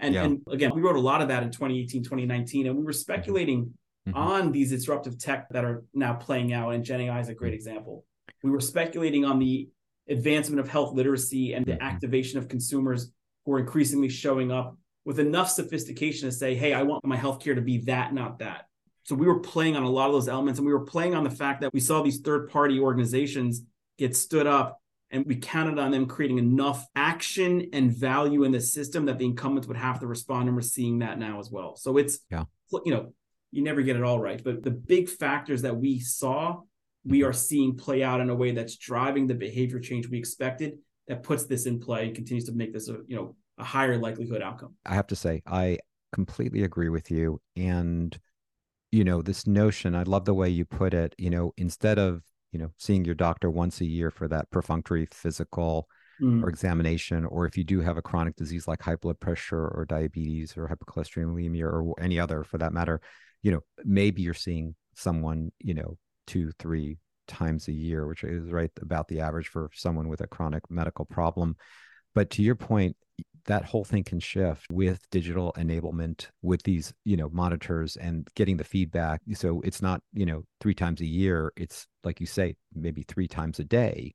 And, 0.00 0.14
yeah. 0.14 0.24
and 0.24 0.40
again 0.50 0.72
we 0.74 0.82
wrote 0.82 0.96
a 0.96 1.00
lot 1.00 1.22
of 1.22 1.28
that 1.28 1.42
in 1.42 1.50
2018 1.50 2.02
2019 2.02 2.66
and 2.66 2.76
we 2.76 2.82
were 2.82 2.92
speculating 2.92 3.74
mm-hmm. 4.06 4.16
on 4.16 4.52
these 4.52 4.70
disruptive 4.70 5.18
tech 5.18 5.48
that 5.50 5.64
are 5.64 5.84
now 5.94 6.14
playing 6.14 6.52
out 6.52 6.70
and 6.70 6.84
gen 6.84 7.00
ai 7.02 7.20
is 7.20 7.28
a 7.28 7.34
great 7.34 7.50
mm-hmm. 7.50 7.56
example 7.56 8.04
we 8.44 8.50
were 8.50 8.60
speculating 8.60 9.24
on 9.24 9.38
the 9.38 9.68
advancement 10.08 10.60
of 10.60 10.68
health 10.68 10.94
literacy 10.94 11.54
and 11.54 11.64
the 11.64 11.72
mm-hmm. 11.72 11.82
activation 11.82 12.38
of 12.38 12.48
consumers 12.48 13.10
who 13.44 13.54
are 13.54 13.58
increasingly 13.58 14.08
showing 14.08 14.52
up 14.52 14.76
with 15.04 15.18
enough 15.18 15.50
sophistication 15.50 16.28
to 16.28 16.32
say, 16.34 16.54
hey, 16.54 16.72
I 16.72 16.82
want 16.82 17.04
my 17.04 17.16
healthcare 17.16 17.54
to 17.54 17.60
be 17.60 17.78
that, 17.78 18.14
not 18.14 18.38
that. 18.38 18.66
So 19.04 19.14
we 19.14 19.26
were 19.26 19.40
playing 19.40 19.76
on 19.76 19.82
a 19.82 19.90
lot 19.90 20.06
of 20.06 20.12
those 20.12 20.28
elements 20.28 20.58
and 20.58 20.66
we 20.66 20.72
were 20.72 20.84
playing 20.84 21.14
on 21.14 21.24
the 21.24 21.30
fact 21.30 21.60
that 21.60 21.72
we 21.72 21.80
saw 21.80 22.02
these 22.02 22.20
third 22.20 22.50
party 22.50 22.80
organizations 22.80 23.62
get 23.98 24.16
stood 24.16 24.46
up 24.46 24.80
and 25.10 25.26
we 25.26 25.36
counted 25.36 25.78
on 25.78 25.90
them 25.90 26.06
creating 26.06 26.38
enough 26.38 26.86
action 26.96 27.68
and 27.72 27.92
value 27.92 28.44
in 28.44 28.52
the 28.52 28.60
system 28.60 29.06
that 29.06 29.18
the 29.18 29.24
incumbents 29.24 29.68
would 29.68 29.76
have 29.76 30.00
to 30.00 30.06
respond 30.06 30.48
and 30.48 30.56
we're 30.56 30.62
seeing 30.62 31.00
that 31.00 31.18
now 31.18 31.38
as 31.38 31.50
well 31.50 31.76
so 31.76 31.98
it's 31.98 32.18
yeah 32.30 32.44
you 32.84 32.92
know 32.92 33.12
you 33.54 33.62
never 33.62 33.82
get 33.82 33.96
it 33.96 34.02
all 34.02 34.18
right 34.18 34.42
but 34.44 34.62
the 34.62 34.70
big 34.70 35.08
factors 35.08 35.62
that 35.62 35.76
we 35.76 35.98
saw 35.98 36.60
we 37.04 37.22
are 37.22 37.32
seeing 37.32 37.76
play 37.76 38.02
out 38.02 38.20
in 38.20 38.30
a 38.30 38.34
way 38.34 38.50
that's 38.50 38.76
driving 38.76 39.26
the 39.26 39.34
behavior 39.34 39.78
change 39.78 40.08
we 40.08 40.18
expected 40.18 40.78
that 41.08 41.22
puts 41.22 41.44
this 41.44 41.66
in 41.66 41.78
play 41.78 42.06
and 42.06 42.14
continues 42.14 42.44
to 42.44 42.52
make 42.52 42.72
this 42.72 42.88
a 42.88 42.98
you 43.06 43.16
know 43.16 43.36
a 43.58 43.64
higher 43.64 43.96
likelihood 43.96 44.42
outcome. 44.42 44.74
I 44.84 44.94
have 44.94 45.06
to 45.08 45.16
say, 45.16 45.42
I 45.46 45.78
completely 46.12 46.62
agree 46.62 46.88
with 46.88 47.10
you. 47.10 47.40
And, 47.56 48.18
you 48.92 49.04
know, 49.04 49.22
this 49.22 49.46
notion, 49.46 49.94
I 49.94 50.02
love 50.02 50.24
the 50.24 50.34
way 50.34 50.48
you 50.48 50.64
put 50.64 50.94
it, 50.94 51.14
you 51.18 51.30
know, 51.30 51.52
instead 51.56 51.98
of, 51.98 52.22
you 52.52 52.58
know, 52.58 52.70
seeing 52.78 53.04
your 53.04 53.14
doctor 53.14 53.50
once 53.50 53.80
a 53.80 53.84
year 53.84 54.10
for 54.10 54.28
that 54.28 54.50
perfunctory 54.50 55.06
physical 55.06 55.88
mm. 56.20 56.42
or 56.42 56.48
examination, 56.48 57.24
or 57.24 57.46
if 57.46 57.56
you 57.56 57.64
do 57.64 57.80
have 57.80 57.96
a 57.96 58.02
chronic 58.02 58.36
disease 58.36 58.68
like 58.68 58.82
high 58.82 58.96
blood 58.96 59.18
pressure 59.18 59.68
or 59.68 59.84
diabetes 59.88 60.56
or 60.56 60.68
hypercholesterolemia 60.68 61.64
or 61.64 61.94
any 62.00 62.18
other 62.18 62.44
for 62.44 62.58
that 62.58 62.72
matter, 62.72 63.00
you 63.44 63.52
know, 63.52 63.60
maybe 63.84 64.22
you're 64.22 64.34
seeing 64.34 64.74
someone, 64.96 65.52
you 65.60 65.74
know, 65.74 65.96
two, 66.26 66.50
three 66.58 66.98
times 67.28 67.68
a 67.68 67.72
year, 67.72 68.08
which 68.08 68.24
is 68.24 68.50
right 68.50 68.70
about 68.80 69.06
the 69.06 69.20
average 69.20 69.48
for 69.48 69.70
someone 69.74 70.08
with 70.08 70.22
a 70.22 70.26
chronic 70.26 70.68
medical 70.70 71.04
problem. 71.04 71.54
But 72.14 72.30
to 72.30 72.42
your 72.42 72.54
point, 72.54 72.96
that 73.44 73.66
whole 73.66 73.84
thing 73.84 74.02
can 74.02 74.18
shift 74.18 74.66
with 74.72 74.98
digital 75.10 75.52
enablement 75.58 76.28
with 76.40 76.62
these 76.62 76.94
you 77.04 77.18
know 77.18 77.28
monitors 77.30 77.96
and 77.96 78.26
getting 78.34 78.56
the 78.56 78.64
feedback. 78.64 79.20
So 79.34 79.60
it's 79.60 79.82
not 79.82 80.00
you 80.14 80.24
know 80.24 80.44
three 80.60 80.74
times 80.74 81.02
a 81.02 81.06
year. 81.06 81.52
It's 81.54 81.86
like 82.02 82.20
you 82.20 82.26
say 82.26 82.56
maybe 82.74 83.02
three 83.02 83.28
times 83.28 83.58
a 83.58 83.64
day. 83.64 84.14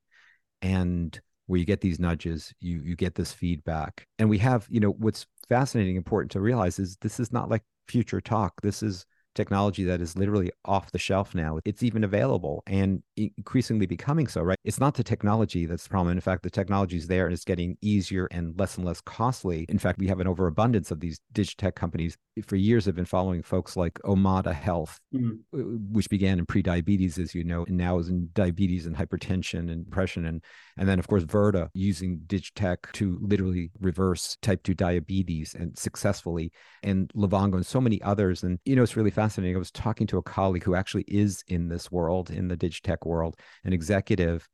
And 0.63 1.17
where 1.45 1.59
you 1.59 1.65
get 1.65 1.81
these 1.81 1.99
nudges 1.99 2.53
you 2.59 2.81
you 2.83 2.95
get 2.95 3.13
this 3.13 3.31
feedback. 3.31 4.07
And 4.17 4.27
we 4.27 4.39
have 4.39 4.65
you 4.69 4.79
know 4.79 4.91
what's 4.91 5.27
fascinating 5.47 5.95
important 5.95 6.31
to 6.31 6.41
realize 6.41 6.79
is 6.79 6.97
this 6.97 7.19
is 7.19 7.31
not 7.31 7.49
like 7.49 7.63
future 7.87 8.21
talk. 8.21 8.53
This 8.61 8.81
is 8.81 9.05
technology 9.39 9.85
that 9.85 10.01
is 10.01 10.17
literally 10.17 10.51
off 10.65 10.91
the 10.91 10.99
shelf 10.99 11.33
now. 11.33 11.59
It's 11.63 11.81
even 11.81 12.03
available 12.03 12.61
and 12.67 13.01
increasingly 13.15 13.85
becoming 13.85 14.27
so, 14.27 14.41
right? 14.41 14.57
It's 14.65 14.79
not 14.79 14.95
the 14.95 15.03
technology 15.03 15.65
that's 15.65 15.83
the 15.83 15.89
problem. 15.89 16.11
In 16.11 16.19
fact, 16.19 16.43
the 16.43 16.49
technology 16.49 16.97
is 16.97 17.07
there 17.07 17.25
and 17.25 17.33
it's 17.33 17.45
getting 17.45 17.77
easier 17.81 18.27
and 18.31 18.59
less 18.59 18.75
and 18.77 18.85
less 18.85 18.99
costly. 19.01 19.65
In 19.69 19.79
fact, 19.79 19.97
we 19.99 20.07
have 20.07 20.19
an 20.19 20.27
overabundance 20.27 20.91
of 20.91 20.99
these 20.99 21.21
digitech 21.33 21.75
companies. 21.75 22.17
For 22.45 22.57
years, 22.57 22.87
I've 22.87 22.95
been 22.95 23.05
following 23.05 23.41
folks 23.41 23.77
like 23.77 23.93
Omada 24.03 24.53
Health, 24.53 24.99
mm-hmm. 25.13 25.93
which 25.93 26.09
began 26.09 26.39
in 26.39 26.45
pre-diabetes, 26.45 27.17
as 27.17 27.33
you 27.33 27.43
know, 27.45 27.63
and 27.65 27.77
now 27.77 27.99
is 27.99 28.09
in 28.09 28.29
diabetes 28.33 28.85
and 28.85 28.95
hypertension 28.95 29.71
and 29.71 29.85
depression. 29.85 30.25
And, 30.25 30.43
and 30.77 30.87
then, 30.87 30.99
of 30.99 31.07
course, 31.07 31.23
Virta 31.23 31.69
using 31.73 32.19
digitech 32.27 32.91
to 32.93 33.17
literally 33.21 33.71
reverse 33.79 34.37
type 34.41 34.63
2 34.63 34.73
diabetes 34.73 35.55
and 35.57 35.77
successfully, 35.77 36.51
and 36.83 37.11
Livongo 37.15 37.55
and 37.55 37.65
so 37.65 37.79
many 37.79 38.01
others. 38.01 38.43
And, 38.43 38.59
you 38.65 38.75
know, 38.75 38.83
it's 38.83 38.97
really 38.97 39.11
fascinating. 39.11 39.28
I 39.37 39.57
was 39.57 39.71
talking 39.71 40.07
to 40.07 40.17
a 40.17 40.23
colleague 40.23 40.63
who 40.63 40.75
actually 40.75 41.05
is 41.07 41.43
in 41.47 41.69
this 41.69 41.91
world, 41.91 42.29
in 42.29 42.47
the 42.47 42.57
digitech 42.57 43.05
world, 43.05 43.35
an 43.63 43.73
executive. 43.73 44.47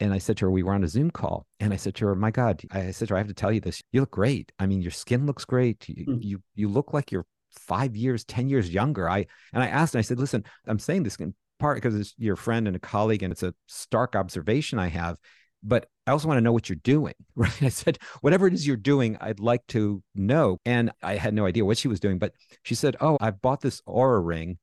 And 0.00 0.12
I 0.12 0.18
said 0.18 0.36
to 0.38 0.46
her, 0.46 0.50
we 0.50 0.62
were 0.62 0.74
on 0.74 0.84
a 0.84 0.88
Zoom 0.88 1.10
call. 1.10 1.46
And 1.58 1.72
I 1.72 1.76
said 1.76 1.94
to 1.96 2.06
her, 2.06 2.14
my 2.14 2.30
God, 2.30 2.62
I 2.70 2.90
said 2.92 3.08
to 3.08 3.14
her, 3.14 3.16
I 3.16 3.20
have 3.20 3.28
to 3.28 3.34
tell 3.34 3.52
you 3.52 3.60
this. 3.60 3.82
You 3.92 4.00
look 4.00 4.12
great. 4.12 4.52
I 4.58 4.66
mean, 4.66 4.80
your 4.80 4.92
skin 4.92 5.26
looks 5.26 5.44
great. 5.44 5.88
You, 5.88 6.06
mm. 6.06 6.22
you, 6.22 6.42
you 6.54 6.68
look 6.68 6.92
like 6.92 7.10
you're 7.10 7.26
five 7.50 7.96
years, 7.96 8.24
10 8.24 8.48
years 8.48 8.72
younger. 8.72 9.08
I, 9.08 9.26
and 9.52 9.62
I 9.62 9.68
asked, 9.68 9.94
and 9.94 9.98
I 9.98 10.02
said, 10.02 10.20
listen, 10.20 10.44
I'm 10.66 10.78
saying 10.78 11.02
this 11.02 11.16
in 11.16 11.34
part 11.58 11.76
because 11.76 11.94
it's 11.94 12.14
your 12.16 12.36
friend 12.36 12.66
and 12.66 12.76
a 12.76 12.80
colleague, 12.80 13.22
and 13.22 13.32
it's 13.32 13.42
a 13.42 13.54
stark 13.66 14.14
observation 14.14 14.78
I 14.78 14.88
have 14.88 15.16
but 15.62 15.86
I 16.06 16.12
also 16.12 16.28
want 16.28 16.38
to 16.38 16.42
know 16.42 16.52
what 16.52 16.68
you're 16.68 16.76
doing, 16.76 17.14
right? 17.36 17.62
I 17.62 17.68
said, 17.68 17.98
whatever 18.20 18.46
it 18.46 18.54
is 18.54 18.66
you're 18.66 18.76
doing, 18.76 19.16
I'd 19.20 19.40
like 19.40 19.66
to 19.68 20.02
know. 20.14 20.58
And 20.64 20.90
I 21.02 21.16
had 21.16 21.34
no 21.34 21.46
idea 21.46 21.64
what 21.64 21.78
she 21.78 21.88
was 21.88 22.00
doing, 22.00 22.18
but 22.18 22.32
she 22.62 22.74
said, 22.74 22.96
Oh, 23.00 23.18
I 23.20 23.30
bought 23.30 23.60
this 23.60 23.80
Oura 23.82 24.24
ring 24.24 24.58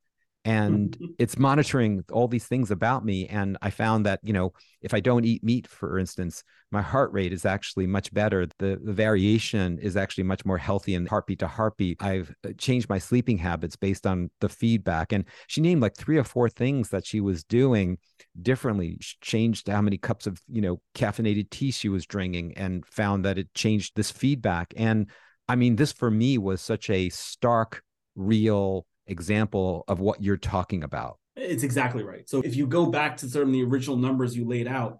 and 0.46 0.96
it's 1.20 1.38
monitoring 1.38 2.06
all 2.12 2.28
these 2.28 2.46
things 2.46 2.72
about 2.72 3.04
me 3.04 3.28
and 3.28 3.58
i 3.62 3.70
found 3.70 4.06
that 4.06 4.20
you 4.24 4.32
know 4.32 4.54
if 4.82 4.94
i 4.94 5.00
don't 5.00 5.26
eat 5.26 5.44
meat 5.44 5.68
for 5.68 6.00
instance 6.00 6.44
my 6.72 6.82
heart 6.82 7.12
rate 7.12 7.34
is 7.34 7.46
actually 7.46 7.88
much 7.88 8.14
better 8.14 8.48
the, 8.60 8.80
the 8.82 8.94
variation 8.94 9.78
is 9.80 9.98
actually 9.98 10.24
much 10.24 10.46
more 10.46 10.58
healthy 10.58 10.94
in 10.94 11.06
heartbeat 11.08 11.40
to 11.40 11.48
heartbeat 11.48 12.02
i've 12.02 12.34
uh, 12.48 12.52
changed 12.58 12.88
my 12.88 13.00
sleeping 13.00 13.38
habits 13.38 13.76
based 13.76 14.08
on 14.08 14.30
the 14.40 14.50
feedback 14.50 15.12
and 15.12 15.26
she 15.48 15.60
named 15.60 15.82
like 15.82 15.96
three 15.96 16.18
or 16.18 16.24
four 16.24 16.48
things 16.48 16.90
that 16.90 17.06
she 17.06 17.20
was 17.20 17.44
doing 17.44 17.98
differently 18.42 18.98
changed 19.22 19.68
how 19.68 19.82
many 19.82 19.98
cups 19.98 20.28
of 20.28 20.42
you 20.50 20.62
know 20.62 20.82
caffeinated 20.94 21.50
tea 21.50 21.72
she 21.72 21.90
was 21.90 22.06
drinking 22.06 22.54
and 22.58 22.86
found 22.86 23.24
that 23.24 23.38
it 23.38 23.54
changed 23.54 23.94
this 23.96 24.12
feedback 24.12 24.74
and 24.76 25.10
i 25.48 25.56
mean 25.56 25.78
this 25.78 25.94
for 25.94 26.12
me 26.12 26.38
was 26.38 26.62
such 26.62 26.90
a 26.90 27.10
stark 27.10 27.82
real 28.16 28.86
example 29.08 29.84
of 29.88 30.00
what 30.00 30.22
you're 30.22 30.38
talking 30.38 30.84
about. 30.84 31.20
It's 31.36 31.64
exactly 31.64 32.04
right. 32.04 32.28
So 32.30 32.42
if 32.42 32.56
you 32.56 32.66
go 32.66 32.88
back 32.88 33.18
to 33.18 33.26
of 33.26 33.52
the 33.52 33.64
original 33.64 33.98
numbers 33.98 34.36
you 34.36 34.48
laid 34.48 34.68
out, 34.68 35.00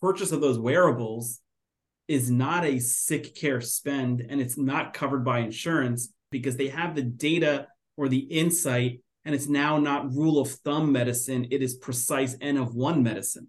purchase 0.00 0.32
of 0.32 0.40
those 0.40 0.58
wearables 0.58 1.40
is 2.08 2.30
not 2.30 2.64
a 2.64 2.78
sick 2.78 3.34
care 3.34 3.60
spend 3.60 4.24
and 4.28 4.40
it's 4.40 4.56
not 4.56 4.94
covered 4.94 5.24
by 5.24 5.40
insurance 5.40 6.12
because 6.30 6.56
they 6.56 6.68
have 6.68 6.94
the 6.94 7.02
data 7.02 7.66
or 7.96 8.08
the 8.08 8.18
insight 8.18 9.00
and 9.26 9.34
it's 9.34 9.48
now 9.48 9.76
not 9.76 10.14
rule 10.14 10.38
of 10.38 10.48
thumb 10.48 10.92
medicine 10.92 11.48
it 11.50 11.60
is 11.60 11.74
precise 11.74 12.36
n 12.40 12.56
of 12.56 12.74
1 12.74 13.02
medicine. 13.02 13.48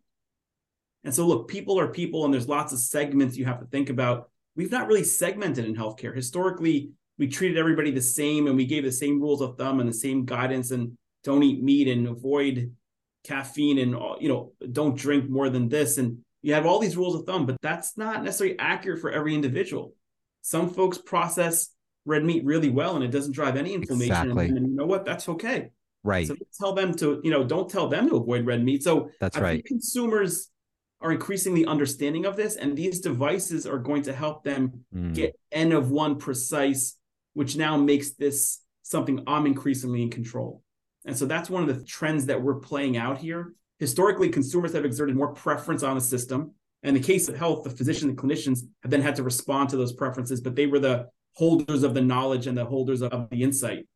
And 1.03 1.13
so 1.13 1.25
look 1.25 1.47
people 1.47 1.79
are 1.79 1.87
people 1.87 2.25
and 2.25 2.33
there's 2.33 2.49
lots 2.49 2.73
of 2.73 2.79
segments 2.79 3.37
you 3.37 3.45
have 3.45 3.61
to 3.61 3.67
think 3.67 3.89
about. 3.89 4.29
We've 4.55 4.71
not 4.71 4.87
really 4.87 5.03
segmented 5.03 5.65
in 5.65 5.75
healthcare. 5.75 6.13
Historically 6.13 6.89
we 7.19 7.27
treated 7.27 7.57
everybody 7.57 7.91
the 7.91 8.01
same 8.01 8.47
and 8.47 8.57
we 8.57 8.65
gave 8.65 8.83
the 8.83 8.91
same 8.91 9.21
rules 9.21 9.41
of 9.41 9.55
thumb 9.57 9.79
and 9.79 9.87
the 9.87 9.93
same 9.93 10.25
guidance 10.25 10.71
and 10.71 10.97
don't 11.23 11.43
eat 11.43 11.63
meat 11.63 11.87
and 11.87 12.07
avoid 12.07 12.75
caffeine 13.23 13.77
and 13.77 13.91
you 14.19 14.29
know 14.29 14.53
don't 14.71 14.97
drink 14.97 15.29
more 15.29 15.49
than 15.49 15.69
this. 15.69 15.99
And 15.99 16.17
you 16.41 16.55
have 16.55 16.65
all 16.65 16.79
these 16.79 16.97
rules 16.97 17.13
of 17.13 17.27
thumb 17.27 17.45
but 17.45 17.61
that's 17.61 17.97
not 17.97 18.23
necessarily 18.23 18.57
accurate 18.57 18.99
for 18.99 19.11
every 19.11 19.35
individual. 19.35 19.93
Some 20.41 20.71
folks 20.71 20.97
process 20.97 21.69
red 22.07 22.23
meat 22.23 22.43
really 22.45 22.69
well 22.69 22.95
and 22.95 23.03
it 23.03 23.11
doesn't 23.11 23.33
drive 23.33 23.55
any 23.55 23.73
inflammation 23.73 24.11
exactly. 24.11 24.45
and, 24.47 24.57
and, 24.57 24.67
you 24.69 24.75
know 24.75 24.85
what 24.85 25.05
that's 25.05 25.29
okay 25.29 25.69
right 26.03 26.27
so 26.27 26.35
tell 26.57 26.73
them 26.73 26.93
to 26.93 27.21
you 27.23 27.31
know 27.31 27.43
don't 27.43 27.69
tell 27.69 27.87
them 27.87 28.09
to 28.09 28.15
avoid 28.15 28.45
red 28.45 28.63
meat 28.63 28.81
so 28.81 29.09
that's 29.19 29.37
I 29.37 29.41
right 29.41 29.65
consumers 29.65 30.49
are 30.99 31.11
increasingly 31.11 31.65
understanding 31.65 32.25
of 32.25 32.35
this 32.35 32.55
and 32.55 32.75
these 32.75 33.01
devices 33.01 33.67
are 33.67 33.77
going 33.77 34.01
to 34.03 34.13
help 34.13 34.43
them 34.43 34.85
mm. 34.93 35.13
get 35.13 35.37
n 35.51 35.71
of 35.71 35.91
one 35.91 36.17
precise 36.17 36.97
which 37.33 37.55
now 37.55 37.77
makes 37.77 38.13
this 38.13 38.61
something 38.87 39.23
I'm 39.27 39.45
increasingly 39.45 40.01
in 40.01 40.09
control. 40.09 40.63
And 41.05 41.15
so 41.15 41.25
that's 41.25 41.49
one 41.49 41.67
of 41.67 41.69
the 41.77 41.85
trends 41.85 42.25
that 42.25 42.41
we're 42.41 42.55
playing 42.55 42.97
out 42.97 43.17
here. 43.17 43.53
Historically, 43.79 44.29
consumers 44.29 44.73
have 44.73 44.85
exerted 44.85 45.15
more 45.15 45.33
preference 45.33 45.83
on 45.83 45.95
the 45.95 46.01
system. 46.01 46.53
And 46.83 46.95
in 46.95 47.01
the 47.01 47.07
case 47.07 47.27
of 47.27 47.37
health, 47.37 47.63
the 47.63 47.69
physicians 47.69 48.09
and 48.09 48.17
clinicians 48.17 48.61
have 48.81 48.91
then 48.91 49.01
had 49.01 49.15
to 49.17 49.23
respond 49.23 49.69
to 49.69 49.77
those 49.77 49.93
preferences, 49.93 50.41
but 50.41 50.55
they 50.55 50.67
were 50.67 50.79
the 50.79 51.09
holders 51.37 51.83
of 51.83 51.93
the 51.93 52.01
knowledge 52.01 52.47
and 52.47 52.57
the 52.57 52.65
holders 52.65 53.03
of 53.03 53.29
the 53.29 53.43
insight. 53.43 53.87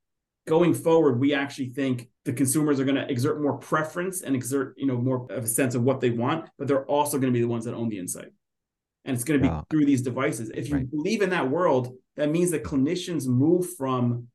Going 0.47 0.75
forward, 0.75 1.19
we 1.19 1.33
actually 1.33 1.69
think 1.69 2.07
the 2.23 2.33
consumers 2.33 2.79
are 2.79 2.85
going 2.85 2.97
to 2.97 3.09
exert 3.09 3.41
more 3.41 3.57
preference 3.57 4.21
and 4.21 4.35
exert, 4.35 4.75
you 4.77 4.85
know, 4.85 4.97
more 4.97 5.25
of 5.31 5.45
a 5.45 5.47
sense 5.47 5.73
of 5.73 5.81
what 5.81 6.01
they 6.01 6.11
want, 6.11 6.47
but 6.59 6.67
they're 6.67 6.85
also 6.85 7.17
going 7.17 7.33
to 7.33 7.37
be 7.37 7.41
the 7.41 7.47
ones 7.47 7.65
that 7.65 7.73
own 7.73 7.89
the 7.89 7.97
insight. 7.97 8.31
And 9.05 9.15
it's 9.15 9.23
going 9.23 9.41
to 9.41 9.49
be 9.49 9.55
through 9.71 9.87
these 9.87 10.03
devices. 10.03 10.51
If 10.53 10.69
you 10.69 10.75
right. 10.75 10.91
believe 10.91 11.23
in 11.23 11.31
that 11.31 11.49
world, 11.49 11.95
that 12.15 12.29
means 12.29 12.51
that 12.51 12.63
clinicians 12.63 13.25
move 13.27 13.73
from 13.75 14.27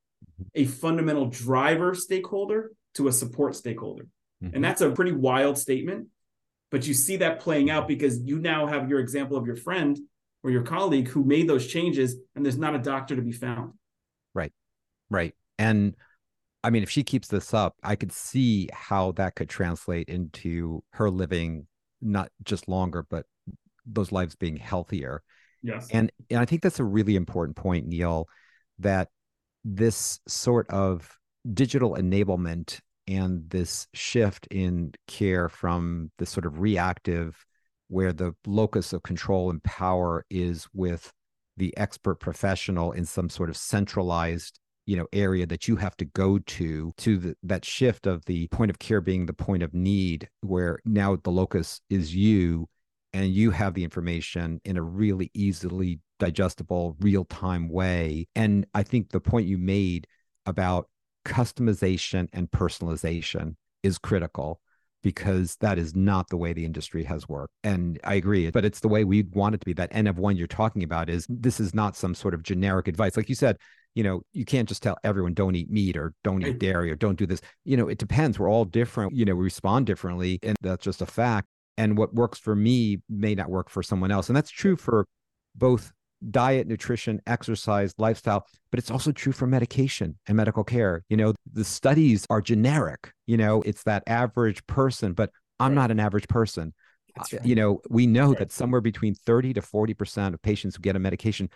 a 0.57 0.65
fundamental 0.65 1.27
driver 1.27 1.95
stakeholder 1.95 2.73
to 2.95 3.07
a 3.07 3.13
support 3.13 3.55
stakeholder. 3.55 4.09
Mm-hmm. 4.43 4.57
And 4.57 4.65
that's 4.65 4.81
a 4.81 4.91
pretty 4.91 5.13
wild 5.13 5.59
statement. 5.59 6.09
But 6.73 6.89
you 6.89 6.95
see 6.95 7.19
that 7.19 7.39
playing 7.39 7.71
out 7.71 7.87
because 7.87 8.19
you 8.19 8.41
now 8.41 8.67
have 8.67 8.91
your 8.91 8.99
example 8.99 9.37
of 9.37 9.47
your 9.47 9.55
friend 9.55 9.97
or 10.47 10.51
your 10.53 10.62
colleague 10.62 11.09
who 11.09 11.24
made 11.24 11.49
those 11.49 11.66
changes, 11.66 12.14
and 12.36 12.44
there's 12.44 12.57
not 12.57 12.72
a 12.72 12.78
doctor 12.78 13.16
to 13.16 13.22
be 13.22 13.32
found. 13.32 13.72
Right. 14.32 14.53
Right. 15.11 15.34
And 15.59 15.97
I 16.62 16.70
mean, 16.70 16.84
if 16.84 16.90
she 16.90 17.03
keeps 17.03 17.26
this 17.26 17.53
up, 17.53 17.74
I 17.82 17.97
could 17.97 18.12
see 18.12 18.68
how 18.72 19.11
that 19.12 19.34
could 19.34 19.49
translate 19.49 20.09
into 20.09 20.84
her 20.90 21.11
living 21.11 21.66
not 22.01 22.30
just 22.44 22.68
longer, 22.68 23.05
but 23.11 23.26
those 23.84 24.12
lives 24.12 24.36
being 24.36 24.57
healthier. 24.57 25.24
Yes. 25.64 25.88
And 25.90 26.12
and 26.30 26.38
I 26.38 26.44
think 26.44 26.62
that's 26.62 26.78
a 26.78 26.84
really 26.84 27.16
important 27.16 27.57
point, 27.57 27.88
Neal, 27.88 28.28
that 28.78 29.09
this 29.64 30.20
sort 30.28 30.70
of 30.70 31.11
digital 31.53 31.97
enablement 31.97 32.78
and 33.09 33.51
this 33.51 33.88
shift 33.94 34.47
in 34.53 34.92
care 35.09 35.49
from 35.49 36.12
this 36.18 36.30
sort 36.30 36.47
of 36.47 36.61
reactive 36.61 37.44
where 37.89 38.12
the 38.12 38.34
locus 38.47 38.93
of 38.93 39.03
control 39.03 39.51
and 39.51 39.62
power 39.62 40.24
is 40.30 40.66
with 40.72 41.12
the 41.57 41.76
expert 41.76 42.16
professional 42.16 42.93
in 42.93 43.05
some 43.05 43.28
sort 43.28 43.49
of 43.49 43.57
centralized 43.57 44.59
you 44.87 44.97
know 44.97 45.07
area 45.12 45.47
that 45.47 45.66
you 45.66 45.76
have 45.76 45.97
to 45.97 46.05
go 46.05 46.39
to 46.39 46.93
to 46.97 47.18
the, 47.18 47.37
that 47.43 47.64
shift 47.64 48.07
of 48.07 48.24
the 48.26 48.47
point 48.49 48.70
of 48.70 48.78
care 48.78 49.01
being 49.01 49.26
the 49.26 49.32
point 49.32 49.62
of 49.62 49.74
need 49.74 50.28
where 50.43 50.78
now 50.84 51.16
the 51.16 51.30
locus 51.30 51.80
is 51.91 52.14
you 52.14 52.68
and 53.12 53.32
you 53.32 53.51
have 53.51 53.74
the 53.74 53.84
information 53.84 54.61
in 54.64 54.76
a 54.76 54.82
really 54.82 55.30
easily 55.32 56.01
digestible 56.18 56.97
real-time 57.01 57.68
way. 57.68 58.26
And 58.34 58.66
i 58.74 58.82
think 58.82 59.11
the 59.11 59.20
point 59.20 59.47
you 59.47 59.59
made 59.59 60.07
about 60.47 60.89
customization 61.24 62.28
and 62.32 62.51
personalization 62.51 63.57
is 63.82 63.99
critical 63.99 64.61
because 65.07 65.55
that 65.61 65.79
is 65.79 65.95
not 65.95 66.29
the 66.31 66.37
way 66.37 66.53
the 66.53 66.65
industry 66.65 67.05
has 67.05 67.29
worked. 67.29 67.53
And 67.63 67.97
I 68.03 68.15
agree, 68.15 68.51
but 68.51 68.65
it's 68.65 68.81
the 68.81 68.89
way 68.89 69.05
we 69.05 69.23
want 69.23 69.55
it 69.55 69.59
to 69.59 69.65
be. 69.65 69.73
That 69.73 69.91
N 69.93 70.09
of 70.09 70.19
one 70.19 70.37
you're 70.37 70.49
talking 70.49 70.83
about 70.83 71.09
is 71.09 71.29
this 71.29 71.61
is 71.61 71.73
not 71.73 71.95
some 71.95 72.13
sort 72.13 72.35
of 72.35 72.43
generic 72.43 72.89
advice. 72.89 73.17
Like 73.17 73.29
you 73.29 73.37
said, 73.37 73.57
you 73.95 74.03
know, 74.03 74.23
you 74.33 74.45
can't 74.45 74.69
just 74.69 74.83
tell 74.83 74.97
everyone 75.05 75.33
don't 75.33 75.55
eat 75.55 75.71
meat 75.71 75.97
or 75.97 76.13
don't 76.25 76.45
eat 76.45 76.59
dairy 76.59 76.91
or 76.91 76.97
don't 76.97 77.17
do 77.17 77.25
this. 77.25 77.41
You 77.65 77.77
know, 77.77 77.87
it 77.87 77.99
depends. 77.99 78.37
We're 78.37 78.51
all 78.51 78.65
different. 78.65 79.15
You 79.15 79.25
know, 79.25 79.37
we 79.37 79.45
respond 79.45 79.87
differently, 79.87 80.41
and 80.43 80.57
that's 80.61 80.83
just 80.83 81.01
a 81.03 81.07
fact. 81.07 81.47
And 81.79 81.97
what 81.97 82.13
works 82.13 82.41
for 82.41 82.57
me 82.57 82.99
may 83.09 83.37
not 83.37 83.49
work 83.49 83.71
for 83.71 83.85
someone 83.85 84.11
else. 84.11 84.29
And 84.29 84.37
that's 84.37 84.51
true 84.51 84.75
for 84.75 85.07
both 85.55 85.93
diet, 86.31 86.67
nutrition, 86.67 87.21
exercise, 87.27 87.95
lifestyle, 87.99 88.47
but 88.71 88.79
it's 88.79 88.91
also 88.91 89.12
true 89.12 89.33
for 89.33 89.47
medication 89.47 90.19
and 90.27 90.37
medical 90.37 90.64
care. 90.64 91.05
You 91.09 91.17
know, 91.17 91.35
the 91.53 91.64
studies 91.64 92.27
are 92.31 92.41
generic, 92.41 93.12
you 93.27 93.37
know, 93.37 93.62
it's 93.62 93.83
that 93.85 94.03
average 94.07 94.67
person, 94.67 95.12
but 95.12 95.31
I'm 95.61 95.75
not 95.75 95.91
an 95.91 96.01
average 96.01 96.29
person. 96.29 96.75
Uh, 97.19 97.25
right. 97.33 97.47
You 97.47 97.55
know, 97.55 97.81
we 97.89 98.07
know 98.07 98.29
right. 98.29 98.39
that 98.39 98.53
somewhere 98.53 98.81
between 98.81 99.14
30 99.14 99.55
to 99.55 99.61
40% 99.61 100.35
of 100.35 100.43
patients 100.43 100.77
who 100.77 100.83
get 100.83 100.97
a 100.97 100.99
medication, 100.99 101.49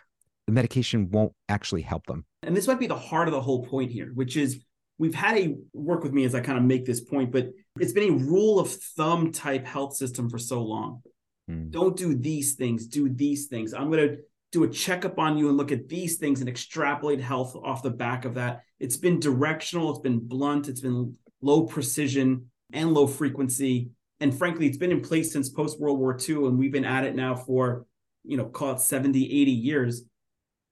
the 0.47 0.53
medication 0.53 1.11
won't 1.11 1.33
actually 1.49 1.83
help 1.83 2.07
them. 2.07 2.25
And 2.43 2.57
this 2.57 2.67
might 2.67 2.79
be 2.79 2.87
the 2.87 2.97
heart 2.97 3.29
of 3.29 3.33
the 3.33 3.41
whole 3.41 3.65
point 3.65 3.91
here, 3.91 4.11
which 4.15 4.37
is 4.37 4.65
we've 4.99 5.15
had 5.15 5.37
a 5.37 5.57
work 5.73 6.03
with 6.03 6.13
me 6.13 6.25
as 6.25 6.35
I 6.35 6.41
kind 6.41 6.59
of 6.59 6.65
make 6.65 6.87
this 6.87 7.01
point, 7.01 7.31
but 7.31 7.51
it's 7.79 7.93
been 7.93 8.11
a 8.11 8.17
rule 8.17 8.59
of 8.59 8.71
thumb 8.71 9.33
type 9.33 9.67
health 9.67 9.97
system 9.97 10.29
for 10.29 10.39
so 10.39 10.63
long. 10.63 11.03
Hmm. 11.49 11.71
Don't 11.71 11.97
do 11.97 12.15
these 12.15 12.55
things, 12.55 12.87
do 12.87 13.09
these 13.09 13.47
things. 13.47 13.75
I'm 13.75 13.91
going 13.91 14.09
to 14.09 14.19
do 14.53 14.65
a 14.65 14.69
checkup 14.69 15.19
on 15.19 15.39
you 15.39 15.49
and 15.49 15.57
look 15.57 15.71
at 15.71 15.89
these 15.89 16.17
things 16.17 16.41
and 16.41 16.49
extrapolate 16.49 17.21
health 17.21 17.55
off 17.55 17.83
the 17.83 17.91
back 17.91 18.25
of 18.25 18.35
that. 18.35 18.63
It's 18.79 18.97
been 18.97 19.21
directional, 19.21 19.91
it's 19.91 20.01
been 20.01 20.19
blunt, 20.19 20.69
it's 20.69 20.81
been 20.81 21.17
low 21.41 21.67
precision 21.67 22.51
and 22.73 22.93
low 22.93 23.07
frequency. 23.07 23.91
And 24.19 24.37
frankly, 24.37 24.67
it's 24.67 24.77
been 24.77 24.93
in 24.93 25.01
place 25.01 25.33
since 25.33 25.49
post 25.49 25.81
World 25.81 25.99
War 25.99 26.19
II, 26.19 26.47
and 26.47 26.59
we've 26.59 26.73
been 26.73 26.85
at 26.85 27.05
it 27.05 27.15
now 27.15 27.35
for, 27.35 27.87
you 28.25 28.37
know, 28.37 28.47
call 28.47 28.73
it 28.73 28.81
70, 28.81 29.25
80 29.25 29.51
years. 29.51 30.03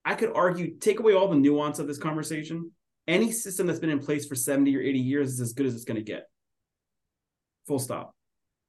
I 0.05 0.15
could 0.15 0.33
argue, 0.35 0.77
take 0.79 1.01
away 1.01 1.15
all 1.15 1.29
the 1.29 1.37
nuance 1.37 1.79
of 1.79 1.87
this 1.87 1.99
conversation. 1.99 2.73
Any 3.07 3.33
system 3.33 3.67
that's 3.67 3.79
been 3.79 3.91
in 3.91 4.01
place 4.01 4.27
for 4.27 4.35
70 4.35 4.77
or 4.77 4.81
80 4.81 4.99
years 4.99 5.33
is 5.33 5.41
as 5.41 5.53
good 5.53 5.67
as 5.67 5.75
it's 5.75 5.85
going 5.85 5.97
to 5.97 6.03
get. 6.03 6.29
Full 7.67 7.79
stop. 7.79 8.15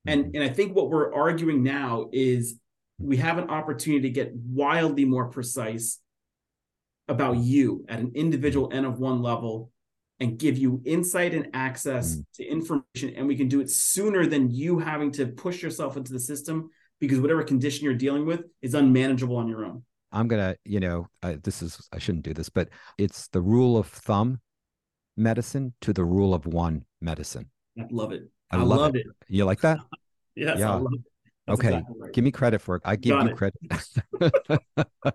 And, 0.05 0.25
mm-hmm. 0.25 0.35
and 0.35 0.43
I 0.43 0.53
think 0.53 0.75
what 0.75 0.89
we're 0.89 1.13
arguing 1.13 1.63
now 1.63 2.09
is 2.13 2.59
we 2.99 3.17
have 3.17 3.37
an 3.37 3.49
opportunity 3.49 4.03
to 4.03 4.09
get 4.09 4.33
wildly 4.35 5.05
more 5.05 5.29
precise 5.29 5.99
about 7.07 7.37
you 7.37 7.85
at 7.89 7.99
an 7.99 8.11
individual 8.13 8.69
N 8.71 8.85
of 8.85 8.99
one 8.99 9.21
level 9.21 9.71
and 10.19 10.37
give 10.37 10.57
you 10.57 10.81
insight 10.85 11.33
and 11.33 11.47
access 11.53 12.17
mm. 12.17 12.25
to 12.35 12.45
information. 12.45 13.13
And 13.15 13.27
we 13.27 13.35
can 13.35 13.47
do 13.47 13.61
it 13.61 13.69
sooner 13.69 14.25
than 14.25 14.51
you 14.51 14.79
having 14.79 15.11
to 15.13 15.25
push 15.27 15.63
yourself 15.63 15.97
into 15.97 16.11
the 16.11 16.19
system 16.19 16.69
because 16.99 17.19
whatever 17.19 17.43
condition 17.43 17.85
you're 17.85 17.93
dealing 17.93 18.25
with 18.25 18.41
is 18.61 18.73
unmanageable 18.73 19.37
on 19.37 19.47
your 19.47 19.65
own. 19.65 19.83
I'm 20.11 20.27
going 20.27 20.41
to, 20.41 20.57
you 20.65 20.79
know, 20.79 21.07
uh, 21.23 21.35
this 21.43 21.61
is, 21.61 21.87
I 21.93 21.99
shouldn't 21.99 22.25
do 22.25 22.33
this, 22.33 22.49
but 22.49 22.69
it's 22.97 23.27
the 23.29 23.41
rule 23.41 23.77
of 23.77 23.87
thumb 23.87 24.41
medicine 25.15 25.73
to 25.81 25.93
the 25.93 26.03
rule 26.03 26.33
of 26.33 26.45
one 26.45 26.83
medicine. 26.99 27.49
I 27.79 27.85
love 27.91 28.11
it. 28.11 28.23
I, 28.51 28.57
I 28.57 28.61
love, 28.61 28.79
love 28.79 28.95
it. 28.95 29.05
it. 29.05 29.15
You 29.27 29.45
like 29.45 29.61
that? 29.61 29.79
yes, 30.35 30.59
yeah. 30.59 30.81
That's 31.49 31.59
okay, 31.59 31.77
exactly 31.77 31.95
right. 31.99 32.13
give 32.13 32.23
me 32.23 32.31
credit 32.31 32.61
for 32.61 32.75
it. 32.75 32.81
I 32.85 32.95
give 32.95 33.15
Got 33.15 33.25
you 33.25 33.31
it. 33.31 33.37
credit. 33.37 35.09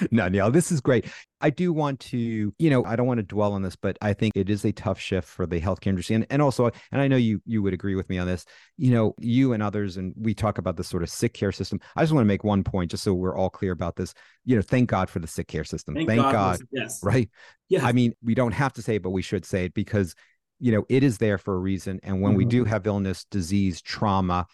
no, 0.10 0.28
Neal, 0.28 0.50
this 0.50 0.70
is 0.70 0.80
great. 0.80 1.06
I 1.40 1.50
do 1.50 1.72
want 1.72 2.00
to, 2.00 2.52
you 2.58 2.70
know, 2.70 2.84
I 2.84 2.94
don't 2.94 3.06
want 3.06 3.18
to 3.18 3.24
dwell 3.24 3.54
on 3.54 3.62
this, 3.62 3.74
but 3.74 3.96
I 4.02 4.12
think 4.12 4.36
it 4.36 4.50
is 4.50 4.64
a 4.64 4.72
tough 4.72 5.00
shift 5.00 5.26
for 5.26 5.46
the 5.46 5.60
healthcare 5.60 5.88
industry, 5.88 6.16
and 6.16 6.26
and 6.30 6.42
also, 6.42 6.70
and 6.92 7.00
I 7.00 7.08
know 7.08 7.16
you 7.16 7.40
you 7.46 7.62
would 7.62 7.72
agree 7.72 7.94
with 7.94 8.08
me 8.10 8.18
on 8.18 8.26
this. 8.26 8.44
You 8.76 8.92
know, 8.92 9.14
you 9.18 9.54
and 9.54 9.62
others, 9.62 9.96
and 9.96 10.14
we 10.18 10.34
talk 10.34 10.58
about 10.58 10.76
this 10.76 10.88
sort 10.88 11.02
of 11.02 11.08
sick 11.08 11.32
care 11.32 11.52
system. 11.52 11.80
I 11.96 12.02
just 12.02 12.12
want 12.12 12.24
to 12.24 12.28
make 12.28 12.44
one 12.44 12.62
point, 12.62 12.90
just 12.90 13.02
so 13.02 13.14
we're 13.14 13.36
all 13.36 13.50
clear 13.50 13.72
about 13.72 13.96
this. 13.96 14.12
You 14.44 14.56
know, 14.56 14.62
thank 14.62 14.90
God 14.90 15.08
for 15.08 15.20
the 15.20 15.26
sick 15.26 15.48
care 15.48 15.64
system. 15.64 15.94
Thank, 15.94 16.08
thank 16.08 16.20
God, 16.20 16.32
God 16.32 16.60
yes, 16.70 17.00
right? 17.02 17.30
Yeah. 17.68 17.86
I 17.86 17.92
mean, 17.92 18.14
we 18.22 18.34
don't 18.34 18.52
have 18.52 18.74
to 18.74 18.82
say 18.82 18.96
it, 18.96 19.02
but 19.02 19.10
we 19.10 19.22
should 19.22 19.44
say 19.44 19.66
it 19.66 19.74
because 19.74 20.14
you 20.60 20.72
know 20.72 20.84
it 20.88 21.02
is 21.02 21.18
there 21.18 21.38
for 21.38 21.54
a 21.54 21.58
reason. 21.58 22.00
And 22.02 22.20
when 22.20 22.32
mm-hmm. 22.32 22.38
we 22.38 22.44
do 22.44 22.64
have 22.64 22.86
illness, 22.86 23.24
disease, 23.30 23.80
trauma 23.80 24.46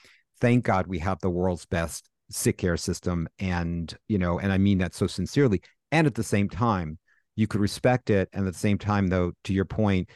thank 0.44 0.62
God 0.62 0.86
we 0.86 0.98
have 0.98 1.20
the 1.20 1.30
world's 1.30 1.64
best 1.64 2.10
sick 2.28 2.58
care 2.58 2.76
system. 2.76 3.26
And, 3.38 3.94
you 4.08 4.18
know, 4.18 4.38
and 4.38 4.52
I 4.52 4.58
mean 4.58 4.76
that 4.78 4.94
so 4.94 5.06
sincerely. 5.06 5.62
And 5.90 6.06
at 6.06 6.16
the 6.16 6.22
same 6.22 6.50
time, 6.50 6.98
you 7.34 7.46
could 7.46 7.62
respect 7.62 8.10
it. 8.10 8.28
And 8.34 8.46
at 8.46 8.52
the 8.52 8.58
same 8.58 8.76
time, 8.76 9.06
though, 9.06 9.32
to 9.44 9.54
your 9.54 9.64
point, 9.64 10.10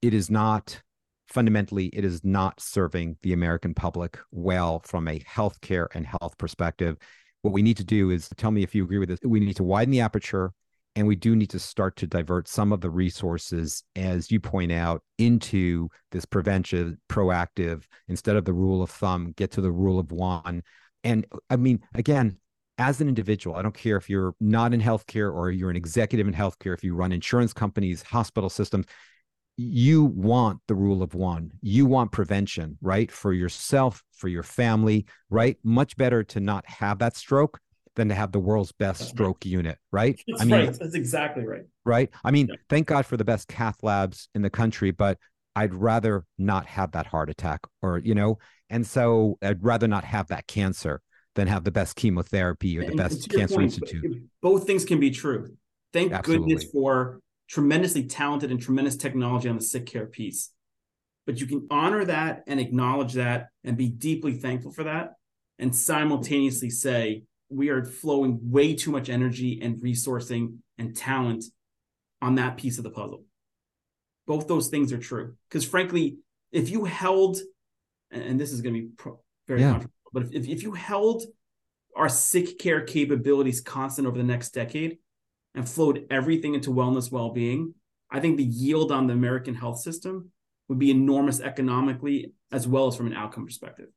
it 0.00 0.14
is 0.14 0.30
not 0.30 0.80
fundamentally, 1.26 1.86
it 1.86 2.04
is 2.04 2.22
not 2.22 2.60
serving 2.60 3.16
the 3.22 3.32
American 3.32 3.74
public 3.74 4.20
well 4.30 4.80
from 4.84 5.08
a 5.08 5.18
healthcare 5.20 5.88
and 5.94 6.06
health 6.06 6.38
perspective. 6.38 6.96
What 7.40 7.52
we 7.52 7.62
need 7.62 7.78
to 7.78 7.84
do 7.84 8.10
is 8.10 8.28
tell 8.36 8.52
me 8.52 8.62
if 8.62 8.76
you 8.76 8.84
agree 8.84 8.98
with 8.98 9.08
this. 9.08 9.18
We 9.24 9.40
need 9.40 9.56
to 9.56 9.64
widen 9.64 9.90
the 9.90 10.00
aperture 10.00 10.52
and 10.94 11.06
we 11.06 11.16
do 11.16 11.34
need 11.34 11.50
to 11.50 11.58
start 11.58 11.96
to 11.96 12.06
divert 12.06 12.48
some 12.48 12.72
of 12.72 12.80
the 12.80 12.90
resources, 12.90 13.82
as 13.96 14.30
you 14.30 14.40
point 14.40 14.72
out, 14.72 15.02
into 15.18 15.88
this 16.10 16.24
prevention, 16.24 16.98
proactive, 17.08 17.84
instead 18.08 18.36
of 18.36 18.44
the 18.44 18.52
rule 18.52 18.82
of 18.82 18.90
thumb, 18.90 19.32
get 19.36 19.50
to 19.52 19.60
the 19.60 19.72
rule 19.72 19.98
of 19.98 20.12
one. 20.12 20.62
And 21.04 21.26
I 21.48 21.56
mean, 21.56 21.80
again, 21.94 22.38
as 22.78 23.00
an 23.00 23.08
individual, 23.08 23.56
I 23.56 23.62
don't 23.62 23.74
care 23.74 23.96
if 23.96 24.10
you're 24.10 24.34
not 24.40 24.74
in 24.74 24.80
healthcare 24.80 25.32
or 25.32 25.50
you're 25.50 25.70
an 25.70 25.76
executive 25.76 26.26
in 26.26 26.34
healthcare, 26.34 26.74
if 26.74 26.84
you 26.84 26.94
run 26.94 27.12
insurance 27.12 27.52
companies, 27.52 28.02
hospital 28.02 28.50
systems, 28.50 28.86
you 29.56 30.04
want 30.04 30.60
the 30.68 30.74
rule 30.74 31.02
of 31.02 31.14
one. 31.14 31.52
You 31.60 31.86
want 31.86 32.12
prevention, 32.12 32.78
right? 32.80 33.10
For 33.10 33.32
yourself, 33.32 34.02
for 34.12 34.28
your 34.28 34.42
family, 34.42 35.06
right? 35.30 35.56
Much 35.62 35.96
better 35.96 36.22
to 36.24 36.40
not 36.40 36.66
have 36.66 36.98
that 37.00 37.16
stroke 37.16 37.60
than 37.96 38.08
to 38.08 38.14
have 38.14 38.32
the 38.32 38.40
world's 38.40 38.72
best 38.72 39.08
stroke 39.08 39.44
unit, 39.44 39.78
right? 39.90 40.20
That's 40.26 40.42
I 40.42 40.44
mean, 40.44 40.66
right. 40.66 40.78
That's 40.78 40.94
exactly 40.94 41.44
right. 41.44 41.64
Right. 41.84 42.10
I 42.24 42.30
mean, 42.30 42.48
yeah. 42.48 42.56
thank 42.68 42.86
God 42.86 43.06
for 43.06 43.16
the 43.16 43.24
best 43.24 43.48
cath 43.48 43.82
labs 43.82 44.28
in 44.34 44.42
the 44.42 44.50
country, 44.50 44.90
but 44.90 45.18
I'd 45.54 45.74
rather 45.74 46.24
not 46.38 46.66
have 46.66 46.92
that 46.92 47.06
heart 47.06 47.28
attack 47.28 47.60
or, 47.82 47.98
you 47.98 48.14
know, 48.14 48.38
and 48.70 48.86
so 48.86 49.36
I'd 49.42 49.62
rather 49.62 49.86
not 49.86 50.04
have 50.04 50.28
that 50.28 50.46
cancer 50.46 51.02
than 51.34 51.48
have 51.48 51.64
the 51.64 51.70
best 51.70 51.96
chemotherapy 51.96 52.78
or 52.78 52.82
the 52.82 52.88
and 52.88 52.96
best 52.96 53.28
cancer 53.28 53.56
point, 53.56 53.78
institute. 53.78 54.22
Both 54.40 54.66
things 54.66 54.84
can 54.84 54.98
be 54.98 55.10
true. 55.10 55.56
Thank 55.92 56.12
Absolutely. 56.12 56.54
goodness 56.54 56.70
for 56.72 57.20
tremendously 57.48 58.04
talented 58.04 58.50
and 58.50 58.60
tremendous 58.60 58.96
technology 58.96 59.48
on 59.48 59.56
the 59.56 59.62
sick 59.62 59.84
care 59.86 60.06
piece. 60.06 60.50
But 61.26 61.40
you 61.40 61.46
can 61.46 61.66
honor 61.70 62.04
that 62.06 62.44
and 62.46 62.58
acknowledge 62.58 63.12
that 63.14 63.48
and 63.62 63.76
be 63.76 63.88
deeply 63.88 64.34
thankful 64.34 64.72
for 64.72 64.84
that 64.84 65.12
and 65.58 65.76
simultaneously 65.76 66.70
say, 66.70 67.24
we 67.52 67.68
are 67.68 67.84
flowing 67.84 68.38
way 68.42 68.74
too 68.74 68.90
much 68.90 69.08
energy 69.08 69.60
and 69.62 69.76
resourcing 69.76 70.56
and 70.78 70.96
talent 70.96 71.44
on 72.20 72.36
that 72.36 72.56
piece 72.56 72.78
of 72.78 72.84
the 72.84 72.90
puzzle. 72.90 73.24
Both 74.26 74.48
those 74.48 74.68
things 74.68 74.92
are 74.92 74.98
true. 74.98 75.36
Because 75.48 75.64
frankly, 75.64 76.18
if 76.50 76.70
you 76.70 76.84
held, 76.84 77.38
and 78.10 78.40
this 78.40 78.52
is 78.52 78.60
going 78.60 78.74
to 78.74 78.80
be 78.80 78.88
pro- 78.96 79.20
very 79.48 79.60
yeah. 79.60 79.72
controversial, 79.72 80.10
but 80.12 80.22
if, 80.32 80.46
if 80.46 80.62
you 80.62 80.72
held 80.72 81.22
our 81.96 82.08
sick 82.08 82.58
care 82.58 82.82
capabilities 82.82 83.60
constant 83.60 84.06
over 84.06 84.16
the 84.16 84.24
next 84.24 84.50
decade 84.50 84.98
and 85.54 85.68
flowed 85.68 86.06
everything 86.10 86.54
into 86.54 86.70
wellness 86.70 87.10
well-being, 87.10 87.74
I 88.10 88.20
think 88.20 88.36
the 88.36 88.44
yield 88.44 88.92
on 88.92 89.06
the 89.06 89.14
American 89.14 89.54
health 89.54 89.80
system 89.80 90.30
would 90.68 90.78
be 90.78 90.90
enormous 90.90 91.40
economically 91.40 92.32
as 92.50 92.66
well 92.68 92.86
as 92.86 92.96
from 92.96 93.08
an 93.08 93.14
outcome 93.14 93.46
perspective. 93.46 93.88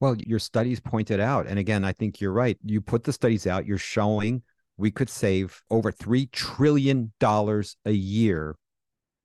Well, 0.00 0.16
your 0.18 0.38
studies 0.38 0.80
pointed 0.80 1.20
out, 1.20 1.46
and 1.46 1.58
again, 1.58 1.84
I 1.84 1.92
think 1.92 2.20
you're 2.20 2.32
right. 2.32 2.58
You 2.64 2.80
put 2.80 3.04
the 3.04 3.12
studies 3.12 3.46
out, 3.46 3.66
you're 3.66 3.78
showing 3.78 4.42
we 4.76 4.90
could 4.90 5.08
save 5.08 5.62
over 5.70 5.92
$3 5.92 6.30
trillion 6.32 7.12
a 7.20 7.90
year 7.90 8.56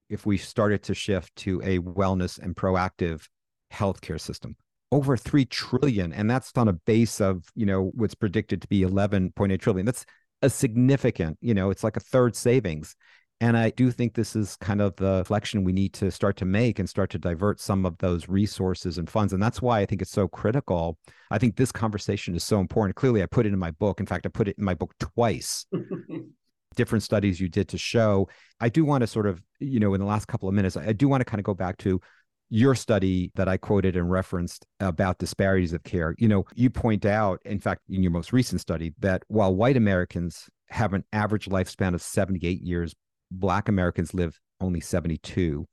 if 0.09 0.25
we 0.25 0.37
started 0.37 0.83
to 0.83 0.93
shift 0.93 1.35
to 1.37 1.61
a 1.63 1.79
wellness 1.79 2.39
and 2.39 2.55
proactive 2.55 3.27
healthcare 3.73 4.19
system. 4.19 4.55
Over 4.91 5.17
3 5.17 5.45
trillion 5.45 6.13
and 6.13 6.29
that's 6.29 6.51
on 6.55 6.67
a 6.67 6.73
base 6.73 7.21
of 7.21 7.45
you 7.55 7.65
know 7.65 7.91
what's 7.93 8.15
predicted 8.15 8.61
to 8.63 8.67
be 8.67 8.81
11.8 8.81 9.59
trillion. 9.59 9.85
That's 9.85 10.05
a 10.41 10.49
significant 10.49 11.37
you 11.41 11.53
know 11.53 11.69
it's 11.69 11.83
like 11.83 11.97
a 11.97 11.99
third 11.99 12.35
savings 12.35 12.95
and 13.41 13.55
I 13.57 13.69
do 13.69 13.89
think 13.89 14.13
this 14.13 14.35
is 14.35 14.57
kind 14.57 14.81
of 14.81 14.95
the 14.97 15.23
flexion 15.25 15.63
we 15.63 15.71
need 15.71 15.93
to 15.93 16.11
start 16.11 16.35
to 16.37 16.45
make 16.45 16.77
and 16.77 16.89
start 16.89 17.09
to 17.11 17.17
divert 17.17 17.61
some 17.61 17.85
of 17.85 17.97
those 17.99 18.27
resources 18.27 18.97
and 18.97 19.09
funds. 19.09 19.31
And 19.31 19.41
that's 19.41 19.61
why 19.61 19.79
I 19.79 19.85
think 19.85 20.01
it's 20.01 20.11
so 20.11 20.27
critical. 20.27 20.97
I 21.31 21.37
think 21.37 21.55
this 21.55 21.71
conversation 21.71 22.35
is 22.35 22.43
so 22.43 22.59
important. 22.59 22.97
Clearly, 22.97 23.23
I 23.23 23.27
put 23.27 23.45
it 23.45 23.53
in 23.53 23.59
my 23.59 23.71
book. 23.71 24.01
In 24.01 24.05
fact, 24.05 24.25
I 24.25 24.29
put 24.29 24.49
it 24.49 24.57
in 24.57 24.65
my 24.65 24.73
book 24.73 24.93
twice. 24.99 25.65
Different 26.75 27.01
studies 27.01 27.39
you 27.39 27.47
did 27.47 27.69
to 27.69 27.77
show. 27.77 28.27
I 28.59 28.67
do 28.67 28.83
want 28.83 29.01
to 29.01 29.07
sort 29.07 29.25
of, 29.25 29.41
you 29.59 29.79
know, 29.79 29.93
in 29.93 30.01
the 30.01 30.05
last 30.05 30.27
couple 30.27 30.49
of 30.49 30.55
minutes, 30.55 30.75
I 30.75 30.91
do 30.91 31.07
want 31.07 31.21
to 31.21 31.25
kind 31.25 31.39
of 31.39 31.45
go 31.45 31.53
back 31.53 31.77
to 31.79 32.01
your 32.49 32.75
study 32.75 33.31
that 33.35 33.47
I 33.47 33.57
quoted 33.57 33.95
and 33.95 34.09
referenced 34.09 34.65
about 34.79 35.17
disparities 35.17 35.71
of 35.71 35.83
care. 35.83 36.13
You 36.17 36.27
know, 36.27 36.45
you 36.55 36.69
point 36.69 37.05
out, 37.05 37.39
in 37.45 37.59
fact, 37.59 37.83
in 37.89 38.03
your 38.03 38.11
most 38.11 38.33
recent 38.33 38.59
study, 38.59 38.93
that 38.99 39.23
while 39.27 39.55
white 39.55 39.77
Americans 39.77 40.49
have 40.69 40.93
an 40.93 41.05
average 41.13 41.45
lifespan 41.45 41.93
of 41.93 42.01
78 42.01 42.61
years 42.61 42.95
Black 43.31 43.69
Americans 43.69 44.13
live 44.13 44.39
only 44.61 44.79
72 44.79 45.65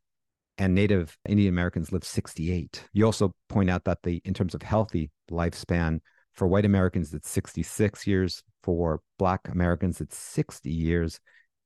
and 0.59 0.75
Native 0.75 1.17
Indian 1.29 1.53
Americans 1.53 1.93
live 1.93 2.05
68. 2.05 2.85
You 2.93 3.05
also 3.05 3.35
point 3.49 3.71
out 3.71 3.85
that 3.85 4.03
the, 4.03 4.23
in 4.25 4.35
terms 4.35 4.55
of 4.55 4.63
healthy 4.63 5.11
lifespan, 5.31 6.01
for 6.37 6.47
white 6.47 6.67
Americans, 6.67 7.15
it's 7.15 7.29
66 7.31 8.07
years. 8.07 8.43
For 8.63 9.01
Black 9.19 9.49
Americans, 9.49 10.01
it's 10.01 10.19
60 10.19 10.71
years. 10.71 11.19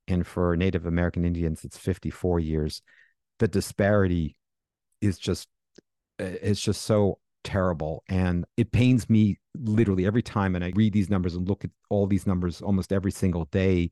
And 0.07 0.27
for 0.27 0.57
Native 0.57 0.87
American 0.87 1.25
Indians, 1.25 1.65
it's 1.65 1.77
54 1.77 2.41
years. 2.41 2.83
The 3.39 3.49
disparity 3.49 4.37
is 5.01 5.19
just, 5.19 5.49
it's 6.19 6.61
just 6.61 6.83
so 6.83 7.19
terrible. 7.43 8.05
And 8.09 8.45
it 8.57 8.71
pains 8.71 9.11
me 9.11 9.39
literally 9.55 10.07
every 10.07 10.23
time. 10.23 10.55
And 10.55 10.65
I 10.65 10.73
read 10.75 10.93
these 10.93 11.11
numbers 11.11 11.35
and 11.35 11.49
look 11.49 11.65
at 11.65 11.71
all 11.89 12.07
these 12.07 12.27
numbers 12.27 12.61
almost 12.61 12.93
every 12.93 13.13
single 13.13 13.47
day. 13.47 13.91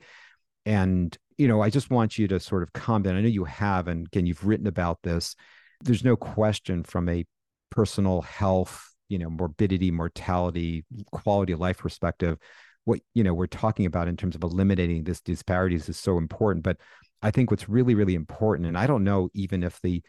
And 0.64 1.16
you 1.39 1.49
know, 1.49 1.62
I 1.62 1.70
just 1.70 1.91
want 1.91 2.18
you 2.18 2.28
to 2.28 2.41
sort 2.41 2.62
of 2.62 2.72
comment. 2.72 3.16
I 3.16 3.20
know 3.20 3.28
you 3.28 3.45
have, 3.45 3.89
and 3.89 4.07
again, 4.07 4.26
you've 4.26 4.47
written 4.47 4.66
about 4.66 4.99
this. 5.03 5.36
There's 5.80 6.05
no 6.05 6.16
question 6.16 6.82
from 6.82 7.09
a 7.09 7.24
personal 7.70 8.22
health, 8.22 8.84
you 9.09 9.18
know, 9.18 9.30
morbidity, 9.30 9.91
mortality, 9.91 10.84
quality 11.12 11.53
of 11.53 11.61
life 11.61 11.78
perspective, 11.78 12.39
what 12.84 13.01
you 13.14 13.22
know 13.22 13.34
we're 13.34 13.47
talking 13.47 13.86
about 13.86 14.09
in 14.09 14.16
terms 14.16 14.34
of 14.34 14.43
eliminating 14.43 15.05
this 15.05 15.20
disparities 15.20 15.89
is 15.89 15.97
so 15.97 16.18
important. 16.18 16.64
But 16.64 16.78
I 17.22 17.30
think 17.30 17.51
what's 17.51 17.68
really, 17.68 17.95
really 17.95 18.14
important, 18.14 18.66
and 18.66 18.76
I 18.76 18.86
don't 18.86 19.05
know 19.05 19.28
even 19.34 19.62
if 19.62 19.80
the 19.82 20.03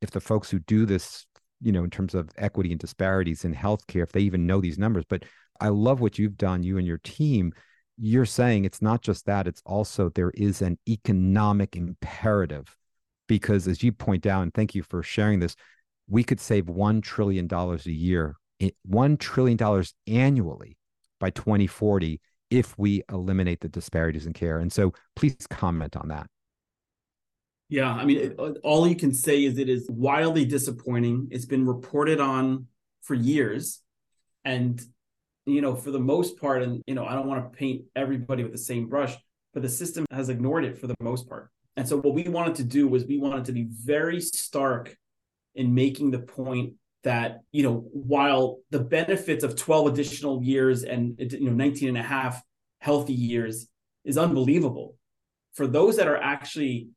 if 0.00 0.10
the 0.10 0.20
folks 0.20 0.50
who 0.50 0.60
do 0.60 0.86
this, 0.86 1.26
you 1.60 1.72
know, 1.72 1.82
in 1.82 1.90
terms 1.90 2.14
of 2.14 2.30
equity 2.36 2.70
and 2.70 2.78
disparities 2.78 3.44
in 3.44 3.54
healthcare, 3.54 4.02
if 4.02 4.12
they 4.12 4.20
even 4.20 4.46
know 4.46 4.60
these 4.60 4.78
numbers, 4.78 5.04
but 5.08 5.24
I 5.60 5.68
love 5.68 6.00
what 6.00 6.18
you've 6.18 6.36
done, 6.36 6.62
you 6.62 6.76
and 6.78 6.86
your 6.86 6.98
team, 6.98 7.52
you're 7.98 8.26
saying 8.26 8.64
it's 8.64 8.82
not 8.82 9.02
just 9.02 9.26
that, 9.26 9.46
it's 9.46 9.62
also 9.64 10.10
there 10.10 10.32
is 10.34 10.62
an 10.62 10.78
economic 10.88 11.76
imperative. 11.76 12.76
Because 13.28 13.66
as 13.66 13.82
you 13.82 13.92
point 13.92 14.26
out, 14.26 14.42
and 14.42 14.54
thank 14.54 14.74
you 14.74 14.82
for 14.82 15.02
sharing 15.02 15.40
this, 15.40 15.56
we 16.08 16.22
could 16.22 16.40
save 16.40 16.66
$1 16.66 17.02
trillion 17.02 17.48
a 17.52 17.76
year, 17.86 18.36
eh, 18.60 18.70
$1 18.88 19.18
trillion 19.18 19.84
annually 20.06 20.76
by 21.18 21.30
2040 21.30 22.20
if 22.50 22.78
we 22.78 23.02
eliminate 23.10 23.60
the 23.60 23.68
disparities 23.68 24.26
in 24.26 24.32
care. 24.32 24.58
And 24.58 24.72
so 24.72 24.92
please 25.16 25.36
comment 25.50 25.96
on 25.96 26.08
that. 26.08 26.28
Yeah, 27.68 27.92
I 27.92 28.04
mean, 28.04 28.18
it, 28.18 28.36
uh, 28.38 28.52
all 28.62 28.86
you 28.86 28.94
can 28.94 29.12
say 29.12 29.44
is 29.44 29.58
it 29.58 29.68
is 29.68 29.88
wildly 29.90 30.44
disappointing. 30.44 31.28
It's 31.32 31.46
been 31.46 31.66
reported 31.66 32.20
on 32.20 32.66
for 33.02 33.14
years. 33.14 33.80
And 34.44 34.80
you 35.46 35.60
know, 35.60 35.74
for 35.74 35.90
the 35.90 36.00
most 36.00 36.38
part, 36.40 36.62
and 36.62 36.82
you 36.86 36.94
know, 36.94 37.06
I 37.06 37.14
don't 37.14 37.26
want 37.26 37.50
to 37.50 37.56
paint 37.56 37.84
everybody 37.94 38.42
with 38.42 38.52
the 38.52 38.58
same 38.58 38.88
brush, 38.88 39.16
but 39.54 39.62
the 39.62 39.68
system 39.68 40.04
has 40.10 40.28
ignored 40.28 40.64
it 40.64 40.76
for 40.76 40.86
the 40.88 40.96
most 41.00 41.28
part. 41.28 41.50
And 41.76 41.88
so 41.88 41.98
what 41.98 42.14
we 42.14 42.24
wanted 42.24 42.56
to 42.56 42.64
do 42.64 42.88
was 42.88 43.04
we 43.04 43.18
wanted 43.18 43.44
to 43.46 43.52
be 43.52 43.68
very 43.70 44.20
stark 44.20 44.96
in 45.54 45.74
making 45.74 46.10
the 46.10 46.18
point 46.18 46.74
that, 47.04 47.40
you 47.52 47.62
know, 47.62 47.86
while 47.92 48.58
the 48.70 48.80
benefits 48.80 49.44
of 49.44 49.56
12 49.56 49.86
additional 49.86 50.42
years 50.42 50.82
and 50.82 51.14
you 51.18 51.48
know 51.48 51.52
19 51.52 51.90
and 51.90 51.98
a 51.98 52.02
half 52.02 52.42
healthy 52.80 53.12
years 53.12 53.68
is 54.04 54.18
unbelievable. 54.18 54.96
For 55.54 55.66
those 55.66 55.96
that 55.96 56.08
are 56.08 56.16
actually, 56.16 56.88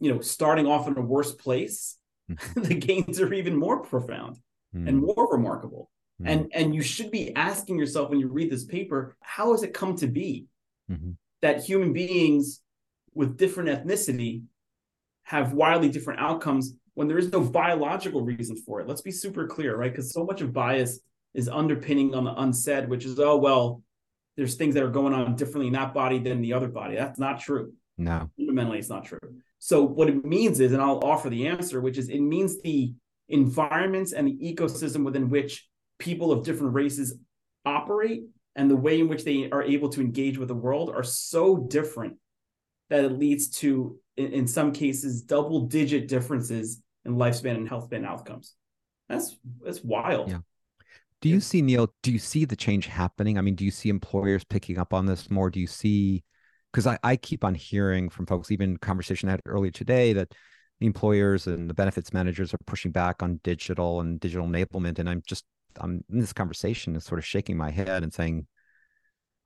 you 0.00 0.12
know, 0.12 0.20
starting 0.20 0.66
off 0.66 0.88
in 0.88 0.96
a 0.96 1.02
worse 1.02 1.32
place, 1.32 1.98
the 2.56 2.74
gains 2.74 3.20
are 3.20 3.32
even 3.32 3.56
more 3.56 3.82
profound 3.82 4.38
mm. 4.74 4.88
and 4.88 4.98
more 4.98 5.28
remarkable. 5.30 5.90
Mm-hmm. 6.22 6.28
And 6.28 6.52
and 6.54 6.74
you 6.74 6.82
should 6.82 7.10
be 7.10 7.34
asking 7.34 7.78
yourself 7.78 8.10
when 8.10 8.20
you 8.20 8.28
read 8.28 8.50
this 8.50 8.64
paper, 8.64 9.16
how 9.20 9.52
has 9.52 9.62
it 9.62 9.74
come 9.74 9.96
to 9.96 10.06
be 10.06 10.46
mm-hmm. 10.90 11.12
that 11.40 11.64
human 11.64 11.92
beings 11.92 12.60
with 13.14 13.36
different 13.36 13.68
ethnicity 13.68 14.42
have 15.24 15.52
wildly 15.52 15.88
different 15.88 16.20
outcomes 16.20 16.74
when 16.94 17.08
there 17.08 17.18
is 17.18 17.32
no 17.32 17.40
biological 17.40 18.22
reason 18.22 18.56
for 18.56 18.80
it? 18.80 18.88
Let's 18.88 19.02
be 19.02 19.10
super 19.10 19.46
clear, 19.46 19.76
right? 19.76 19.90
Because 19.90 20.12
so 20.12 20.24
much 20.24 20.40
of 20.40 20.52
bias 20.52 21.00
is 21.34 21.48
underpinning 21.48 22.14
on 22.14 22.24
the 22.24 22.34
unsaid, 22.34 22.88
which 22.88 23.04
is, 23.04 23.18
oh 23.18 23.36
well, 23.36 23.82
there's 24.36 24.54
things 24.54 24.74
that 24.74 24.84
are 24.84 24.90
going 24.90 25.12
on 25.12 25.34
differently 25.34 25.66
in 25.66 25.72
that 25.72 25.92
body 25.92 26.18
than 26.18 26.40
the 26.40 26.52
other 26.52 26.68
body. 26.68 26.94
That's 26.94 27.18
not 27.18 27.40
true. 27.40 27.72
No. 27.98 28.30
Fundamentally, 28.36 28.78
it's 28.78 28.88
not 28.88 29.04
true. 29.04 29.18
So 29.58 29.82
what 29.82 30.08
it 30.08 30.24
means 30.24 30.60
is, 30.60 30.72
and 30.72 30.82
I'll 30.82 31.00
offer 31.04 31.30
the 31.30 31.46
answer, 31.46 31.80
which 31.80 31.98
is 31.98 32.08
it 32.08 32.20
means 32.20 32.60
the 32.62 32.92
environments 33.28 34.12
and 34.12 34.26
the 34.28 34.54
ecosystem 34.54 35.04
within 35.04 35.30
which 35.30 35.68
people 36.02 36.32
of 36.32 36.44
different 36.44 36.74
races 36.74 37.16
operate 37.64 38.24
and 38.56 38.68
the 38.68 38.76
way 38.76 38.98
in 39.00 39.08
which 39.08 39.24
they 39.24 39.48
are 39.50 39.62
able 39.62 39.88
to 39.88 40.00
engage 40.00 40.36
with 40.36 40.48
the 40.48 40.54
world 40.54 40.90
are 40.90 41.04
so 41.04 41.56
different 41.56 42.16
that 42.90 43.04
it 43.04 43.12
leads 43.12 43.48
to 43.48 43.98
in, 44.16 44.32
in 44.32 44.46
some 44.46 44.72
cases 44.72 45.22
double 45.22 45.66
digit 45.66 46.08
differences 46.08 46.82
in 47.04 47.14
lifespan 47.14 47.54
and 47.54 47.68
health 47.68 47.84
span 47.84 48.04
outcomes. 48.04 48.54
That's 49.08 49.36
that's 49.64 49.82
wild. 49.82 50.28
Yeah. 50.28 50.38
Do 51.20 51.28
you 51.28 51.40
see 51.40 51.62
Neal 51.62 51.94
do 52.02 52.10
you 52.10 52.18
see 52.18 52.44
the 52.44 52.56
change 52.56 52.86
happening? 52.86 53.38
I 53.38 53.40
mean 53.40 53.54
do 53.54 53.64
you 53.64 53.70
see 53.70 53.88
employers 53.88 54.42
picking 54.44 54.78
up 54.78 54.92
on 54.92 55.06
this 55.06 55.30
more? 55.30 55.50
Do 55.50 55.60
you 55.60 55.68
see 55.68 56.24
because 56.72 56.86
I, 56.86 56.98
I 57.04 57.16
keep 57.16 57.44
on 57.44 57.54
hearing 57.54 58.10
from 58.10 58.26
folks 58.26 58.50
even 58.50 58.76
conversation 58.76 59.28
I 59.28 59.32
had 59.32 59.42
earlier 59.46 59.70
today 59.70 60.12
that 60.14 60.32
the 60.80 60.86
employers 60.86 61.46
and 61.46 61.70
the 61.70 61.74
benefits 61.74 62.12
managers 62.12 62.52
are 62.52 62.58
pushing 62.66 62.90
back 62.90 63.22
on 63.22 63.38
digital 63.44 64.00
and 64.00 64.18
digital 64.18 64.48
enablement 64.48 64.98
and 64.98 65.08
i'm 65.08 65.22
just 65.24 65.44
I'm 65.80 66.04
in 66.10 66.20
this 66.20 66.32
conversation 66.32 66.96
is 66.96 67.04
sort 67.04 67.18
of 67.18 67.24
shaking 67.24 67.56
my 67.56 67.70
head 67.70 68.02
and 68.02 68.12
saying, 68.12 68.46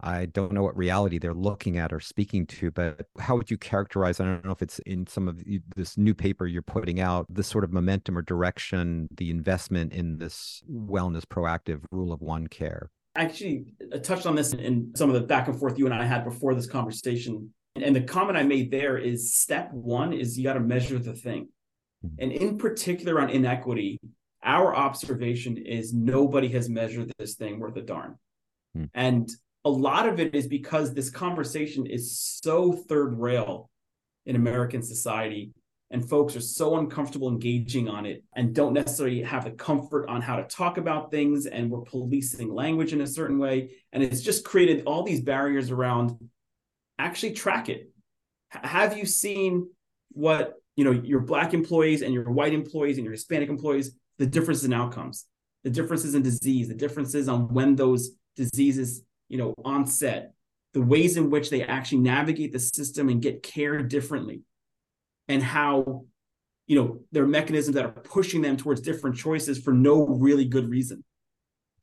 I 0.00 0.26
don't 0.26 0.52
know 0.52 0.62
what 0.62 0.76
reality 0.76 1.18
they're 1.18 1.32
looking 1.32 1.78
at 1.78 1.92
or 1.92 2.00
speaking 2.00 2.46
to, 2.46 2.70
but 2.70 3.06
how 3.18 3.34
would 3.36 3.50
you 3.50 3.56
characterize? 3.56 4.20
I 4.20 4.24
don't 4.24 4.44
know 4.44 4.52
if 4.52 4.60
it's 4.60 4.78
in 4.80 5.06
some 5.06 5.26
of 5.26 5.42
this 5.74 5.96
new 5.96 6.14
paper 6.14 6.46
you're 6.46 6.60
putting 6.60 7.00
out, 7.00 7.26
this 7.30 7.46
sort 7.46 7.64
of 7.64 7.72
momentum 7.72 8.18
or 8.18 8.22
direction, 8.22 9.08
the 9.16 9.30
investment 9.30 9.94
in 9.94 10.18
this 10.18 10.62
wellness 10.70 11.24
proactive 11.24 11.82
rule 11.90 12.12
of 12.12 12.20
one 12.20 12.46
care. 12.46 12.90
I 13.14 13.22
actually 13.22 13.64
touched 14.02 14.26
on 14.26 14.34
this 14.34 14.52
in 14.52 14.92
some 14.94 15.08
of 15.08 15.14
the 15.14 15.26
back 15.26 15.48
and 15.48 15.58
forth 15.58 15.78
you 15.78 15.86
and 15.86 15.94
I 15.94 16.04
had 16.04 16.24
before 16.24 16.54
this 16.54 16.66
conversation. 16.66 17.54
And 17.74 17.96
the 17.96 18.02
comment 18.02 18.36
I 18.36 18.42
made 18.42 18.70
there 18.70 18.98
is 18.98 19.34
step 19.34 19.72
one 19.72 20.12
is 20.12 20.36
you 20.36 20.44
got 20.44 20.54
to 20.54 20.60
measure 20.60 20.98
the 20.98 21.14
thing. 21.14 21.48
Mm-hmm. 22.04 22.22
And 22.22 22.32
in 22.32 22.58
particular 22.58 23.18
on 23.18 23.30
inequity, 23.30 23.98
our 24.47 24.74
observation 24.74 25.59
is 25.59 25.92
nobody 25.92 26.49
has 26.49 26.68
measured 26.68 27.12
this 27.18 27.34
thing 27.34 27.59
worth 27.59 27.76
a 27.76 27.82
darn. 27.82 28.16
Hmm. 28.74 28.84
And 28.94 29.28
a 29.64 29.70
lot 29.70 30.09
of 30.09 30.20
it 30.20 30.34
is 30.34 30.47
because 30.47 30.94
this 30.94 31.11
conversation 31.11 31.86
is 31.86 32.18
so 32.18 32.72
third 32.72 33.18
rail 33.18 33.68
in 34.24 34.36
American 34.36 34.82
society 34.82 35.53
and 35.90 36.09
folks 36.09 36.34
are 36.34 36.40
so 36.40 36.76
uncomfortable 36.78 37.28
engaging 37.28 37.88
on 37.88 38.07
it 38.07 38.24
and 38.34 38.55
don't 38.55 38.72
necessarily 38.72 39.22
have 39.22 39.44
the 39.44 39.51
comfort 39.53 40.09
on 40.09 40.20
how 40.20 40.36
to 40.36 40.44
talk 40.44 40.78
about 40.78 41.11
things 41.11 41.47
and 41.47 41.70
we're 41.70 41.80
policing 41.80 42.53
language 42.53 42.92
in 42.92 43.01
a 43.01 43.07
certain 43.07 43.38
way 43.38 43.70
and 43.92 44.03
it's 44.03 44.20
just 44.20 44.44
created 44.44 44.82
all 44.84 45.03
these 45.03 45.20
barriers 45.20 45.70
around 45.70 46.16
actually 46.99 47.32
track 47.32 47.68
it 47.68 47.90
H- 48.55 48.62
have 48.64 48.97
you 48.97 49.07
seen 49.07 49.68
what 50.11 50.55
you 50.74 50.84
know 50.84 50.90
your 50.90 51.20
black 51.20 51.55
employees 51.55 52.03
and 52.03 52.12
your 52.12 52.30
white 52.30 52.55
employees 52.55 52.99
and 52.99 53.05
your 53.05 53.12
hispanic 53.12 53.49
employees 53.49 53.92
the 54.18 54.26
differences 54.26 54.64
in 54.64 54.72
outcomes, 54.72 55.26
the 55.64 55.70
differences 55.70 56.14
in 56.14 56.22
disease, 56.22 56.68
the 56.68 56.74
differences 56.74 57.28
on 57.28 57.52
when 57.52 57.76
those 57.76 58.10
diseases, 58.34 59.02
you 59.28 59.38
know, 59.38 59.54
onset, 59.64 60.32
the 60.72 60.82
ways 60.82 61.16
in 61.16 61.30
which 61.30 61.50
they 61.50 61.62
actually 61.62 61.98
navigate 61.98 62.52
the 62.52 62.58
system 62.58 63.08
and 63.08 63.22
get 63.22 63.42
care 63.42 63.82
differently, 63.82 64.42
and 65.28 65.42
how, 65.42 66.04
you 66.66 66.76
know, 66.76 67.00
there 67.12 67.22
are 67.22 67.28
mechanisms 67.28 67.74
that 67.74 67.84
are 67.84 67.90
pushing 67.90 68.42
them 68.42 68.56
towards 68.56 68.80
different 68.80 69.16
choices 69.16 69.58
for 69.58 69.72
no 69.72 70.06
really 70.06 70.44
good 70.44 70.68
reason. 70.68 71.02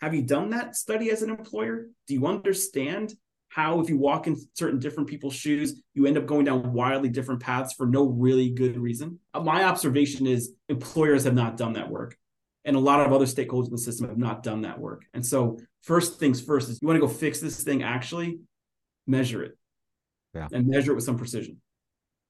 Have 0.02 0.14
you 0.14 0.22
done 0.22 0.50
that 0.52 0.76
study 0.76 1.12
as 1.12 1.22
an 1.22 1.30
employer? 1.30 1.88
Do 2.08 2.14
you 2.14 2.28
understand 2.28 3.14
how 3.54 3.80
if 3.80 3.88
you 3.88 3.98
walk 3.98 4.26
in 4.26 4.36
certain 4.56 4.80
different 4.80 5.08
people's 5.08 5.36
shoes, 5.36 5.80
you 5.94 6.08
end 6.08 6.18
up 6.18 6.26
going 6.26 6.44
down 6.44 6.74
wildly 6.74 7.08
different 7.08 7.40
paths 7.40 7.74
for 7.74 7.86
no 7.86 8.06
really 8.06 8.50
good 8.50 8.80
reason. 8.80 9.20
My 9.40 9.66
observation 9.66 10.26
is 10.26 10.54
employers 10.70 11.26
have 11.26 11.36
not 11.36 11.56
done 11.56 11.74
that 11.74 11.90
work. 11.90 12.18
And 12.66 12.76
a 12.76 12.80
lot 12.80 13.06
of 13.06 13.12
other 13.12 13.26
stakeholders 13.26 13.66
in 13.66 13.72
the 13.72 13.78
system 13.78 14.08
have 14.08 14.18
not 14.18 14.42
done 14.42 14.62
that 14.62 14.80
work. 14.80 15.04
And 15.14 15.26
so, 15.26 15.60
first 15.82 16.20
things 16.20 16.40
first 16.40 16.70
is 16.70 16.82
you 16.82 16.88
want 16.88 16.96
to 16.96 17.06
go 17.06 17.12
fix 17.12 17.40
this 17.40 17.62
thing, 17.64 17.84
actually 17.84 18.40
measure 19.06 19.44
it. 19.44 19.58
Yeah. 20.34 20.48
And 20.52 20.68
measure 20.68 20.94
it 20.94 20.96
with 20.96 21.04
some 21.04 21.18
precision. 21.18 21.62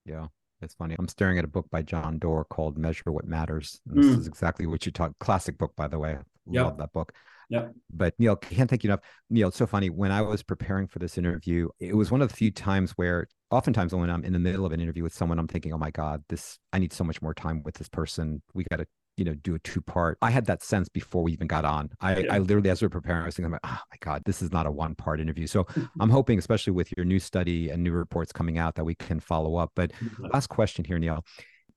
Yeah. 0.06 0.28
It's 0.62 0.74
funny. 0.76 0.96
I'm 0.98 1.08
staring 1.08 1.38
at 1.38 1.46
a 1.46 1.50
book 1.50 1.68
by 1.70 1.82
John 1.82 2.20
Doerr 2.20 2.46
called 2.46 2.78
Measure 2.78 3.12
What 3.12 3.26
Matters. 3.26 3.82
And 3.88 3.98
this 3.98 4.16
mm. 4.16 4.20
is 4.20 4.28
exactly 4.28 4.66
what 4.66 4.86
you 4.86 4.92
talk. 4.92 5.12
Classic 5.20 5.58
book, 5.58 5.76
by 5.76 5.88
the 5.88 6.00
way. 6.00 6.18
Love 6.48 6.78
that 6.78 6.94
book. 6.94 7.14
Yeah. 7.50 7.68
But 7.92 8.14
Neal, 8.18 8.36
can't 8.36 8.70
thank 8.70 8.84
you 8.84 8.90
enough. 8.90 9.02
Neal, 9.30 9.50
it's 9.50 9.58
so 9.58 9.68
funny. 9.68 9.90
When 9.90 10.12
I 10.12 10.22
was 10.22 10.42
preparing 10.42 10.88
for 10.88 11.00
this 11.00 11.18
interview, 11.18 11.70
it 11.80 11.96
was 11.96 12.12
one 12.12 12.22
of 12.22 12.30
the 12.30 12.36
few 12.36 12.52
times 12.52 12.92
where 12.92 13.28
oftentimes 13.52 13.94
when 13.94 14.10
I'm 14.10 14.24
in 14.24 14.34
the 14.34 14.40
middle 14.40 14.66
of 14.66 14.72
an 14.72 14.80
interview 14.80 15.04
with 15.04 15.14
someone, 15.14 15.38
I'm 15.38 15.48
thinking, 15.48 15.74
oh 15.74 15.78
my 15.78 15.92
God, 15.92 16.24
this 16.30 16.58
I 16.72 16.80
need 16.80 16.94
so 16.94 17.04
much 17.04 17.22
more 17.22 17.34
time 17.34 17.62
with 17.64 17.76
this 17.76 17.90
person. 17.90 18.42
We 18.54 18.66
got 18.70 18.78
to 18.78 18.88
you 19.18 19.26
know, 19.26 19.34
do 19.36 19.56
a 19.56 19.60
two 19.60 19.82
part. 19.82 20.18
I 20.22 20.32
had 20.32 20.46
that 20.48 20.64
sense 20.64 20.90
before 20.90 21.24
we 21.24 21.34
even 21.34 21.48
got 21.48 21.66
on. 21.66 21.90
I, 22.02 22.18
yeah. 22.18 22.34
I 22.34 22.40
literally, 22.40 22.70
as 22.70 22.82
we 22.82 22.88
are 22.88 22.90
preparing, 22.90 23.24
I 23.24 23.26
was 23.26 23.36
thinking, 23.36 23.54
oh 23.54 23.58
my 23.64 23.98
God, 24.00 24.24
this 24.26 24.42
is 24.42 24.52
not 24.52 24.66
a 24.66 24.72
one 24.72 24.96
part 24.96 25.20
interview. 25.20 25.48
So 25.48 25.68
I'm 26.00 26.10
hoping, 26.10 26.40
especially 26.40 26.74
with 26.74 26.92
your 26.98 27.06
new 27.06 27.20
study 27.20 27.70
and 27.70 27.84
new 27.84 27.92
reports 27.92 28.32
coming 28.32 28.58
out, 28.58 28.76
that 28.76 28.84
we 28.84 28.96
can 28.96 29.20
follow 29.20 29.58
up. 29.58 29.72
But 29.76 29.92
mm-hmm. 29.94 30.28
last 30.34 30.48
question 30.48 30.84
here, 30.84 31.00
Neal. 31.00 31.24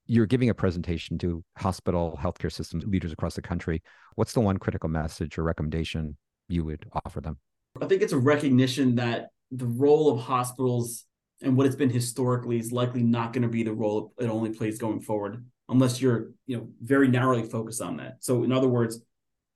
You're 0.09 0.27
giving 0.27 0.51
a 0.51 0.55
presentation 0.55 1.19
to 1.19 1.43
hospital 1.59 2.19
healthcare 2.23 2.53
systems 2.53 2.85
leaders 2.85 3.13
across 3.13 3.35
the 3.35 3.43
country. 3.43 3.83
What's 4.15 4.33
the 4.33 4.41
one 4.41 4.57
critical 4.57 4.89
message 4.89 5.37
or 5.37 5.43
recommendation 5.43 6.17
you 6.49 6.65
would 6.65 6.87
offer 7.05 7.21
them? 7.21 7.39
I 7.83 7.87
think 7.87 8.03
it's 8.03 8.13
a 8.13 8.19
recognition 8.19 8.95
that 8.95 9.27
the 9.51 9.67
role 9.67 10.13
of 10.13 10.21
hospitals 10.21 11.05
and 11.43 11.57
what 11.57 11.67
it's 11.67 11.77
been 11.77 11.91
historically 11.91 12.59
is 12.59 12.73
likely 12.73 13.03
not 13.03 13.33
going 13.33 13.43
to 13.43 13.49
be 13.49 13.63
the 13.63 13.73
role 13.73 14.15
it 14.19 14.27
only 14.27 14.51
plays 14.51 14.79
going 14.79 15.01
forward 15.01 15.45
unless 15.69 16.01
you're 16.01 16.31
you 16.47 16.57
know 16.57 16.69
very 16.81 17.09
narrowly 17.09 17.43
focused 17.43 17.83
on 17.83 17.97
that. 17.99 18.17
So 18.21 18.45
in 18.45 18.53
other 18.53 18.69
words, 18.69 19.01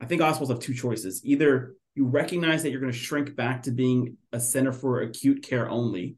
I 0.01 0.07
think 0.07 0.23
hospitals 0.23 0.51
have 0.51 0.61
two 0.61 0.75
choices. 0.75 1.25
Either 1.25 1.75
you 1.95 2.07
recognize 2.07 2.63
that 2.63 2.71
you're 2.71 2.81
going 2.81 2.93
to 2.93 2.99
shrink 2.99 3.37
back 3.37 3.63
to 3.65 3.71
being 3.71 4.17
a 4.33 4.41
center 4.41 4.73
for 4.73 5.03
acute 5.03 5.43
care 5.43 5.69
only, 5.69 6.17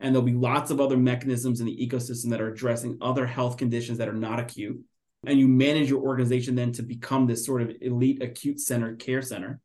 and 0.00 0.14
there'll 0.14 0.26
be 0.26 0.32
lots 0.32 0.70
of 0.70 0.80
other 0.80 0.96
mechanisms 0.96 1.60
in 1.60 1.66
the 1.66 1.76
ecosystem 1.76 2.30
that 2.30 2.40
are 2.40 2.52
addressing 2.52 2.98
other 3.00 3.26
health 3.26 3.56
conditions 3.56 3.98
that 3.98 4.08
are 4.08 4.12
not 4.12 4.40
acute. 4.40 4.80
And 5.26 5.38
you 5.38 5.48
manage 5.48 5.88
your 5.88 6.02
organization 6.02 6.54
then 6.54 6.72
to 6.72 6.82
become 6.82 7.26
this 7.26 7.46
sort 7.46 7.62
of 7.62 7.72
elite 7.80 8.22
acute 8.22 8.60
center 8.60 8.94
care 8.94 9.22
center. 9.22 9.60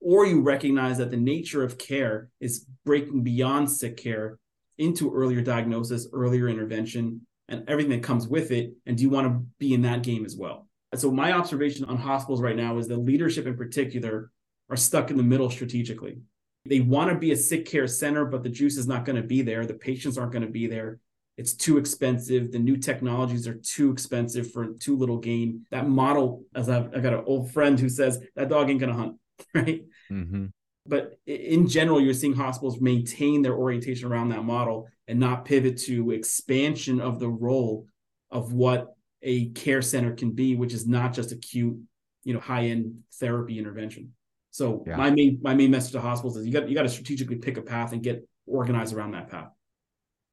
Or 0.00 0.26
you 0.26 0.40
recognize 0.40 0.98
that 0.98 1.10
the 1.10 1.16
nature 1.16 1.62
of 1.62 1.78
care 1.78 2.28
is 2.40 2.66
breaking 2.84 3.22
beyond 3.22 3.70
sick 3.70 3.96
care 3.96 4.38
into 4.78 5.12
earlier 5.12 5.40
diagnosis, 5.40 6.08
earlier 6.12 6.48
intervention, 6.48 7.25
and 7.48 7.68
everything 7.68 7.92
that 7.92 8.02
comes 8.02 8.26
with 8.26 8.50
it? 8.50 8.72
And 8.86 8.96
do 8.96 9.02
you 9.02 9.10
want 9.10 9.26
to 9.26 9.46
be 9.58 9.74
in 9.74 9.82
that 9.82 10.02
game 10.02 10.24
as 10.24 10.36
well? 10.36 10.68
And 10.92 11.00
So 11.00 11.10
my 11.10 11.32
observation 11.32 11.84
on 11.84 11.96
hospitals 11.96 12.40
right 12.40 12.56
now 12.56 12.78
is 12.78 12.88
the 12.88 12.96
leadership 12.96 13.46
in 13.46 13.56
particular 13.56 14.30
are 14.68 14.76
stuck 14.76 15.10
in 15.10 15.16
the 15.16 15.22
middle 15.22 15.50
strategically. 15.50 16.18
They 16.64 16.80
want 16.80 17.10
to 17.10 17.16
be 17.16 17.32
a 17.32 17.36
sick 17.36 17.66
care 17.66 17.86
center, 17.86 18.24
but 18.24 18.42
the 18.42 18.48
juice 18.48 18.76
is 18.76 18.88
not 18.88 19.04
going 19.04 19.16
to 19.16 19.26
be 19.26 19.42
there. 19.42 19.64
The 19.64 19.74
patients 19.74 20.18
aren't 20.18 20.32
going 20.32 20.44
to 20.44 20.50
be 20.50 20.66
there. 20.66 20.98
It's 21.36 21.52
too 21.52 21.78
expensive. 21.78 22.50
The 22.50 22.58
new 22.58 22.76
technologies 22.76 23.46
are 23.46 23.54
too 23.54 23.90
expensive 23.92 24.50
for 24.52 24.72
too 24.80 24.96
little 24.96 25.18
gain. 25.18 25.66
That 25.70 25.88
model, 25.88 26.44
as 26.54 26.68
I've, 26.68 26.94
I've 26.94 27.02
got 27.02 27.12
an 27.12 27.24
old 27.26 27.52
friend 27.52 27.78
who 27.78 27.88
says 27.88 28.20
that 28.34 28.48
dog 28.48 28.70
ain't 28.70 28.80
going 28.80 28.92
to 28.92 28.98
hunt, 28.98 29.16
right? 29.54 29.84
Mm-hmm. 30.10 30.46
But 30.88 31.18
in 31.26 31.68
general, 31.68 32.00
you're 32.00 32.14
seeing 32.14 32.34
hospitals 32.34 32.80
maintain 32.80 33.42
their 33.42 33.54
orientation 33.54 34.10
around 34.10 34.30
that 34.30 34.44
model 34.44 34.88
and 35.08 35.18
not 35.18 35.44
pivot 35.44 35.78
to 35.82 36.10
expansion 36.12 37.00
of 37.00 37.18
the 37.18 37.28
role 37.28 37.86
of 38.30 38.52
what 38.52 38.94
a 39.22 39.48
care 39.50 39.82
center 39.82 40.14
can 40.14 40.32
be, 40.32 40.56
which 40.56 40.72
is 40.72 40.86
not 40.86 41.12
just 41.12 41.32
acute, 41.32 41.76
you 42.24 42.34
know, 42.34 42.40
high 42.40 42.66
end 42.66 43.00
therapy 43.14 43.58
intervention. 43.58 44.12
So 44.50 44.84
yeah. 44.86 44.96
my 44.96 45.10
main 45.10 45.38
my 45.42 45.54
main 45.54 45.70
message 45.70 45.92
to 45.92 46.00
hospitals 46.00 46.36
is 46.38 46.46
you 46.46 46.52
got 46.52 46.68
you 46.68 46.74
got 46.74 46.82
to 46.82 46.88
strategically 46.88 47.36
pick 47.36 47.56
a 47.56 47.62
path 47.62 47.92
and 47.92 48.02
get 48.02 48.26
organized 48.46 48.94
around 48.94 49.12
that 49.12 49.28
path. 49.28 49.50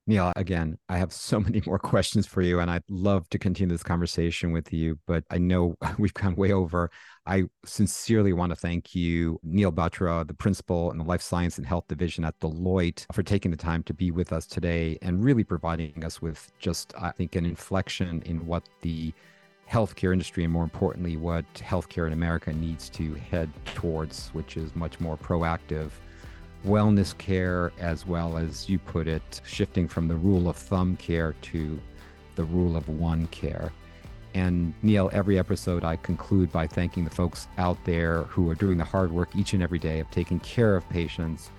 Neal, 0.05 0.33
again, 0.35 0.77
I 0.89 0.97
have 0.97 1.13
so 1.13 1.39
many 1.39 1.61
more 1.65 1.79
questions 1.79 2.27
for 2.27 2.41
you, 2.41 2.59
and 2.59 2.69
I'd 2.69 2.83
love 2.89 3.29
to 3.29 3.39
continue 3.39 3.73
this 3.73 3.83
conversation 3.83 4.51
with 4.51 4.73
you, 4.73 4.99
but 5.07 5.23
I 5.29 5.37
know 5.37 5.75
we've 5.97 6.13
gone 6.13 6.35
way 6.35 6.51
over. 6.51 6.91
I 7.25 7.43
sincerely 7.65 8.33
want 8.33 8.49
to 8.49 8.55
thank 8.57 8.93
you, 8.93 9.39
Neal 9.43 9.71
Batra, 9.71 10.27
the 10.27 10.33
principal 10.33 10.91
in 10.91 10.97
the 10.97 11.05
Life 11.05 11.21
Science 11.21 11.57
and 11.57 11.65
Health 11.65 11.85
Division 11.87 12.25
at 12.25 12.37
Deloitte, 12.41 13.05
for 13.13 13.23
taking 13.23 13.51
the 13.51 13.57
time 13.57 13.81
to 13.83 13.93
be 13.93 14.11
with 14.11 14.33
us 14.33 14.45
today 14.45 14.97
and 15.01 15.23
really 15.23 15.45
providing 15.45 16.03
us 16.03 16.21
with 16.21 16.51
just, 16.59 16.93
I 16.99 17.11
think, 17.11 17.37
an 17.37 17.45
inflection 17.45 18.21
in 18.25 18.45
what 18.45 18.63
the 18.81 19.13
healthcare 19.69 20.11
industry 20.11 20.43
and 20.43 20.51
more 20.51 20.65
importantly, 20.65 21.15
what 21.15 21.45
healthcare 21.53 22.05
in 22.07 22.11
America 22.11 22.51
needs 22.51 22.89
to 22.89 23.13
head 23.13 23.49
towards, 23.73 24.29
which 24.29 24.57
is 24.57 24.75
much 24.75 24.99
more 24.99 25.17
proactive 25.17 25.91
wellness 26.65 27.17
care, 27.17 27.71
as 27.79 28.05
well 28.05 28.37
as 28.37 28.69
you 28.69 28.79
put 28.79 29.07
it, 29.07 29.41
shifting 29.45 29.87
from 29.87 30.07
the 30.07 30.15
rule 30.15 30.49
of 30.49 30.55
thumb 30.55 30.95
care 30.97 31.33
to 31.41 31.79
the 32.35 32.43
rule 32.43 32.75
of 32.75 32.87
one 32.87 33.27
care. 33.27 33.71
And 34.33 34.73
Neal, 34.81 35.09
every 35.13 35.37
episode 35.37 35.83
I 35.83 35.97
conclude 35.97 36.51
by 36.51 36.65
thanking 36.65 37.03
the 37.03 37.09
folks 37.09 37.47
out 37.57 37.77
there 37.85 38.23
who 38.23 38.49
are 38.49 38.55
doing 38.55 38.77
the 38.77 38.83
hard 38.83 39.11
work 39.11 39.35
each 39.35 39.53
and 39.53 39.61
every 39.61 39.77
day 39.77 39.99
of 39.99 40.09
taking 40.09 40.39
care 40.39 40.75
of 40.75 40.87
patients 40.89 41.51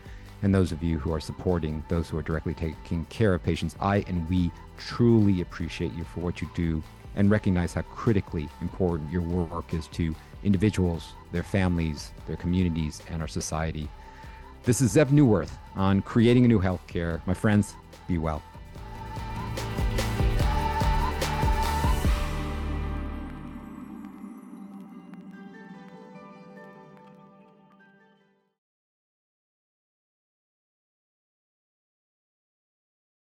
and 0.43 0.55
those 0.55 0.73
of 0.73 0.83
you 0.83 0.99
who 0.99 1.13
are 1.13 1.21
supporting 1.21 1.83
those 1.89 2.09
who 2.09 2.19
are 2.19 2.23
directly 2.23 2.53
taking 2.53 3.05
care 3.07 3.33
of 3.33 3.43
patients. 3.43 3.77
I 3.81 3.99
and 4.09 4.29
we 4.29 4.51
truly 4.77 5.41
appreciate 5.41 5.93
you 5.95 6.05
for 6.05 6.21
what 6.21 6.43
you 6.43 6.51
do 6.55 6.83
and 7.17 7.31
recognize 7.31 7.75
how 7.75 7.83
critically 7.83 8.49
important 8.61 9.11
your 9.11 9.23
work 9.23 9.73
is 9.73 9.87
to 9.89 10.15
individuals, 10.43 11.13
their 11.33 11.43
families, 11.43 12.11
their 12.27 12.37
communities, 12.37 13.01
and 13.09 13.23
our 13.23 13.29
society. 13.29 13.89
This 14.65 14.81
is 14.81 14.95
Zeev 14.95 15.09
Neuwirth 15.09 15.51
on 15.77 16.01
Creating 16.01 16.47
a 16.47 16.49
New 16.49 16.59
Healthcare. 16.59 17.21
My 17.27 17.35
friends, 17.35 17.75
be 18.09 18.17
well. 18.17 18.43